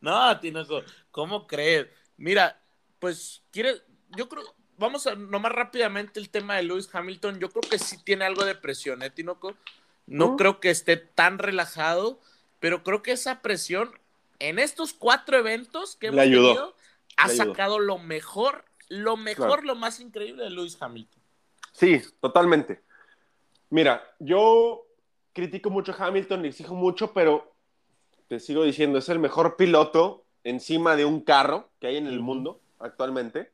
no, 0.00 0.40
Tinoco, 0.40 0.82
¿cómo 1.12 1.46
crees? 1.46 1.86
Mira, 2.16 2.60
pues, 2.98 3.44
quiere, 3.52 3.74
yo 4.16 4.28
creo, 4.28 4.42
vamos 4.78 5.06
a 5.06 5.14
nomás 5.14 5.52
rápidamente 5.52 6.20
el 6.20 6.30
tema 6.30 6.56
de 6.56 6.62
Lewis 6.62 6.88
Hamilton. 6.92 7.38
Yo 7.38 7.50
creo 7.50 7.68
que 7.68 7.78
sí 7.78 7.98
tiene 8.02 8.24
algo 8.24 8.44
de 8.44 8.54
presión, 8.54 9.02
¿eh, 9.02 9.10
Tinoco? 9.10 9.54
No 10.06 10.36
creo 10.36 10.58
que 10.60 10.70
esté 10.70 10.96
tan 10.96 11.38
relajado, 11.38 12.18
pero 12.60 12.82
creo 12.82 13.02
que 13.02 13.12
esa 13.12 13.42
presión 13.42 13.90
en 14.38 14.58
estos 14.58 14.94
cuatro 14.94 15.36
eventos 15.36 15.96
que 15.96 16.06
hemos 16.06 16.20
ayudó, 16.20 16.46
tenido 16.48 16.76
ha 17.16 17.28
sacado 17.28 17.78
lo 17.78 17.98
mejor, 17.98 18.64
lo 18.88 19.16
mejor, 19.16 19.46
Claro. 19.46 19.62
lo 19.62 19.74
más 19.74 20.00
increíble 20.00 20.44
de 20.44 20.50
Lewis 20.50 20.80
Hamilton. 20.80 21.20
Sí, 21.72 22.00
totalmente. 22.20 22.80
Mira, 23.70 24.02
yo 24.18 24.86
critico 25.34 25.68
mucho 25.68 25.92
a 25.92 26.06
Hamilton, 26.06 26.42
le 26.42 26.48
exijo 26.48 26.74
mucho, 26.74 27.12
pero 27.12 27.52
te 28.28 28.40
sigo 28.40 28.64
diciendo, 28.64 28.98
es 28.98 29.08
el 29.08 29.18
mejor 29.18 29.56
piloto 29.56 30.24
encima 30.44 30.96
de 30.96 31.04
un 31.04 31.20
carro 31.20 31.68
que 31.80 31.88
hay 31.88 31.96
en 31.96 32.06
el 32.06 32.20
mundo 32.20 32.60
actualmente. 32.78 33.52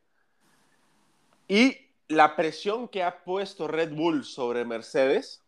Y 1.48 1.76
la 2.08 2.36
presión 2.36 2.88
que 2.88 3.02
ha 3.02 3.24
puesto 3.24 3.68
Red 3.68 3.92
Bull 3.94 4.24
sobre 4.24 4.64
Mercedes 4.64 5.42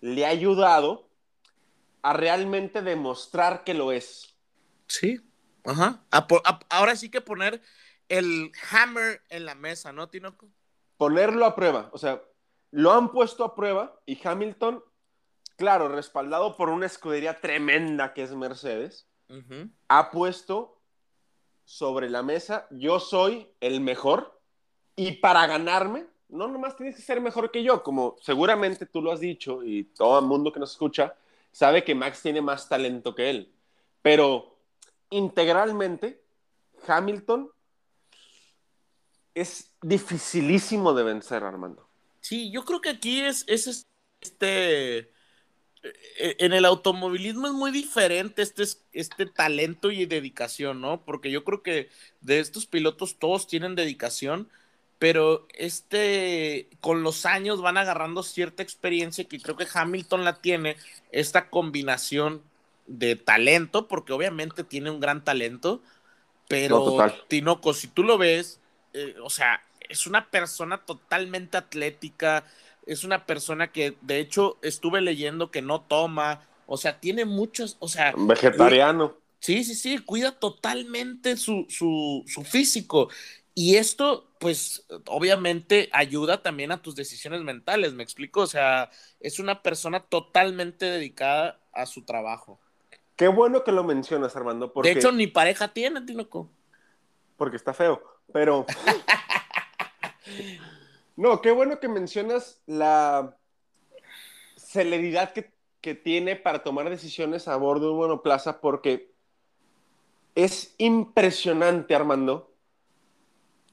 le 0.00 0.26
ha 0.26 0.30
ayudado 0.30 1.08
a 2.02 2.12
realmente 2.12 2.82
demostrar 2.82 3.64
que 3.64 3.74
lo 3.74 3.92
es. 3.92 4.34
Sí. 4.86 5.20
Ajá. 5.64 6.02
A 6.10 6.26
po- 6.26 6.40
a- 6.44 6.58
ahora 6.70 6.96
sí 6.96 7.10
que 7.10 7.20
poner 7.20 7.60
el 8.08 8.50
hammer 8.72 9.22
en 9.28 9.44
la 9.44 9.54
mesa, 9.54 9.92
¿no, 9.92 10.08
Tinoco? 10.08 10.48
ponerlo 10.96 11.46
a 11.46 11.54
prueba. 11.54 11.88
O 11.92 11.98
sea, 11.98 12.20
lo 12.72 12.92
han 12.92 13.10
puesto 13.10 13.42
a 13.44 13.54
prueba 13.54 13.98
y 14.04 14.20
Hamilton, 14.22 14.84
claro, 15.56 15.88
respaldado 15.88 16.56
por 16.58 16.68
una 16.68 16.84
escudería 16.86 17.40
tremenda 17.40 18.12
que 18.12 18.22
es 18.22 18.34
Mercedes, 18.34 19.06
ha 19.88 20.10
puesto 20.10 20.82
sobre 21.64 22.10
la 22.10 22.22
mesa, 22.22 22.66
yo 22.70 23.00
soy 23.00 23.48
el 23.60 23.80
mejor 23.80 24.39
y 25.08 25.12
para 25.12 25.46
ganarme, 25.46 26.04
no 26.28 26.46
nomás 26.46 26.76
tienes 26.76 26.94
que 26.96 27.02
ser 27.02 27.20
mejor 27.20 27.50
que 27.50 27.62
yo, 27.62 27.82
como 27.82 28.16
seguramente 28.20 28.84
tú 28.86 29.00
lo 29.00 29.12
has 29.12 29.20
dicho 29.20 29.62
y 29.64 29.84
todo 29.84 30.18
el 30.18 30.26
mundo 30.26 30.52
que 30.52 30.60
nos 30.60 30.72
escucha 30.72 31.14
sabe 31.52 31.82
que 31.84 31.94
Max 31.94 32.20
tiene 32.22 32.40
más 32.42 32.68
talento 32.68 33.14
que 33.14 33.30
él, 33.30 33.52
pero 34.02 34.56
integralmente 35.10 36.20
Hamilton 36.86 37.50
es 39.34 39.70
dificilísimo 39.82 40.92
de 40.92 41.02
vencer, 41.02 41.44
Armando. 41.44 41.88
Sí, 42.20 42.50
yo 42.50 42.64
creo 42.64 42.80
que 42.80 42.90
aquí 42.90 43.20
es, 43.20 43.44
es 43.48 43.66
es- 43.66 43.86
este. 44.20 44.98
eh, 46.18 46.36
En 46.38 46.52
el 46.52 46.64
automovilismo 46.66 47.46
es 47.46 47.52
muy 47.54 47.70
diferente 47.70 48.42
este, 48.42 48.62
es- 48.64 48.84
este 48.92 49.26
talento 49.26 49.90
y 49.90 50.04
dedicación, 50.06 50.80
¿no? 50.80 51.04
Porque 51.04 51.30
yo 51.30 51.44
creo 51.44 51.62
que 51.62 51.88
de 52.20 52.40
estos 52.40 52.66
pilotos 52.66 53.18
todos 53.18 53.46
tienen 53.46 53.74
dedicación, 53.74 54.48
pero 55.00 55.48
este, 55.54 56.68
con 56.82 57.02
los 57.02 57.24
años 57.24 57.62
van 57.62 57.78
agarrando 57.78 58.22
cierta 58.22 58.62
experiencia 58.62 59.24
que 59.24 59.40
creo 59.40 59.56
que 59.56 59.66
Hamilton 59.72 60.26
la 60.26 60.42
tiene, 60.42 60.76
esta 61.10 61.48
combinación 61.48 62.42
de 62.86 63.16
talento, 63.16 63.88
porque 63.88 64.12
obviamente 64.12 64.62
tiene 64.62 64.90
un 64.90 65.00
gran 65.00 65.24
talento, 65.24 65.82
pero 66.48 66.98
No. 66.98 67.12
Tinoco, 67.28 67.72
si 67.72 67.88
tú 67.88 68.02
lo 68.02 68.18
ves, 68.18 68.60
eh, 68.92 69.16
o 69.24 69.30
sea, 69.30 69.62
es 69.88 70.06
una 70.06 70.30
persona 70.30 70.84
totalmente 70.84 71.56
atlética, 71.56 72.44
es 72.84 73.02
una 73.02 73.24
persona 73.24 73.72
que 73.72 73.96
de 74.02 74.18
hecho 74.20 74.58
estuve 74.60 75.00
leyendo 75.00 75.50
que 75.50 75.62
no 75.62 75.80
toma, 75.80 76.46
o 76.66 76.76
sea, 76.76 77.00
tiene 77.00 77.24
muchos, 77.24 77.78
o 77.80 77.88
sea, 77.88 78.12
Vegetariano. 78.16 79.16
Sí, 79.40 79.64
sí, 79.64 79.74
sí, 79.74 79.98
cuida 79.98 80.32
totalmente 80.38 81.36
su, 81.38 81.64
su, 81.70 82.22
su 82.26 82.44
físico. 82.44 83.08
Y 83.62 83.76
esto, 83.76 84.26
pues, 84.38 84.86
obviamente 85.06 85.90
ayuda 85.92 86.42
también 86.42 86.72
a 86.72 86.80
tus 86.80 86.96
decisiones 86.96 87.42
mentales, 87.42 87.92
¿me 87.92 88.02
explico? 88.02 88.40
O 88.40 88.46
sea, 88.46 88.88
es 89.20 89.38
una 89.38 89.62
persona 89.62 90.00
totalmente 90.00 90.86
dedicada 90.86 91.60
a 91.70 91.84
su 91.84 92.06
trabajo. 92.06 92.58
Qué 93.16 93.28
bueno 93.28 93.62
que 93.62 93.70
lo 93.70 93.84
mencionas, 93.84 94.34
Armando, 94.34 94.72
porque, 94.72 94.88
De 94.88 94.98
hecho, 94.98 95.12
ni 95.12 95.26
pareja 95.26 95.74
tiene, 95.74 96.00
Tinoco. 96.00 96.48
porque 97.36 97.56
está 97.56 97.74
feo. 97.74 98.02
Pero. 98.32 98.64
No, 101.16 101.42
qué 101.42 101.50
bueno 101.50 101.80
que 101.80 101.88
mencionas 101.88 102.62
la 102.64 103.36
celeridad 104.56 105.34
que, 105.34 105.52
que 105.82 105.94
tiene 105.94 106.34
para 106.34 106.62
tomar 106.62 106.88
decisiones 106.88 107.46
a 107.46 107.56
bordo 107.56 107.88
de 107.88 107.92
un 107.92 107.98
monoplaza 107.98 108.62
porque 108.62 109.12
es 110.34 110.74
impresionante, 110.78 111.94
Armando. 111.94 112.49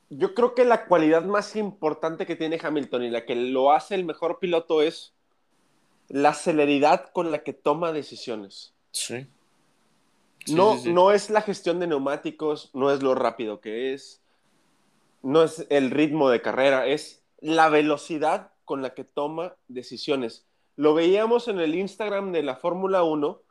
Yo 0.10 0.34
creo 0.34 0.56
que 0.56 0.64
la 0.64 0.86
cualidad 0.86 1.24
más 1.26 1.56
importante 1.56 2.26
que 2.26 2.36
tiene 2.36 2.60
Hamilton 2.62 3.04
y 3.04 3.10
la 3.10 3.26
que 3.26 3.36
lo 3.36 3.72
hace 3.72 3.96
el 3.96 4.06
mejor 4.06 4.40
piloto 4.40 4.82
es 4.82 5.14
la 6.08 6.34
celeridad 6.34 7.12
con 7.12 7.32
la 7.32 7.44
que 7.44 7.54
toma 7.54 7.92
decisiones. 7.92 8.74
Sí. 8.92 9.28
no, 10.48 10.76
sí, 10.76 10.84
sí. 10.84 10.94
no 10.94 11.12
es 11.12 11.30
la 11.30 11.42
gestión 11.42 11.80
de 11.80 11.88
neumáticos, 11.88 12.72
no 12.74 12.92
es 12.92 13.04
lo 13.04 13.16
rápido 13.16 13.60
que 13.60 13.94
es, 13.94 14.22
no 15.22 15.44
es 15.44 15.66
el 15.70 15.92
ritmo 15.92 16.30
de 16.30 16.42
carrera, 16.42 16.88
es 16.88 17.24
la 17.40 17.70
velocidad 17.70 18.52
con 18.66 18.82
la 18.82 18.94
que 18.94 19.04
toma 19.04 19.56
decisiones. 19.68 20.46
Lo 20.76 20.94
veíamos 20.94 21.48
en 21.48 21.60
el 21.60 21.76
Instagram 21.76 22.32
de 22.32 22.44
la 22.44 22.56
Fórmula 22.56 23.04
1, 23.04 23.42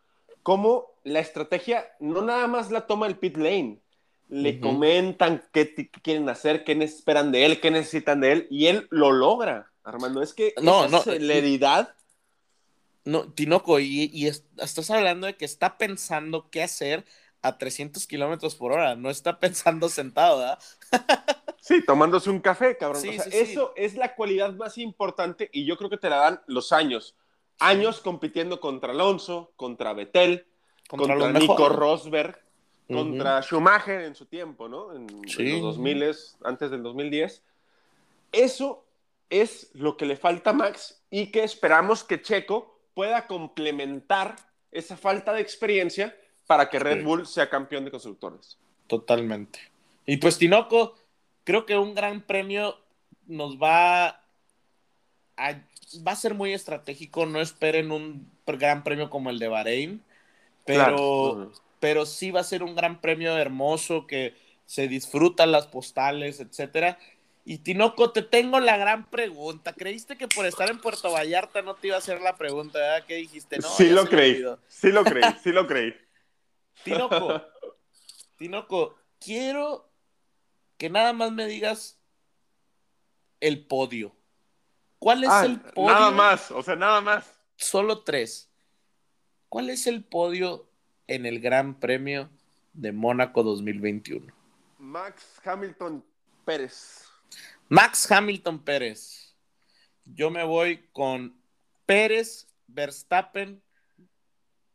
como 0.42 0.86
la 1.04 1.20
estrategia 1.20 1.86
no 2.00 2.22
nada 2.22 2.46
más 2.46 2.70
la 2.70 2.86
toma 2.86 3.06
el 3.06 3.18
pit 3.18 3.36
lane, 3.36 3.80
le 4.28 4.60
comentan 4.60 5.44
qué, 5.52 5.90
quieren 6.02 6.28
hacer, 6.28 6.64
qué 6.64 6.72
esperan 6.82 7.32
de 7.32 7.46
él, 7.46 7.60
qué 7.60 7.70
necesitan 7.70 8.20
de 8.20 8.32
él, 8.32 8.46
y 8.50 8.66
él 8.66 8.88
lo 8.90 9.12
logra, 9.12 9.70
Armando. 9.84 10.22
Es 10.22 10.34
que 10.34 10.54
No, 10.62 10.84
esa 10.86 10.96
no, 10.96 11.02
celeridad, 11.02 11.94
No, 13.04 13.32
Tinoco, 13.32 13.78
y, 13.78 14.10
y 14.12 14.26
es- 14.26 14.44
estás 14.58 14.90
hablando 14.90 15.26
de 15.28 15.36
que 15.36 15.44
está 15.44 15.78
pensando 15.78 16.50
qué 16.50 16.62
hacer 16.64 17.04
a 17.42 17.56
300 17.56 18.06
kilómetros 18.06 18.56
por 18.56 18.72
hora, 18.72 18.96
no 18.96 19.10
está 19.10 19.38
pensando 19.40 19.88
sentado, 19.88 20.38
¿verdad? 20.38 20.58
Sí, 21.60 21.84
tomándose 21.84 22.30
un 22.30 22.40
café, 22.40 22.76
cabrón. 22.76 23.02
Sí, 23.02 23.10
o 23.10 23.12
sea, 23.12 23.24
sí, 23.24 23.30
sí. 23.30 23.38
eso 23.52 23.72
es 23.76 23.94
la 23.94 24.14
cualidad 24.14 24.52
más 24.54 24.78
importante 24.78 25.48
y 25.52 25.64
yo 25.64 25.76
creo 25.76 25.90
que 25.90 25.96
te 25.98 26.10
la 26.10 26.16
dan 26.16 26.40
los 26.46 26.72
años. 26.72 27.16
Años 27.58 28.00
compitiendo 28.00 28.60
contra 28.60 28.92
Alonso, 28.92 29.52
contra 29.56 29.92
Vettel, 29.92 30.46
contra, 30.88 31.14
Nico 31.32 31.54
mejores. 31.54 31.76
Rosberg, 32.88 33.06
Ujú. 33.06 33.08
contra 33.10 33.42
Schumacher 33.42 34.00
en 34.02 34.14
su 34.14 34.26
tiempo, 34.26 34.68
¿no? 34.68 34.92
En, 34.94 35.08
en 35.10 35.28
Sí. 35.28 35.52
los 35.60 35.76
2000, 35.76 36.14
antes 36.44 36.70
del 36.70 36.82
2010. 36.82 37.42
Eso 38.32 38.84
es 39.30 39.70
lo 39.74 39.96
que 39.96 40.06
le 40.06 40.16
falta 40.16 40.50
a 40.50 40.52
Max 40.52 41.02
y 41.10 41.30
que 41.32 41.42
esperamos 41.44 42.04
que 42.04 42.20
Checo 42.22 42.78
pueda 42.94 43.26
complementar 43.26 44.36
esa 44.70 44.96
falta 44.96 45.32
de 45.32 45.40
experiencia 45.40 46.16
para 46.46 46.68
que 46.70 46.78
Red 46.78 46.98
Sí. 46.98 47.04
Bull 47.04 47.26
sea 47.26 47.48
campeón 47.50 47.84
de 47.84 47.90
constructores. 47.90 48.58
Totalmente. 48.86 49.58
Y 50.06 50.18
pues 50.18 50.38
Tinoco, 50.38 50.94
creo 51.44 51.66
que 51.66 51.76
un 51.76 51.94
gran 51.94 52.22
premio 52.22 52.76
nos 53.26 53.56
va 53.60 54.06
a, 55.36 55.52
va 56.06 56.12
a 56.12 56.16
ser 56.16 56.34
muy 56.34 56.52
estratégico. 56.52 57.26
No 57.26 57.40
esperen 57.40 57.90
un 57.90 58.30
gran 58.46 58.84
premio 58.84 59.10
como 59.10 59.30
el 59.30 59.40
de 59.40 59.48
Bahrein, 59.48 60.02
pero, 60.64 60.84
Claro. 60.84 61.52
Pero 61.80 62.06
sí 62.06 62.30
va 62.30 62.40
a 62.40 62.44
ser 62.44 62.62
un 62.62 62.74
gran 62.74 63.00
premio 63.00 63.36
hermoso 63.36 64.06
que 64.06 64.34
se 64.64 64.88
disfrutan 64.88 65.52
las 65.52 65.66
postales, 65.66 66.40
etcétera. 66.40 66.98
Y 67.44 67.58
Tinoco, 67.58 68.10
te 68.10 68.22
tengo 68.22 68.58
la 68.58 68.76
gran 68.76 69.08
pregunta. 69.08 69.72
¿Creíste 69.72 70.16
que 70.16 70.26
por 70.26 70.46
estar 70.46 70.68
en 70.68 70.80
Puerto 70.80 71.12
Vallarta 71.12 71.62
no 71.62 71.76
te 71.76 71.88
iba 71.88 71.96
a 71.96 72.00
hacer 72.00 72.20
la 72.20 72.36
pregunta? 72.36 72.78
¿verdad? 72.80 73.04
¿Qué 73.06 73.14
dijiste? 73.16 73.58
No, 73.58 73.68
sí 73.68 73.88
lo 73.90 74.06
creí, 74.06 74.44
sí 74.68 74.90
lo 74.90 75.04
creí, 75.04 75.22
sí 75.42 75.52
lo 75.52 75.66
creí. 75.66 75.94
Tinoco, 76.82 77.42
Tinoco, 78.36 78.96
quiero 79.20 79.88
que 80.76 80.90
nada 80.90 81.12
más 81.12 81.30
me 81.32 81.46
digas 81.46 81.98
el 83.40 83.64
podio. 83.66 84.14
¿Cuál 84.98 85.24
es 85.24 85.30
Ah, 85.30 85.44
el 85.46 85.60
podio? 85.60 85.94
nada 85.94 86.10
más, 86.10 86.50
o 86.50 86.62
sea, 86.62 86.74
nada 86.74 87.00
más. 87.00 87.32
Solo 87.56 88.02
tres. 88.02 88.50
¿Cuál 89.48 89.70
es 89.70 89.86
el 89.86 90.02
podio 90.04 90.65
en 91.06 91.26
el 91.26 91.40
Gran 91.40 91.78
Premio 91.78 92.30
de 92.72 92.92
Mónaco 92.92 93.42
2021? 93.42 94.32
Max 94.78 95.40
Hamilton 95.44 96.04
Pérez. 96.44 97.04
Max 97.68 98.10
Hamilton 98.10 98.58
Pérez. 98.62 99.34
Yo 100.04 100.30
me 100.30 100.44
voy 100.44 100.88
con 100.92 101.40
Pérez, 101.86 102.46
Verstappen 102.66 103.62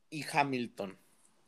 y 0.10 0.26
Hamilton. 0.32 0.98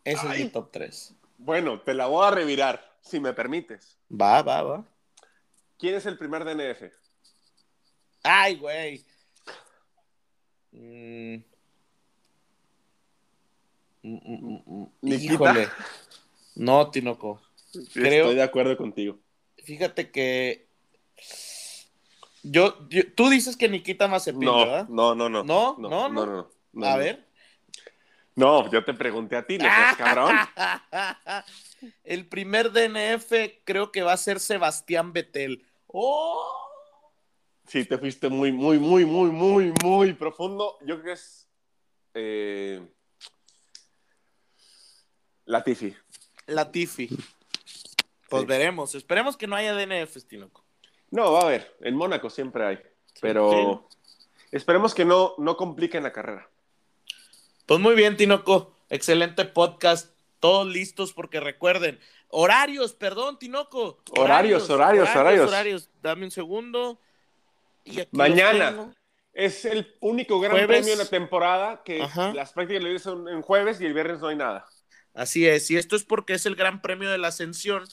Ese 0.04 0.28
es 0.28 0.40
mi 0.40 0.50
top 0.50 0.72
3. 0.72 1.16
Bueno, 1.38 1.82
te 1.82 1.94
la 1.94 2.08
voy 2.08 2.26
a 2.26 2.32
revirar, 2.32 2.98
si 3.02 3.20
me 3.20 3.34
permites. 3.34 3.98
Va, 4.10 4.42
va, 4.42 4.62
va. 4.62 4.86
¿Quién 5.78 5.96
es 5.96 6.06
el 6.06 6.18
primer 6.18 6.46
DNF? 6.46 6.94
Ay, 8.24 8.56
güey. 8.56 9.06
Mm. 10.72 11.53
¿Nikita? 14.04 15.34
Híjole. 15.34 15.70
No, 16.56 16.92
Tinoco. 16.92 17.42
Creo- 17.94 18.22
Estoy 18.26 18.36
de 18.36 18.44
acuerdo 18.44 18.78
contigo. 18.78 19.18
Fíjate 19.64 20.12
que. 20.12 20.68
Yo, 22.44 22.88
yo- 22.90 23.12
tú 23.16 23.30
dices 23.30 23.56
que 23.56 23.70
Nikita 23.70 24.08
Mazepin, 24.08 24.42
No, 24.42 24.58
¿verdad? 24.60 24.88
no, 24.90 25.16
no, 25.16 25.30
no. 25.30 25.44
¿No? 25.44 25.76
no, 25.80 25.90
¿No? 25.90 26.10
no, 26.10 26.26
no, 26.26 26.50
no, 26.74 26.86
A 26.86 26.92
no. 26.92 26.98
ver. 26.98 27.26
No, 28.36 28.70
yo 28.72 28.84
te 28.84 28.94
pregunté 28.96 29.36
a 29.38 29.46
ti, 29.46 29.58
no 29.58 29.64
seas 29.66 29.96
cabrón. 29.96 30.36
El 32.04 32.28
primer 32.28 32.72
DNF 32.72 33.32
creo 33.64 33.92
que 33.92 34.02
va 34.02 34.14
a 34.14 34.18
ser 34.18 34.40
Sebastián 34.40 35.14
Vettel. 35.14 35.64
¡Oh! 35.88 36.44
Sí, 37.68 37.86
te 37.86 37.98
fuiste 37.98 38.28
muy, 38.30 38.52
muy, 38.52 38.80
muy, 38.80 39.06
muy, 39.06 39.30
muy, 39.30 39.74
muy 39.84 40.14
profundo. 40.14 40.78
Yo 40.82 40.96
creo 41.00 41.04
que 41.04 41.12
es. 41.14 41.48
Eh... 42.16 42.82
Latifi. 45.46 45.96
Latifi. 46.48 47.10
Pues 48.30 48.42
Sí. 48.42 48.48
veremos. 48.48 48.96
Esperemos 48.96 49.38
que 49.38 49.48
no 49.48 49.56
haya 49.56 49.74
DNFs, 49.74 50.28
Tinoco. 50.28 50.64
No, 51.12 51.32
va 51.34 51.40
a 51.42 51.44
haber. 51.44 51.76
En 51.82 51.96
Mónaco 51.96 52.30
siempre 52.30 52.66
hay. 52.66 52.80
Pero 53.22 53.88
esperemos 54.52 54.94
que 54.96 55.06
no, 55.06 55.36
no 55.38 55.56
compliquen 55.56 56.04
la 56.04 56.12
carrera. 56.12 56.50
Pues 57.66 57.80
muy 57.80 57.96
bien, 57.96 58.18
Tinoco. 58.18 58.76
Excelente 58.90 59.46
podcast. 59.46 60.12
Todos 60.40 60.68
listos 60.68 61.14
porque 61.14 61.40
recuerden. 61.40 62.00
Horarios, 62.30 62.94
perdón, 62.94 63.38
Tinoco. 63.40 64.00
Horarios, 64.18 64.70
horarios, 64.70 65.10
horarios. 65.16 65.48
horarios. 65.48 65.90
Dame 66.02 66.26
un 66.26 66.32
segundo. 66.32 67.00
Y 67.86 68.00
Mañana. 68.12 68.94
Es 69.34 69.66
el 69.66 69.96
único 70.00 70.40
gran 70.40 70.52
Jueves. 70.52 70.68
premio 70.68 70.94
en 70.94 71.00
la 71.00 71.06
temporada 71.06 71.82
que 71.84 72.02
Ajá. 72.04 72.34
las 72.34 72.54
prácticas 72.54 72.84
libres 72.84 73.02
son 73.02 73.28
en 73.28 73.42
jueves 73.42 73.82
y 73.82 73.86
el 73.86 73.94
viernes 73.94 74.20
no 74.20 74.28
hay 74.28 74.36
nada. 74.36 74.68
Así 75.14 75.48
es. 75.48 75.70
Y 75.72 75.78
esto 75.78 75.96
es 75.96 76.04
porque 76.04 76.34
es 76.34 76.46
el 76.46 76.56
Gran 76.56 76.82
Premio 76.82 77.10
de 77.10 77.18
la 77.18 77.30
Ascensión 77.30 77.84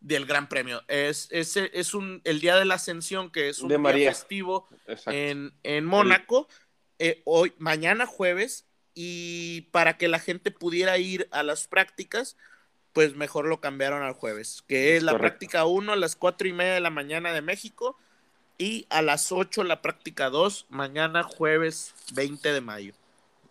del 0.00 0.26
Gran 0.26 0.48
Premio. 0.48 0.82
Es, 0.88 1.28
es, 1.30 1.56
es 1.56 1.94
un, 1.94 2.20
el 2.24 2.40
Día 2.40 2.56
de 2.56 2.64
la 2.64 2.74
Ascensión, 2.74 3.30
que 3.30 3.48
es 3.48 3.60
un 3.60 3.68
De 3.68 3.74
día 3.74 3.82
María. 3.82 4.10
festivo 4.10 4.68
Exacto. 4.86 5.10
en, 5.12 5.52
en 5.64 5.84
Mónaco, 5.84 6.48
eh, 6.98 7.22
hoy, 7.24 7.52
mañana 7.58 8.06
jueves, 8.06 8.66
y 8.94 9.62
para 9.72 9.96
que 9.96 10.08
la 10.08 10.18
gente 10.18 10.50
pudiera 10.50 10.98
ir 10.98 11.28
a 11.30 11.42
las 11.42 11.66
prácticas, 11.68 12.36
pues 12.92 13.14
mejor 13.14 13.46
lo 13.46 13.60
cambiaron 13.60 14.02
al 14.02 14.12
jueves, 14.12 14.62
que 14.66 14.96
es 14.96 15.02
la 15.02 15.12
Correcto. 15.12 15.28
práctica 15.38 15.64
1 15.66 15.92
a 15.92 15.96
las 15.96 16.16
4 16.16 16.48
y 16.48 16.52
media 16.52 16.74
de 16.74 16.80
la 16.80 16.90
mañana 16.90 17.32
de 17.32 17.42
México, 17.42 17.96
y 18.56 18.86
a 18.90 19.02
las 19.02 19.30
8 19.30 19.62
la 19.64 19.82
práctica 19.82 20.30
2, 20.30 20.66
mañana 20.68 21.22
jueves 21.22 21.94
20 22.12 22.52
de 22.52 22.60
mayo. 22.60 22.94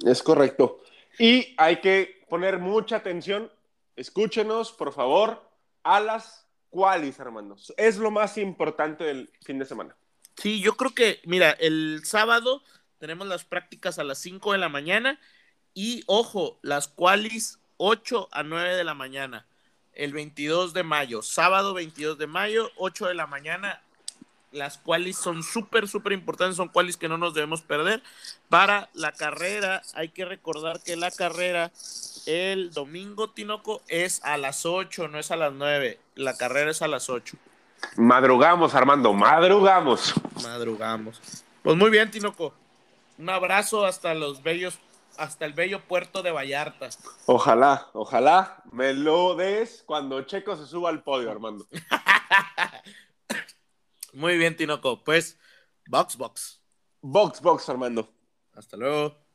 Es 0.06 0.22
correcto. 0.22 0.82
Y 1.18 1.54
hay 1.58 1.78
que 1.82 2.17
poner 2.30 2.60
mucha 2.60 2.98
atención. 2.98 3.52
Escúchenos, 3.96 4.72
por 4.72 4.94
favor, 4.94 5.44
a 5.84 6.00
las 6.00 6.46
cualis, 6.70 7.20
hermanos. 7.20 7.74
Es 7.78 7.98
lo 7.98 8.12
más 8.12 8.38
importante 8.38 9.04
del 9.04 9.30
fin 9.42 9.60
de 9.60 9.66
semana. 9.66 9.96
Sí, 10.36 10.62
yo 10.62 10.78
creo 10.78 10.94
que, 10.94 11.20
mira, 11.26 11.52
el 11.52 12.02
sábado 12.04 12.62
tenemos 13.00 13.28
las 13.28 13.44
prácticas 13.44 13.98
a 14.00 14.04
las 14.04 14.20
5 14.20 14.52
de 14.52 14.58
la 14.60 14.70
mañana 14.70 15.20
y, 15.74 16.04
ojo, 16.08 16.60
las 16.62 16.88
qualis 16.88 17.60
8 17.78 18.30
a 18.32 18.44
9 18.44 18.76
de 18.76 18.84
la 18.84 18.94
mañana, 18.94 19.48
el 19.94 20.14
22 20.14 20.74
de 20.74 20.84
mayo, 20.84 21.22
sábado 21.22 21.74
22 21.74 22.18
de 22.18 22.28
mayo, 22.28 22.70
8 22.78 23.08
de 23.08 23.14
la 23.16 23.28
mañana. 23.28 23.82
Las 24.52 24.78
qualis 24.78 25.18
son 25.18 25.44
súper, 25.44 25.88
súper 25.88 26.14
importantes, 26.14 26.56
son 26.56 26.70
qualis 26.70 26.98
que 26.98 27.10
no 27.10 27.18
nos 27.18 27.34
debemos 27.34 27.62
perder. 27.62 28.02
Para 28.50 28.90
la 28.94 29.12
carrera, 29.12 29.82
hay 29.94 30.10
que 30.10 30.26
recordar 30.26 30.82
que 30.84 30.96
la 30.96 31.12
carrera 31.12 31.72
el 32.28 32.72
domingo, 32.74 33.30
Tinoco, 33.30 33.82
es 33.88 34.22
a 34.24 34.38
las 34.38 34.66
8, 34.66 35.08
no 35.08 35.18
es 35.18 35.32
a 35.32 35.38
las 35.38 35.54
9. 35.54 35.98
La 36.16 36.36
carrera 36.36 36.72
es 36.72 36.82
a 36.82 36.88
las 36.88 37.10
8. 37.10 37.38
Madrugamos, 37.96 38.76
Armando, 38.76 39.14
madrugamos. 39.14 40.14
Madrugamos. 40.44 41.22
Pues 41.64 41.78
muy 41.78 41.90
bien, 41.90 42.12
Tinoco. 42.12 42.54
Un 43.18 43.30
abrazo 43.30 43.86
hasta 43.86 44.14
los 44.14 44.44
bellos, 44.44 44.78
hasta 45.18 45.46
el 45.46 45.54
bello 45.54 45.82
puerto 45.82 46.22
de 46.22 46.32
Vallarta. 46.32 46.90
Ojalá, 47.28 47.88
ojalá 47.94 48.62
me 48.72 48.94
lo 48.94 49.36
des 49.36 49.84
cuando 49.86 50.22
Checo 50.24 50.58
se 50.58 50.66
suba 50.66 50.90
al 50.90 51.04
podio, 51.04 51.32
Armando. 51.32 51.66
Muy 54.18 54.36
bien, 54.36 54.56
Tinoco. 54.56 55.04
Pues, 55.04 55.38
box, 55.88 56.18
box. 56.18 56.60
Box, 57.02 57.40
box, 57.40 57.70
Armando. 57.70 58.12
Hasta 58.54 58.76
luego. 58.76 59.27